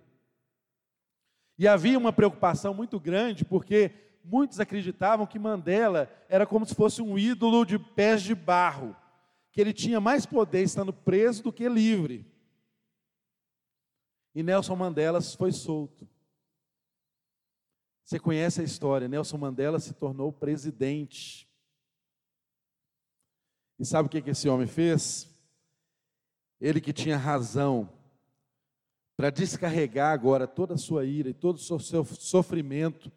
E 1.57 1.69
havia 1.69 1.97
uma 1.97 2.13
preocupação 2.13 2.75
muito 2.75 2.99
grande, 2.99 3.45
porque 3.45 3.93
muitos 4.25 4.59
acreditavam 4.59 5.25
que 5.25 5.39
Mandela 5.39 6.11
era 6.29 6.45
como 6.45 6.67
se 6.67 6.75
fosse 6.75 7.01
um 7.01 7.17
ídolo 7.17 7.65
de 7.65 7.79
pés 7.79 8.23
de 8.23 8.35
barro, 8.35 8.97
que 9.53 9.61
ele 9.61 9.73
tinha 9.73 10.01
mais 10.01 10.27
poder 10.27 10.65
estando 10.65 10.93
preso 10.93 11.45
do 11.45 11.53
que 11.53 11.69
livre. 11.69 12.27
E 14.35 14.43
Nelson 14.43 14.75
Mandela 14.75 15.21
foi 15.21 15.53
solto. 15.53 16.09
Você 18.03 18.19
conhece 18.19 18.61
a 18.61 18.65
história, 18.65 19.07
Nelson 19.07 19.39
Mandela 19.39 19.79
se 19.79 19.95
tornou 19.95 20.33
presidente. 20.33 21.49
E 23.79 23.85
sabe 23.85 24.07
o 24.07 24.11
que 24.11 24.31
esse 24.31 24.49
homem 24.49 24.67
fez? 24.67 25.29
Ele 26.61 26.81
que 26.81 26.93
tinha 26.93 27.17
razão 27.17 27.91
para 29.17 29.31
descarregar 29.31 30.13
agora 30.13 30.47
toda 30.47 30.75
a 30.75 30.79
sua 30.79 31.05
ira 31.05 31.29
e 31.29 31.35
todo 31.35 31.57
o 31.57 31.81
seu 31.81 32.05
sofrimento 32.05 33.13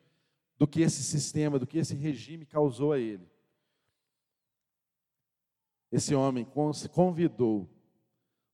do 0.58 0.68
que 0.68 0.82
esse 0.82 1.03
sistema, 1.03 1.60
do 1.60 1.68
que 1.68 1.78
esse 1.78 1.95
regime 1.95 2.45
causou 2.45 2.91
a 2.91 2.99
ele. 2.99 3.28
Esse 5.91 6.14
homem 6.14 6.45
convidou 6.91 7.70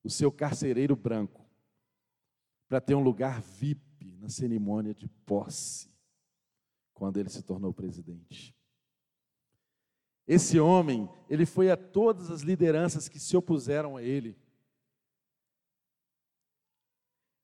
o 0.02 0.10
seu 0.10 0.30
carcereiro 0.30 0.94
branco 0.94 1.44
para 2.68 2.80
ter 2.80 2.94
um 2.94 3.02
lugar 3.02 3.40
VIP 3.40 4.16
na 4.20 4.28
cerimônia 4.28 4.94
de 4.94 5.08
posse, 5.08 5.90
quando 6.92 7.18
ele 7.18 7.28
se 7.28 7.42
tornou 7.42 7.72
presidente. 7.72 8.54
Esse 10.26 10.58
homem, 10.58 11.08
ele 11.28 11.44
foi 11.44 11.70
a 11.70 11.76
todas 11.76 12.30
as 12.30 12.40
lideranças 12.40 13.08
que 13.08 13.20
se 13.20 13.36
opuseram 13.36 13.96
a 13.96 14.02
ele. 14.02 14.36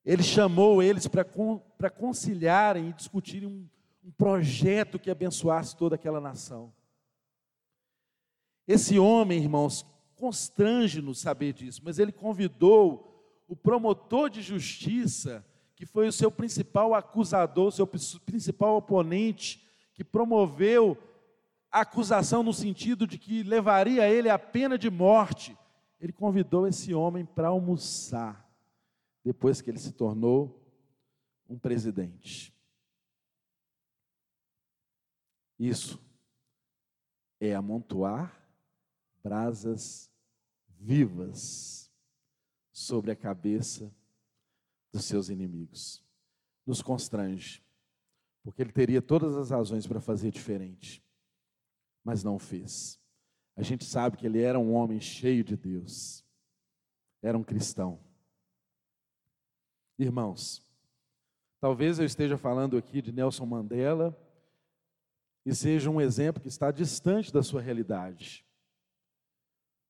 Ele 0.05 0.23
chamou 0.23 0.83
eles 0.83 1.07
para 1.07 1.91
conciliarem 1.91 2.89
e 2.89 2.93
discutirem 2.95 3.47
um, 3.47 3.69
um 4.03 4.11
projeto 4.11 4.99
que 4.99 5.11
abençoasse 5.11 5.77
toda 5.77 5.95
aquela 5.95 6.21
nação. 6.21 6.73
Esse 8.67 8.99
homem, 8.99 9.39
irmãos, 9.41 9.85
constrange-nos 10.17 11.21
saber 11.21 11.53
disso, 11.53 11.83
mas 11.85 11.99
ele 11.99 12.13
convidou 12.13 13.43
o 13.47 13.57
promotor 13.57 14.31
de 14.31 14.41
justiça, 14.41 15.45
que 15.75 15.85
foi 15.85 16.07
o 16.07 16.13
seu 16.13 16.31
principal 16.31 16.95
acusador, 16.95 17.67
o 17.67 17.73
seu 17.73 17.87
principal 17.87 18.77
oponente, 18.77 19.67
que 19.93 20.05
promoveu 20.05 20.97
acusação 21.71 22.43
no 22.43 22.53
sentido 22.53 23.07
de 23.07 23.19
que 23.19 23.43
levaria 23.43 24.09
ele 24.09 24.29
à 24.29 24.39
pena 24.39 24.77
de 24.77 24.91
morte. 24.91 25.57
Ele 26.01 26.13
convidou 26.13 26.67
esse 26.67 26.95
homem 26.95 27.25
para 27.25 27.49
almoçar, 27.49 28.49
depois 29.25 29.61
que 29.61 29.71
ele 29.71 29.79
se 29.79 29.93
tornou 29.93 30.61
um 31.49 31.59
presidente. 31.59 32.55
Isso 35.59 36.01
é 37.39 37.55
amontoar 37.55 38.35
brasas 39.23 40.11
vivas 40.79 41.93
sobre 42.73 43.11
a 43.11 43.17
cabeça 43.17 43.95
dos 44.91 45.05
seus 45.05 45.29
inimigos. 45.29 46.03
Nos 46.67 46.81
constrange, 46.81 47.63
porque 48.43 48.63
ele 48.63 48.73
teria 48.73 49.03
todas 49.03 49.37
as 49.37 49.51
razões 49.51 49.87
para 49.87 50.01
fazer 50.01 50.31
diferente, 50.31 51.03
mas 52.05 52.25
não 52.25 52.39
fez. 52.39 52.99
A 53.57 53.63
gente 53.63 53.85
sabe 53.85 54.17
que 54.17 54.27
ele 54.27 54.41
era 54.41 54.59
um 54.59 54.73
homem 54.73 55.01
cheio 55.01 55.45
de 55.45 55.57
Deus, 55.57 56.25
era 57.23 57.37
um 57.37 57.43
cristão. 57.43 58.01
Irmãos, 59.99 60.65
talvez 61.61 61.99
eu 61.99 62.07
esteja 62.07 62.39
falando 62.39 62.77
aqui 62.77 63.03
de 63.03 63.13
Nelson 63.13 63.45
Mandela 63.45 64.17
e 65.45 65.55
seja 65.55 65.91
um 65.91 66.01
exemplo 66.01 66.41
que 66.41 66.49
está 66.49 66.71
distante 66.71 67.33
da 67.33 67.43
sua 67.43 67.61
realidade. 67.61 68.47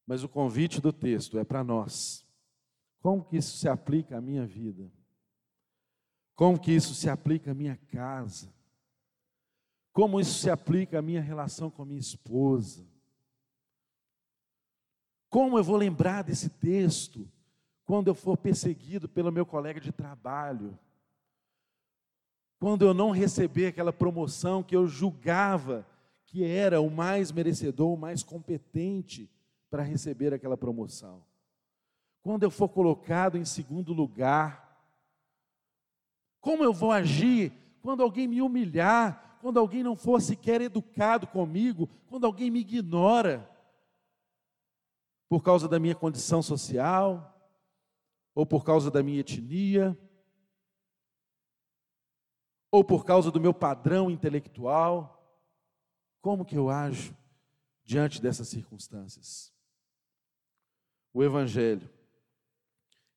Mas 0.06 0.24
o 0.24 0.28
convite 0.28 0.80
do 0.80 0.92
texto 0.92 1.38
é 1.38 1.44
para 1.44 1.62
nós. 1.62 2.26
Como 3.00 3.24
que 3.24 3.36
isso 3.36 3.56
se 3.56 3.68
aplica 3.68 4.18
à 4.18 4.20
minha 4.20 4.44
vida? 4.46 4.90
Como 6.34 6.58
que 6.58 6.72
isso 6.72 6.94
se 6.94 7.08
aplica 7.08 7.52
à 7.52 7.54
minha 7.54 7.76
casa? 7.76 8.52
Como 9.92 10.20
isso 10.20 10.38
se 10.38 10.50
aplica 10.50 10.98
à 10.98 11.02
minha 11.02 11.20
relação 11.20 11.70
com 11.70 11.82
a 11.82 11.86
minha 11.86 12.00
esposa? 12.00 12.86
Como 15.28 15.58
eu 15.58 15.64
vou 15.64 15.76
lembrar 15.76 16.22
desse 16.22 16.48
texto 16.48 17.28
quando 17.84 18.08
eu 18.08 18.14
for 18.14 18.36
perseguido 18.36 19.08
pelo 19.08 19.32
meu 19.32 19.44
colega 19.44 19.80
de 19.80 19.92
trabalho? 19.92 20.78
Quando 22.58 22.84
eu 22.84 22.92
não 22.92 23.10
receber 23.10 23.68
aquela 23.68 23.92
promoção 23.92 24.62
que 24.62 24.76
eu 24.76 24.86
julgava 24.86 25.86
que 26.26 26.44
era 26.44 26.80
o 26.80 26.88
mais 26.88 27.32
merecedor, 27.32 27.92
o 27.92 27.96
mais 27.96 28.22
competente 28.22 29.28
para 29.68 29.82
receber 29.82 30.32
aquela 30.32 30.56
promoção. 30.56 31.24
Quando 32.22 32.44
eu 32.44 32.50
for 32.50 32.68
colocado 32.68 33.36
em 33.36 33.44
segundo 33.44 33.92
lugar, 33.92 34.78
como 36.40 36.62
eu 36.62 36.72
vou 36.72 36.92
agir 36.92 37.52
quando 37.82 38.02
alguém 38.02 38.28
me 38.28 38.42
humilhar, 38.42 39.29
quando 39.40 39.58
alguém 39.58 39.82
não 39.82 39.96
for 39.96 40.20
sequer 40.20 40.60
educado 40.60 41.26
comigo, 41.26 41.88
quando 42.08 42.26
alguém 42.26 42.50
me 42.50 42.60
ignora 42.60 43.48
por 45.28 45.42
causa 45.42 45.68
da 45.68 45.78
minha 45.78 45.94
condição 45.94 46.42
social 46.42 47.26
ou 48.34 48.44
por 48.44 48.64
causa 48.64 48.90
da 48.90 49.02
minha 49.02 49.20
etnia? 49.20 49.98
ou 52.70 52.84
por 52.84 53.04
causa 53.04 53.30
do 53.30 53.40
meu 53.40 53.52
padrão 53.52 54.10
intelectual? 54.10 55.16
Como 56.20 56.44
que 56.44 56.56
eu 56.56 56.70
ajo 56.70 57.16
diante 57.82 58.22
dessas 58.22 58.48
circunstâncias? 58.48 59.52
O 61.12 61.24
Evangelho, 61.24 61.90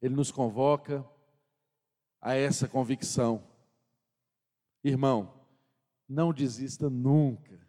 ele 0.02 0.16
nos 0.16 0.32
convoca 0.32 1.06
a 2.20 2.34
essa 2.34 2.68
convicção. 2.68 3.48
Irmão, 4.84 5.43
não 6.14 6.32
desista 6.32 6.90
nunca 6.90 7.60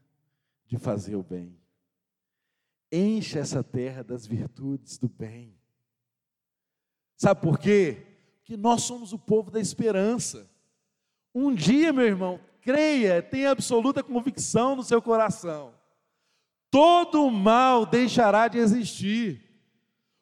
de 0.67 0.77
fazer 0.77 1.17
o 1.17 1.23
bem. 1.23 1.59
Encha 2.93 3.39
essa 3.39 3.65
terra 3.65 4.05
das 4.05 4.27
virtudes 4.27 4.99
do 4.99 5.09
bem. 5.09 5.59
Sabe 7.17 7.41
por 7.41 7.59
quê? 7.59 8.07
Porque 8.39 8.57
nós 8.57 8.83
somos 8.83 9.13
o 9.13 9.19
povo 9.19 9.51
da 9.51 9.59
esperança. 9.59 10.49
Um 11.35 11.55
dia, 11.55 11.93
meu 11.93 12.05
irmão, 12.05 12.39
creia, 12.61 13.23
tenha 13.23 13.51
absoluta 13.51 14.03
convicção 14.03 14.77
no 14.77 14.85
seu 14.85 15.01
coração. 15.01 15.75
Todo 16.71 17.25
o 17.25 17.31
mal 17.31 17.87
deixará 17.87 18.47
de 18.47 18.59
existir. 18.59 19.43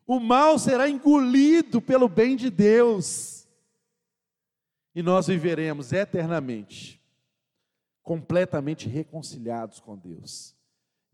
O 0.07 0.21
mal 0.21 0.59
será 0.59 0.89
engolido 0.89 1.83
pelo 1.83 2.09
bem 2.09 2.37
de 2.37 2.51
Deus. 2.51 3.49
E 4.95 5.03
nós 5.03 5.27
viveremos 5.27 5.93
eternamente, 5.93 7.02
completamente 8.03 8.89
reconciliados 8.89 9.81
com 9.81 9.97
Deus. 9.97 10.57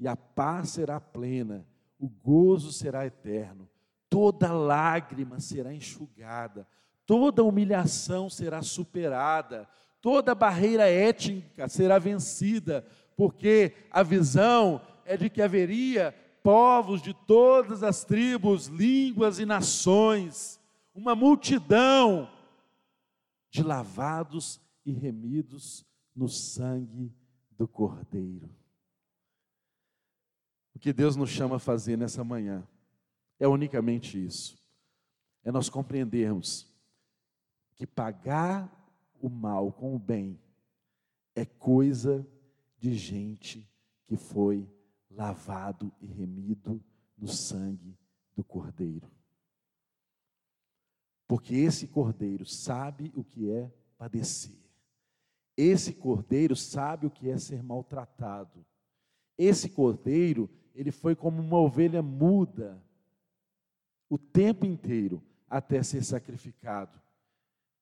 E 0.01 0.09
a 0.09 0.17
paz 0.17 0.71
será 0.71 1.01
plena, 1.01 1.67
o 1.99 2.09
gozo 2.09 2.73
será 2.73 3.05
eterno, 3.05 3.69
toda 4.09 4.53
lágrima 4.53 5.41
será 5.41 5.75
enxugada, 5.75 6.67
toda 7.05 7.45
humilhação 7.45 8.31
será 8.31 8.63
superada, 8.63 9.69
toda 10.01 10.35
barreira 10.35 10.89
étnica 10.89 11.69
será 11.69 11.99
vencida, 11.99 12.87
porque 13.17 13.75
a 13.91 14.03
visão 14.03 14.81
é 15.05 15.17
de 15.17 15.29
que 15.29 15.43
haveria 15.43 16.15
povos 16.43 17.03
de 17.03 17.13
todas 17.13 17.83
as 17.83 18.05
tribos, 18.05 18.67
línguas 18.67 19.39
e 19.39 19.45
nações, 19.45 20.61
uma 20.95 21.15
multidão 21.15 22.31
de 23.51 23.63
lavados 23.63 24.61
e 24.85 24.93
remidos 24.93 25.88
no 26.19 26.29
sangue 26.29 27.15
do 27.53 27.69
Cordeiro. 27.69 28.51
O 30.75 30.79
que 30.81 30.93
Deus 30.93 31.15
nos 31.15 31.31
chama 31.31 31.57
a 31.57 31.61
fazer 31.61 31.97
nessa 31.97 32.25
manhã 32.25 32.67
é 33.39 33.47
unicamente 33.47 34.23
isso: 34.23 34.61
é 35.45 35.53
nós 35.53 35.71
compreendermos 35.71 36.67
que 37.77 37.87
pagar 37.87 38.69
o 39.21 39.29
mal 39.29 39.73
com 39.73 39.95
o 39.95 39.99
bem 39.99 40.41
é 41.37 41.45
coisa 41.45 42.27
de 42.79 42.95
gente 42.95 43.71
que 44.05 44.17
foi 44.17 44.69
lavado 45.09 45.93
e 46.01 46.07
remido 46.07 46.85
no 47.17 47.29
sangue 47.29 47.97
do 48.35 48.43
Cordeiro. 48.43 49.09
Porque 51.29 51.55
esse 51.55 51.87
Cordeiro 51.87 52.45
sabe 52.45 53.13
o 53.15 53.23
que 53.23 53.51
é 53.51 53.71
padecer. 53.97 54.68
Esse 55.61 55.93
Cordeiro 55.93 56.55
sabe 56.55 57.09
o 57.09 57.11
que 57.11 57.29
é 57.29 57.37
ser 57.37 57.65
maltratado. 57.65 58.65
Esse 59.37 59.69
Cordeiro, 59.69 60.49
ele 60.73 60.93
foi 60.93 61.17
como 61.17 61.43
uma 61.43 61.59
ovelha 61.59 62.01
muda 62.01 62.81
o 64.09 64.17
tempo 64.17 64.65
inteiro 64.65 65.21
até 65.51 65.83
ser 65.83 66.05
sacrificado. 66.05 66.97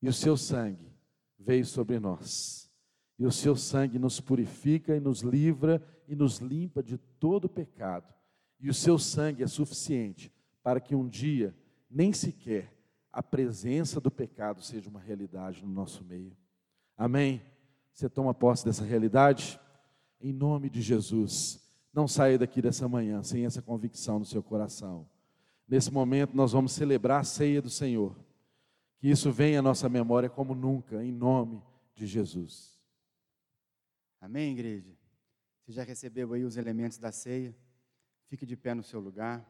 E 0.01 0.09
o 0.09 0.13
seu 0.13 0.39
sangue 0.39 0.91
veio 1.39 1.67
sobre 1.67 2.01
nós. 2.01 2.73
E 3.19 3.27
o 3.27 3.31
seu 3.31 3.55
sangue 3.55 3.99
nos 3.99 4.23
purifica 4.23 4.97
e 4.97 5.01
nos 5.01 5.21
livra 5.21 5.87
e 6.09 6.17
nos 6.17 6.39
limpa 6.39 6.83
de 6.83 6.97
todo 6.97 7.47
pecado. 7.47 8.11
E 8.59 8.71
o 8.71 8.75
seu 8.75 8.99
sangue 8.99 9.43
é 9.43 9.47
suficiente 9.47 10.33
para 10.63 10.81
que 10.81 10.95
um 10.95 11.07
dia, 11.07 11.55
nem 11.91 12.11
sequer, 12.15 12.75
a 13.13 13.23
presença 13.23 14.01
do 14.01 14.11
pecado 14.11 14.63
seja 14.63 14.89
uma 14.89 15.01
realidade 15.01 15.63
no 15.63 15.71
nosso 15.71 16.03
meio. 16.03 16.35
Amém? 16.97 17.43
Você 17.97 18.11
toma 18.11 18.35
posse 18.35 18.63
dessa 18.63 18.85
realidade? 18.85 19.59
Em 20.21 20.31
nome 20.31 20.69
de 20.69 20.83
Jesus. 20.83 21.67
Não 21.95 22.07
saia 22.07 22.39
daqui 22.39 22.61
dessa 22.61 22.87
manhã 22.87 23.23
sem 23.23 23.47
essa 23.47 23.63
convicção 23.63 24.19
no 24.19 24.25
seu 24.27 24.43
coração. 24.43 25.09
Nesse 25.67 25.91
momento, 25.91 26.37
nós 26.37 26.53
vamos 26.53 26.73
celebrar 26.73 27.23
a 27.23 27.25
ceia 27.25 27.63
do 27.63 27.71
Senhor. 27.71 28.15
Que 28.99 29.09
isso 29.09 29.33
venha 29.33 29.61
à 29.61 29.63
nossa 29.63 29.89
memória 29.89 30.29
como 30.29 30.55
nunca, 30.55 31.03
em 31.03 31.11
nome 31.11 31.63
de 31.95 32.07
Jesus. 32.07 32.79
Amém, 34.21 34.53
igreja? 34.53 34.95
Você 35.65 35.73
já 35.73 35.83
recebeu 35.83 36.35
aí 36.35 36.45
os 36.45 36.59
elementos 36.59 36.99
da 36.99 37.11
ceia? 37.11 37.57
Fique 38.27 38.45
de 38.45 38.59
pé 38.59 38.75
no 38.75 38.83
seu 38.83 39.01
lugar. 39.01 39.43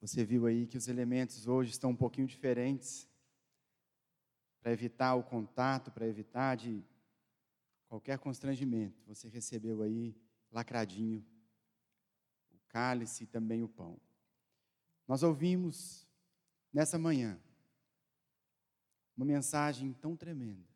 Você 0.00 0.24
viu 0.24 0.44
aí 0.44 0.66
que 0.66 0.76
os 0.76 0.88
elementos 0.88 1.46
hoje 1.46 1.70
estão 1.70 1.90
um 1.90 1.96
pouquinho 1.96 2.26
diferentes 2.26 3.07
para 4.60 4.72
evitar 4.72 5.14
o 5.14 5.22
contato, 5.22 5.90
para 5.90 6.06
evitar 6.06 6.56
de 6.56 6.84
qualquer 7.86 8.18
constrangimento. 8.18 9.02
Você 9.06 9.28
recebeu 9.28 9.82
aí 9.82 10.14
lacradinho 10.50 11.24
o 12.50 12.58
cálice 12.68 13.24
e 13.24 13.26
também 13.26 13.62
o 13.62 13.68
pão. 13.68 13.98
Nós 15.06 15.22
ouvimos 15.22 16.06
nessa 16.72 16.98
manhã 16.98 17.40
uma 19.16 19.24
mensagem 19.24 19.92
tão 19.94 20.16
tremenda 20.16 20.68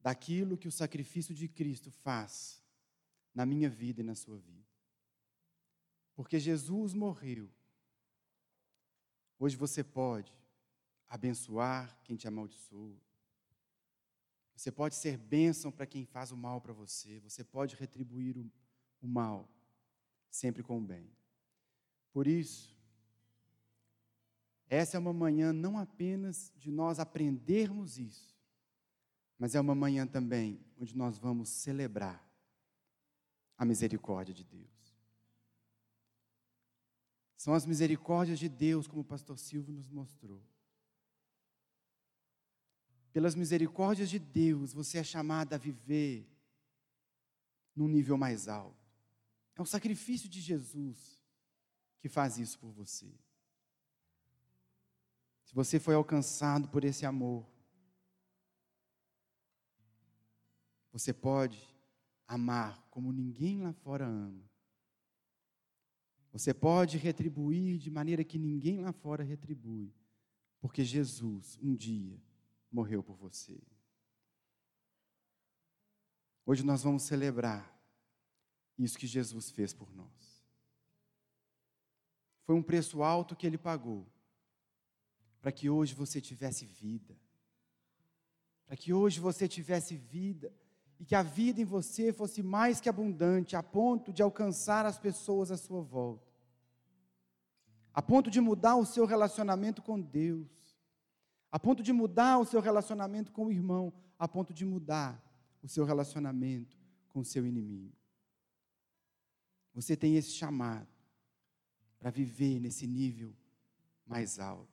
daquilo 0.00 0.56
que 0.56 0.68
o 0.68 0.72
sacrifício 0.72 1.34
de 1.34 1.48
Cristo 1.48 1.90
faz 1.90 2.62
na 3.34 3.44
minha 3.44 3.68
vida 3.68 4.02
e 4.02 4.04
na 4.04 4.14
sua 4.14 4.38
vida. 4.38 4.64
Porque 6.14 6.38
Jesus 6.38 6.94
morreu. 6.94 7.50
Hoje 9.38 9.56
você 9.56 9.82
pode 9.82 10.32
abençoar 11.08 11.96
quem 12.04 12.16
te 12.16 12.26
amaldiçoa. 12.26 12.96
Você 14.54 14.72
pode 14.72 14.94
ser 14.94 15.18
bênção 15.18 15.70
para 15.70 15.86
quem 15.86 16.04
faz 16.04 16.32
o 16.32 16.36
mal 16.36 16.60
para 16.60 16.72
você. 16.72 17.20
Você 17.20 17.44
pode 17.44 17.76
retribuir 17.76 18.38
o, 18.38 18.50
o 19.02 19.06
mal, 19.06 19.48
sempre 20.30 20.62
com 20.62 20.78
o 20.78 20.80
bem. 20.80 21.10
Por 22.10 22.26
isso, 22.26 22.74
essa 24.68 24.96
é 24.96 25.00
uma 25.00 25.12
manhã 25.12 25.52
não 25.52 25.78
apenas 25.78 26.52
de 26.56 26.70
nós 26.70 26.98
aprendermos 26.98 27.98
isso, 27.98 28.34
mas 29.38 29.54
é 29.54 29.60
uma 29.60 29.74
manhã 29.74 30.06
também 30.06 30.64
onde 30.80 30.96
nós 30.96 31.18
vamos 31.18 31.50
celebrar 31.50 32.26
a 33.58 33.64
misericórdia 33.64 34.34
de 34.34 34.44
Deus. 34.44 34.96
São 37.36 37.54
as 37.54 37.66
misericórdias 37.66 38.38
de 38.38 38.48
Deus, 38.48 38.86
como 38.86 39.02
o 39.02 39.04
pastor 39.04 39.38
Silvio 39.38 39.72
nos 39.72 39.88
mostrou. 39.88 40.42
Pelas 43.16 43.34
misericórdias 43.34 44.10
de 44.10 44.18
Deus, 44.18 44.74
você 44.74 44.98
é 44.98 45.02
chamado 45.02 45.54
a 45.54 45.56
viver 45.56 46.28
num 47.74 47.88
nível 47.88 48.18
mais 48.18 48.46
alto. 48.46 48.76
É 49.54 49.62
o 49.62 49.64
sacrifício 49.64 50.28
de 50.28 50.38
Jesus 50.38 51.18
que 51.98 52.10
faz 52.10 52.36
isso 52.36 52.58
por 52.58 52.70
você. 52.72 53.10
Se 55.46 55.54
você 55.54 55.80
foi 55.80 55.94
alcançado 55.94 56.68
por 56.68 56.84
esse 56.84 57.06
amor, 57.06 57.46
você 60.92 61.10
pode 61.10 61.74
amar 62.28 62.86
como 62.90 63.10
ninguém 63.14 63.62
lá 63.62 63.72
fora 63.72 64.04
ama. 64.04 64.44
Você 66.32 66.52
pode 66.52 66.98
retribuir 66.98 67.78
de 67.78 67.90
maneira 67.90 68.22
que 68.22 68.38
ninguém 68.38 68.82
lá 68.82 68.92
fora 68.92 69.24
retribui, 69.24 69.90
porque 70.60 70.84
Jesus 70.84 71.58
um 71.62 71.74
dia 71.74 72.20
morreu 72.70 73.02
por 73.02 73.16
você. 73.16 73.60
Hoje 76.44 76.64
nós 76.64 76.82
vamos 76.82 77.02
celebrar 77.02 77.76
isso 78.78 78.98
que 78.98 79.06
Jesus 79.06 79.50
fez 79.50 79.72
por 79.72 79.92
nós. 79.94 80.44
Foi 82.44 82.54
um 82.54 82.62
preço 82.62 83.02
alto 83.02 83.34
que 83.34 83.46
ele 83.46 83.58
pagou, 83.58 84.06
para 85.40 85.50
que 85.50 85.68
hoje 85.68 85.94
você 85.94 86.20
tivesse 86.20 86.64
vida. 86.64 87.18
Para 88.66 88.76
que 88.76 88.92
hoje 88.92 89.18
você 89.18 89.48
tivesse 89.48 89.96
vida 89.96 90.52
e 90.98 91.04
que 91.04 91.14
a 91.14 91.22
vida 91.22 91.60
em 91.60 91.64
você 91.64 92.12
fosse 92.12 92.42
mais 92.42 92.80
que 92.80 92.88
abundante, 92.88 93.56
a 93.56 93.62
ponto 93.62 94.12
de 94.12 94.22
alcançar 94.22 94.86
as 94.86 94.98
pessoas 94.98 95.50
à 95.50 95.56
sua 95.56 95.82
volta. 95.82 96.26
A 97.92 98.00
ponto 98.02 98.30
de 98.30 98.40
mudar 98.40 98.76
o 98.76 98.86
seu 98.86 99.06
relacionamento 99.06 99.82
com 99.82 100.00
Deus. 100.00 100.48
A 101.50 101.58
ponto 101.58 101.82
de 101.82 101.92
mudar 101.92 102.38
o 102.38 102.44
seu 102.44 102.60
relacionamento 102.60 103.32
com 103.32 103.46
o 103.46 103.52
irmão, 103.52 103.92
a 104.18 104.26
ponto 104.26 104.52
de 104.52 104.64
mudar 104.64 105.22
o 105.62 105.68
seu 105.68 105.84
relacionamento 105.84 106.76
com 107.08 107.20
o 107.20 107.24
seu 107.24 107.46
inimigo. 107.46 107.96
Você 109.74 109.96
tem 109.96 110.16
esse 110.16 110.30
chamado 110.30 110.88
para 111.98 112.10
viver 112.10 112.60
nesse 112.60 112.86
nível 112.86 113.34
mais 114.06 114.38
alto. 114.38 114.72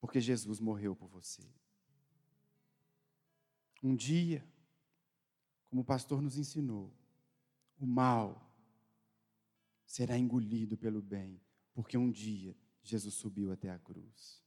Porque 0.00 0.20
Jesus 0.20 0.58
morreu 0.58 0.96
por 0.96 1.08
você. 1.08 1.42
Um 3.82 3.94
dia, 3.94 4.44
como 5.68 5.82
o 5.82 5.84
pastor 5.84 6.20
nos 6.20 6.36
ensinou, 6.36 6.92
o 7.78 7.86
mal 7.86 8.50
será 9.86 10.18
engolido 10.18 10.76
pelo 10.76 11.00
bem, 11.00 11.40
porque 11.74 11.96
um 11.96 12.10
dia 12.10 12.56
Jesus 12.82 13.14
subiu 13.14 13.52
até 13.52 13.70
a 13.70 13.78
cruz. 13.78 14.42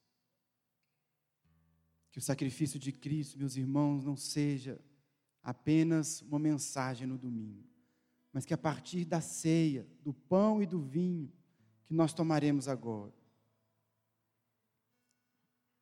Que 2.13 2.19
o 2.19 2.21
sacrifício 2.21 2.79
de 2.79 2.91
Cristo, 2.91 3.39
meus 3.39 3.57
irmãos, 3.57 4.05
não 4.05 4.15
seja 4.15 4.79
apenas 5.41 6.21
uma 6.21 6.37
mensagem 6.37 7.07
no 7.07 7.17
domingo, 7.17 7.67
mas 8.31 8.45
que 8.45 8.53
a 8.53 8.57
partir 8.57 9.03
da 9.03 9.19
ceia, 9.19 9.85
do 10.03 10.13
pão 10.13 10.61
e 10.61 10.67
do 10.67 10.79
vinho 10.79 11.33
que 11.83 11.93
nós 11.93 12.13
tomaremos 12.13 12.67
agora, 12.67 13.11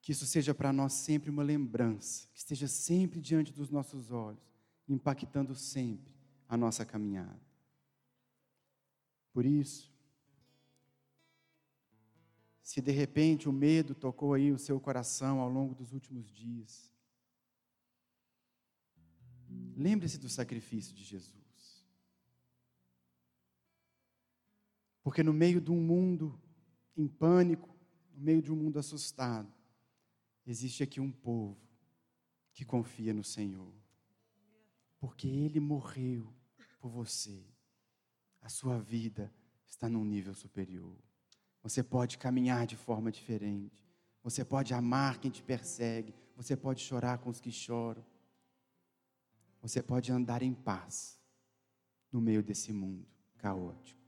que 0.01 0.13
isso 0.13 0.25
seja 0.25 0.55
para 0.55 0.71
nós 0.71 0.93
sempre 0.93 1.29
uma 1.29 1.43
lembrança, 1.43 2.29
que 2.31 2.39
esteja 2.39 2.67
sempre 2.67 3.19
diante 3.19 3.51
dos 3.51 3.69
nossos 3.69 4.09
olhos, 4.09 4.41
impactando 4.87 5.53
sempre 5.53 6.13
a 6.47 6.55
nossa 6.55 6.85
caminhada. 6.85 7.41
Por 9.33 9.45
isso, 9.45 9.90
se 12.71 12.79
de 12.79 12.91
repente 12.91 13.49
o 13.49 13.51
medo 13.51 13.93
tocou 13.93 14.33
aí 14.33 14.49
o 14.49 14.57
seu 14.57 14.79
coração 14.79 15.41
ao 15.41 15.49
longo 15.49 15.75
dos 15.75 15.91
últimos 15.91 16.31
dias, 16.31 16.89
lembre-se 19.75 20.17
do 20.17 20.29
sacrifício 20.29 20.95
de 20.95 21.03
Jesus. 21.03 21.85
Porque 25.03 25.21
no 25.21 25.33
meio 25.33 25.59
de 25.59 25.69
um 25.69 25.81
mundo 25.81 26.41
em 26.95 27.09
pânico, 27.09 27.77
no 28.13 28.21
meio 28.21 28.41
de 28.41 28.53
um 28.53 28.55
mundo 28.55 28.79
assustado, 28.79 29.53
existe 30.47 30.81
aqui 30.81 31.01
um 31.01 31.11
povo 31.11 31.59
que 32.53 32.63
confia 32.63 33.13
no 33.13 33.21
Senhor. 33.25 33.75
Porque 34.97 35.27
Ele 35.27 35.59
morreu 35.59 36.33
por 36.79 36.89
você. 36.89 37.45
A 38.39 38.47
sua 38.47 38.79
vida 38.79 39.29
está 39.67 39.89
num 39.89 40.05
nível 40.05 40.33
superior. 40.33 41.10
Você 41.63 41.83
pode 41.83 42.17
caminhar 42.17 42.65
de 42.65 42.75
forma 42.75 43.11
diferente. 43.11 43.83
Você 44.23 44.43
pode 44.43 44.73
amar 44.73 45.19
quem 45.19 45.29
te 45.29 45.43
persegue. 45.43 46.13
Você 46.35 46.55
pode 46.55 46.81
chorar 46.81 47.17
com 47.19 47.29
os 47.29 47.39
que 47.39 47.51
choram. 47.51 48.03
Você 49.61 49.81
pode 49.81 50.11
andar 50.11 50.41
em 50.41 50.53
paz 50.53 51.19
no 52.11 52.19
meio 52.19 52.41
desse 52.41 52.73
mundo 52.73 53.05
caótico. 53.37 54.01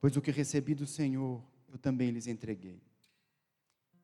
pois 0.00 0.16
o 0.16 0.22
que 0.22 0.30
recebi 0.30 0.74
do 0.74 0.86
Senhor, 0.86 1.42
eu 1.68 1.78
também 1.78 2.10
lhes 2.10 2.26
entreguei. 2.26 2.80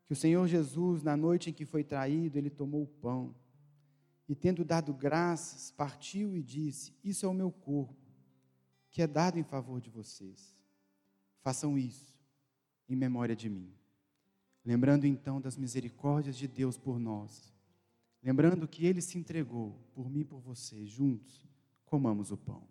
Que 0.04 0.12
o 0.12 0.16
Senhor 0.16 0.46
Jesus, 0.46 1.02
na 1.02 1.16
noite 1.16 1.50
em 1.50 1.52
que 1.52 1.64
foi 1.64 1.82
traído, 1.82 2.36
ele 2.36 2.50
tomou 2.50 2.82
o 2.82 2.86
pão 2.86 3.34
e, 4.28 4.34
tendo 4.34 4.64
dado 4.64 4.92
graças, 4.92 5.70
partiu 5.70 6.36
e 6.36 6.42
disse: 6.42 6.94
Isso 7.02 7.24
é 7.24 7.28
o 7.28 7.34
meu 7.34 7.50
corpo, 7.50 8.03
que 8.94 9.02
é 9.02 9.08
dado 9.08 9.40
em 9.40 9.42
favor 9.42 9.80
de 9.80 9.90
vocês. 9.90 10.56
Façam 11.40 11.76
isso 11.76 12.16
em 12.88 12.94
memória 12.94 13.34
de 13.34 13.50
mim. 13.50 13.74
Lembrando 14.64 15.04
então 15.04 15.40
das 15.40 15.56
misericórdias 15.56 16.36
de 16.36 16.46
Deus 16.46 16.78
por 16.78 17.00
nós, 17.00 17.52
lembrando 18.22 18.68
que 18.68 18.86
ele 18.86 19.02
se 19.02 19.18
entregou 19.18 19.76
por 19.92 20.08
mim 20.08 20.20
e 20.20 20.24
por 20.24 20.38
você, 20.38 20.86
juntos, 20.86 21.44
comamos 21.84 22.30
o 22.30 22.36
pão. 22.36 22.62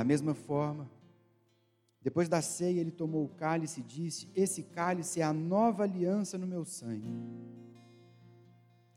Da 0.00 0.04
mesma 0.04 0.32
forma, 0.32 0.90
depois 2.00 2.26
da 2.26 2.40
ceia, 2.40 2.80
ele 2.80 2.90
tomou 2.90 3.22
o 3.22 3.28
cálice 3.28 3.80
e 3.80 3.82
disse: 3.82 4.30
Esse 4.34 4.62
cálice 4.62 5.20
é 5.20 5.22
a 5.22 5.30
nova 5.30 5.82
aliança 5.82 6.38
no 6.38 6.46
meu 6.46 6.64
sangue. 6.64 7.06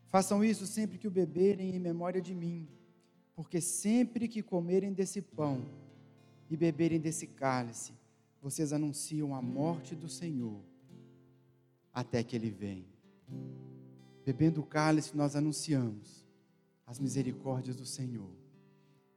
Façam 0.08 0.46
isso 0.46 0.66
sempre 0.66 0.98
que 0.98 1.06
o 1.06 1.12
beberem 1.12 1.76
em 1.76 1.80
memória 1.80 2.22
de 2.22 2.34
mim, 2.34 2.70
porque 3.36 3.60
sempre 3.60 4.30
que 4.30 4.42
comerem 4.42 4.94
desse 4.94 5.22
pão 5.22 5.66
e 6.50 6.56
beberem 6.56 7.02
desse 7.02 7.28
cálice, 7.28 7.92
vocês 8.42 8.72
anunciam 8.72 9.36
a 9.36 9.42
morte 9.42 9.96
do 9.96 10.08
Senhor 10.08 10.62
até 11.94 12.24
que 12.24 12.34
ele 12.34 12.50
venha. 12.50 12.88
Bebendo 14.26 14.62
o 14.62 14.66
cálice, 14.66 15.18
nós 15.18 15.36
anunciamos 15.36 16.26
as 16.88 16.98
misericórdias 16.98 17.76
do 17.76 17.86
Senhor 17.86 18.43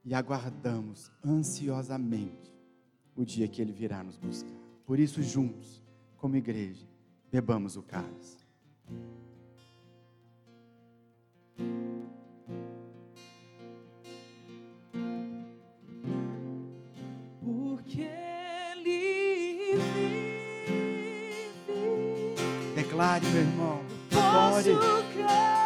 e 0.07 0.15
aguardamos 0.15 1.11
ansiosamente 1.25 2.55
o 3.17 3.25
dia 3.25 3.49
que 3.49 3.61
Ele 3.61 3.73
virá 3.73 4.05
nos 4.05 4.17
buscar. 4.17 4.55
Por 4.87 5.01
isso, 5.01 5.21
juntos, 5.21 5.83
como 6.17 6.37
igreja, 6.37 6.87
bebamos 7.31 7.77
o 7.77 7.83
cálice. 7.83 8.47
Porque 17.45 18.03
Ele 18.03 18.85
vive. 19.75 19.83
Declare, 22.77 23.27
meu 23.27 23.41
irmão. 23.41 23.81
Posso 24.11 24.63
Glória. 24.63 25.66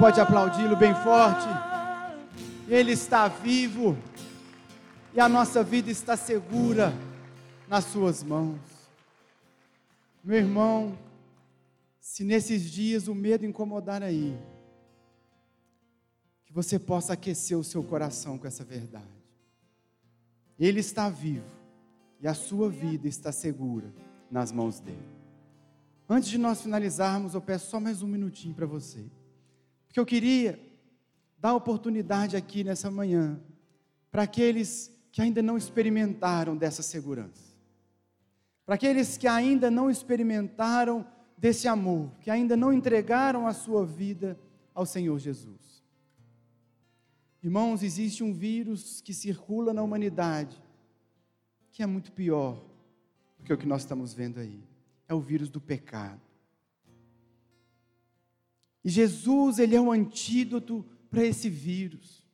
Pode 0.00 0.18
aplaudi-lo 0.18 0.74
bem 0.76 0.94
forte? 0.94 1.46
Ele 2.66 2.92
está 2.92 3.28
vivo 3.28 3.98
e 5.12 5.20
a 5.20 5.28
nossa 5.28 5.62
vida 5.62 5.90
está 5.90 6.16
segura 6.16 6.94
nas 7.68 7.84
Suas 7.84 8.22
mãos. 8.22 8.58
Meu 10.24 10.38
irmão, 10.38 10.98
se 12.00 12.24
nesses 12.24 12.62
dias 12.70 13.08
o 13.08 13.14
medo 13.14 13.44
incomodar 13.44 14.02
aí, 14.02 14.38
que 16.46 16.52
você 16.52 16.78
possa 16.78 17.12
aquecer 17.12 17.58
o 17.58 17.62
seu 17.62 17.84
coração 17.84 18.38
com 18.38 18.46
essa 18.46 18.64
verdade. 18.64 19.04
Ele 20.58 20.80
está 20.80 21.10
vivo 21.10 21.44
e 22.22 22.26
a 22.26 22.32
sua 22.32 22.70
vida 22.70 23.06
está 23.06 23.30
segura 23.32 23.92
nas 24.30 24.50
mãos 24.50 24.80
dele. 24.80 25.20
Antes 26.08 26.30
de 26.30 26.38
nós 26.38 26.62
finalizarmos, 26.62 27.34
eu 27.34 27.40
peço 27.40 27.70
só 27.70 27.78
mais 27.78 28.02
um 28.02 28.06
minutinho 28.06 28.54
para 28.54 28.66
você. 28.66 29.04
Porque 29.90 29.98
eu 29.98 30.06
queria 30.06 30.56
dar 31.36 31.52
oportunidade 31.52 32.36
aqui 32.36 32.62
nessa 32.62 32.88
manhã 32.88 33.40
para 34.08 34.22
aqueles 34.22 34.88
que 35.10 35.20
ainda 35.20 35.42
não 35.42 35.56
experimentaram 35.56 36.56
dessa 36.56 36.80
segurança. 36.80 37.50
Para 38.64 38.76
aqueles 38.76 39.16
que 39.16 39.26
ainda 39.26 39.68
não 39.68 39.90
experimentaram 39.90 41.04
desse 41.36 41.66
amor, 41.66 42.12
que 42.20 42.30
ainda 42.30 42.56
não 42.56 42.72
entregaram 42.72 43.48
a 43.48 43.52
sua 43.52 43.84
vida 43.84 44.38
ao 44.72 44.86
Senhor 44.86 45.18
Jesus. 45.18 45.82
Irmãos, 47.42 47.82
existe 47.82 48.22
um 48.22 48.32
vírus 48.32 49.00
que 49.00 49.12
circula 49.12 49.74
na 49.74 49.82
humanidade, 49.82 50.62
que 51.72 51.82
é 51.82 51.86
muito 51.86 52.12
pior 52.12 52.62
do 53.36 53.44
que 53.44 53.52
o 53.52 53.58
que 53.58 53.66
nós 53.66 53.82
estamos 53.82 54.14
vendo 54.14 54.38
aí. 54.38 54.62
É 55.08 55.14
o 55.14 55.20
vírus 55.20 55.48
do 55.50 55.60
pecado. 55.60 56.29
E 58.84 58.88
Jesus, 58.88 59.58
ele 59.58 59.76
é 59.76 59.80
o 59.80 59.92
antídoto 59.92 60.84
para 61.10 61.24
esse 61.24 61.48
vírus. 61.48 62.24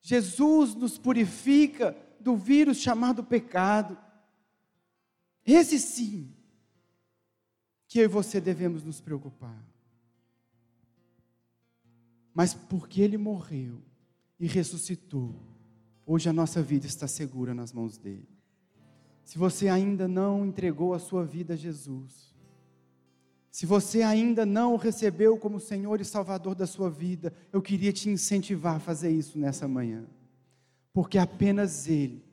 Jesus 0.00 0.74
nos 0.74 0.96
purifica 0.96 1.96
do 2.20 2.36
vírus 2.36 2.78
chamado 2.78 3.24
pecado. 3.24 3.98
Esse 5.44 5.78
sim, 5.78 6.32
que 7.88 7.98
eu 7.98 8.04
e 8.04 8.08
você 8.08 8.40
devemos 8.40 8.84
nos 8.84 9.00
preocupar. 9.00 9.66
Mas 12.32 12.54
porque 12.54 13.00
Ele 13.02 13.18
morreu 13.18 13.82
e 14.38 14.46
ressuscitou, 14.46 15.34
hoje 16.06 16.28
a 16.28 16.32
nossa 16.32 16.62
vida 16.62 16.86
está 16.86 17.08
segura 17.08 17.52
nas 17.52 17.72
mãos 17.72 17.98
dEle. 17.98 18.28
Se 19.24 19.36
você 19.36 19.68
ainda 19.68 20.06
não 20.08 20.46
entregou 20.46 20.94
a 20.94 20.98
sua 20.98 21.24
vida 21.24 21.54
a 21.54 21.56
Jesus, 21.56 22.29
se 23.50 23.66
você 23.66 24.02
ainda 24.02 24.46
não 24.46 24.74
o 24.74 24.76
recebeu 24.76 25.36
como 25.36 25.58
Senhor 25.58 26.00
e 26.00 26.04
Salvador 26.04 26.54
da 26.54 26.66
sua 26.66 26.88
vida, 26.88 27.32
eu 27.52 27.60
queria 27.60 27.92
te 27.92 28.08
incentivar 28.08 28.76
a 28.76 28.80
fazer 28.80 29.10
isso 29.10 29.38
nessa 29.38 29.66
manhã. 29.66 30.04
Porque 30.92 31.18
apenas 31.18 31.88
Ele, 31.88 32.24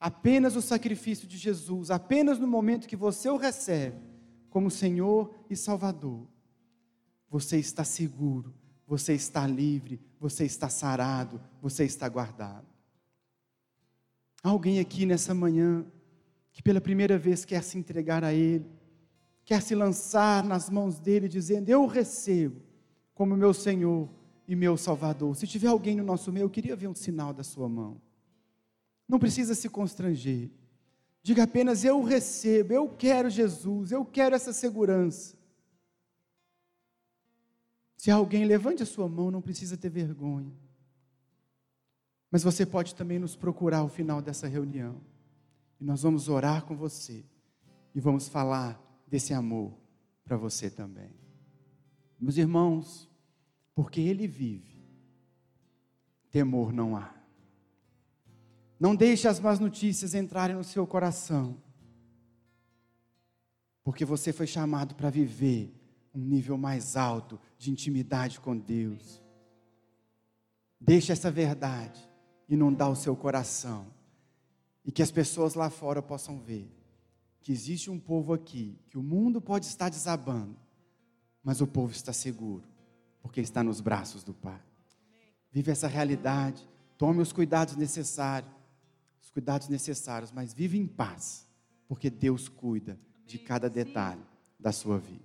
apenas 0.00 0.56
o 0.56 0.62
sacrifício 0.62 1.28
de 1.28 1.36
Jesus, 1.38 1.90
apenas 1.90 2.38
no 2.38 2.48
momento 2.48 2.88
que 2.88 2.96
você 2.96 3.28
o 3.28 3.36
recebe 3.36 3.96
como 4.50 4.70
Senhor 4.70 5.32
e 5.48 5.54
Salvador, 5.54 6.26
você 7.30 7.58
está 7.58 7.84
seguro, 7.84 8.52
você 8.86 9.12
está 9.12 9.46
livre, 9.46 10.00
você 10.18 10.44
está 10.44 10.68
sarado, 10.68 11.40
você 11.62 11.84
está 11.84 12.08
guardado. 12.08 12.66
Alguém 14.42 14.80
aqui 14.80 15.06
nessa 15.06 15.34
manhã 15.34 15.84
que 16.52 16.62
pela 16.62 16.80
primeira 16.80 17.18
vez 17.18 17.44
quer 17.44 17.62
se 17.62 17.76
entregar 17.78 18.24
a 18.24 18.32
Ele, 18.32 18.64
quer 19.46 19.62
se 19.62 19.74
lançar 19.76 20.44
nas 20.44 20.68
mãos 20.68 20.98
dele, 20.98 21.28
dizendo: 21.28 21.70
Eu 21.70 21.86
recebo 21.86 22.60
como 23.14 23.36
meu 23.36 23.54
Senhor 23.54 24.10
e 24.46 24.54
meu 24.54 24.76
Salvador. 24.76 25.34
Se 25.36 25.46
tiver 25.46 25.68
alguém 25.68 25.96
no 25.96 26.04
nosso 26.04 26.30
meio, 26.30 26.44
eu 26.44 26.50
queria 26.50 26.76
ver 26.76 26.88
um 26.88 26.94
sinal 26.94 27.32
da 27.32 27.44
sua 27.44 27.68
mão. 27.68 28.02
Não 29.08 29.18
precisa 29.18 29.54
se 29.54 29.68
constranger. 29.68 30.50
Diga 31.22 31.44
apenas: 31.44 31.84
Eu 31.84 32.02
recebo, 32.02 32.74
eu 32.74 32.88
quero 32.88 33.30
Jesus, 33.30 33.92
eu 33.92 34.04
quero 34.04 34.34
essa 34.34 34.52
segurança. 34.52 35.36
Se 37.96 38.10
alguém 38.10 38.44
levante 38.44 38.82
a 38.82 38.86
sua 38.86 39.08
mão, 39.08 39.30
não 39.30 39.40
precisa 39.40 39.76
ter 39.76 39.88
vergonha. 39.88 40.52
Mas 42.30 42.42
você 42.42 42.66
pode 42.66 42.94
também 42.94 43.18
nos 43.18 43.36
procurar 43.36 43.78
ao 43.78 43.88
final 43.88 44.20
dessa 44.20 44.48
reunião. 44.48 45.00
E 45.80 45.84
nós 45.84 46.02
vamos 46.02 46.28
orar 46.28 46.64
com 46.64 46.76
você. 46.76 47.24
E 47.94 48.00
vamos 48.00 48.28
falar 48.28 48.85
desse 49.06 49.32
amor 49.32 49.72
para 50.24 50.36
você 50.36 50.68
também. 50.68 51.14
Meus 52.18 52.36
irmãos, 52.36 53.08
porque 53.74 54.00
Ele 54.00 54.26
vive, 54.26 54.84
temor 56.30 56.72
não 56.72 56.96
há. 56.96 57.14
Não 58.78 58.94
deixe 58.94 59.26
as 59.28 59.40
más 59.40 59.58
notícias 59.58 60.14
entrarem 60.14 60.56
no 60.56 60.64
seu 60.64 60.86
coração, 60.86 61.56
porque 63.82 64.04
você 64.04 64.32
foi 64.32 64.46
chamado 64.46 64.94
para 64.94 65.10
viver 65.10 65.72
um 66.14 66.20
nível 66.20 66.58
mais 66.58 66.96
alto 66.96 67.38
de 67.56 67.70
intimidade 67.70 68.40
com 68.40 68.56
Deus. 68.56 69.22
Deixe 70.80 71.12
essa 71.12 71.30
verdade 71.30 72.00
inundar 72.48 72.90
o 72.90 72.96
seu 72.96 73.16
coração 73.16 73.86
e 74.84 74.92
que 74.92 75.02
as 75.02 75.10
pessoas 75.10 75.54
lá 75.54 75.70
fora 75.70 76.02
possam 76.02 76.38
ver 76.38 76.70
que 77.46 77.52
existe 77.52 77.88
um 77.92 77.96
povo 77.96 78.32
aqui, 78.32 78.76
que 78.88 78.98
o 78.98 79.02
mundo 79.04 79.40
pode 79.40 79.66
estar 79.66 79.88
desabando, 79.88 80.56
mas 81.44 81.60
o 81.60 81.66
povo 81.68 81.92
está 81.92 82.12
seguro, 82.12 82.64
porque 83.22 83.40
está 83.40 83.62
nos 83.62 83.80
braços 83.80 84.24
do 84.24 84.34
Pai. 84.34 84.60
Vive 85.52 85.70
essa 85.70 85.86
realidade, 85.86 86.68
tome 86.98 87.22
os 87.22 87.32
cuidados 87.32 87.76
necessários, 87.76 88.50
os 89.22 89.30
cuidados 89.30 89.68
necessários, 89.68 90.32
mas 90.32 90.52
vive 90.52 90.76
em 90.76 90.88
paz, 90.88 91.46
porque 91.86 92.10
Deus 92.10 92.48
cuida 92.48 92.98
de 93.24 93.38
cada 93.38 93.70
detalhe 93.70 94.22
da 94.58 94.72
sua 94.72 94.98
vida. 94.98 95.22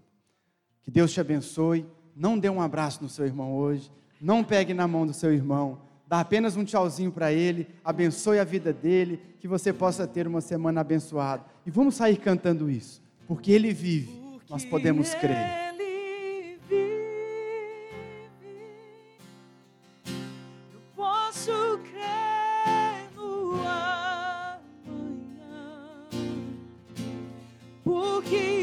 Que 0.83 0.91
Deus 0.91 1.11
te 1.11 1.19
abençoe. 1.19 1.87
Não 2.15 2.37
dê 2.37 2.51
um 2.51 2.61
abraço 2.61 3.01
no 3.01 3.09
seu 3.09 3.25
irmão 3.25 3.55
hoje, 3.55 3.91
não 4.21 4.43
pegue 4.43 4.75
na 4.75 4.87
mão 4.87 5.07
do 5.07 5.13
seu 5.13 5.33
irmão 5.33 5.81
dá 6.11 6.19
apenas 6.19 6.57
um 6.57 6.65
tchauzinho 6.65 7.09
para 7.09 7.31
ele, 7.31 7.69
abençoe 7.85 8.37
a 8.37 8.43
vida 8.43 8.73
dele, 8.73 9.17
que 9.39 9.47
você 9.47 9.71
possa 9.71 10.05
ter 10.05 10.27
uma 10.27 10.41
semana 10.41 10.81
abençoada. 10.81 11.45
E 11.65 11.71
vamos 11.71 11.95
sair 11.95 12.17
cantando 12.17 12.69
isso, 12.69 13.01
porque 13.25 13.49
ele 13.49 13.71
vive, 13.71 14.11
nós 14.49 14.65
podemos 14.65 15.15
crer. 15.15 15.71
quebra 28.21 28.60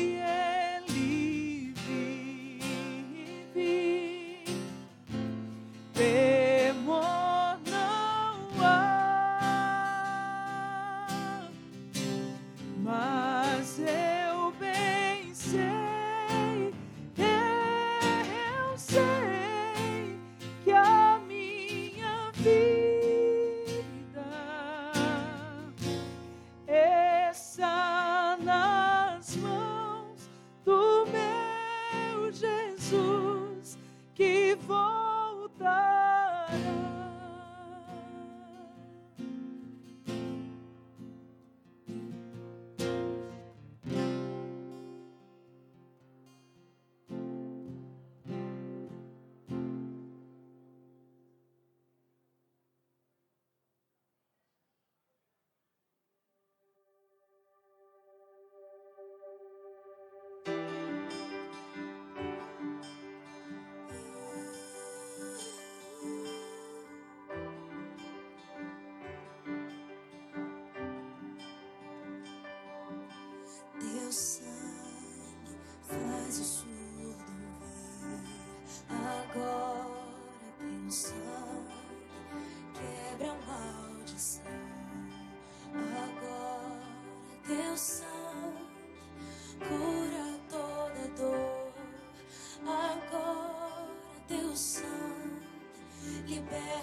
libera. 96.29 96.78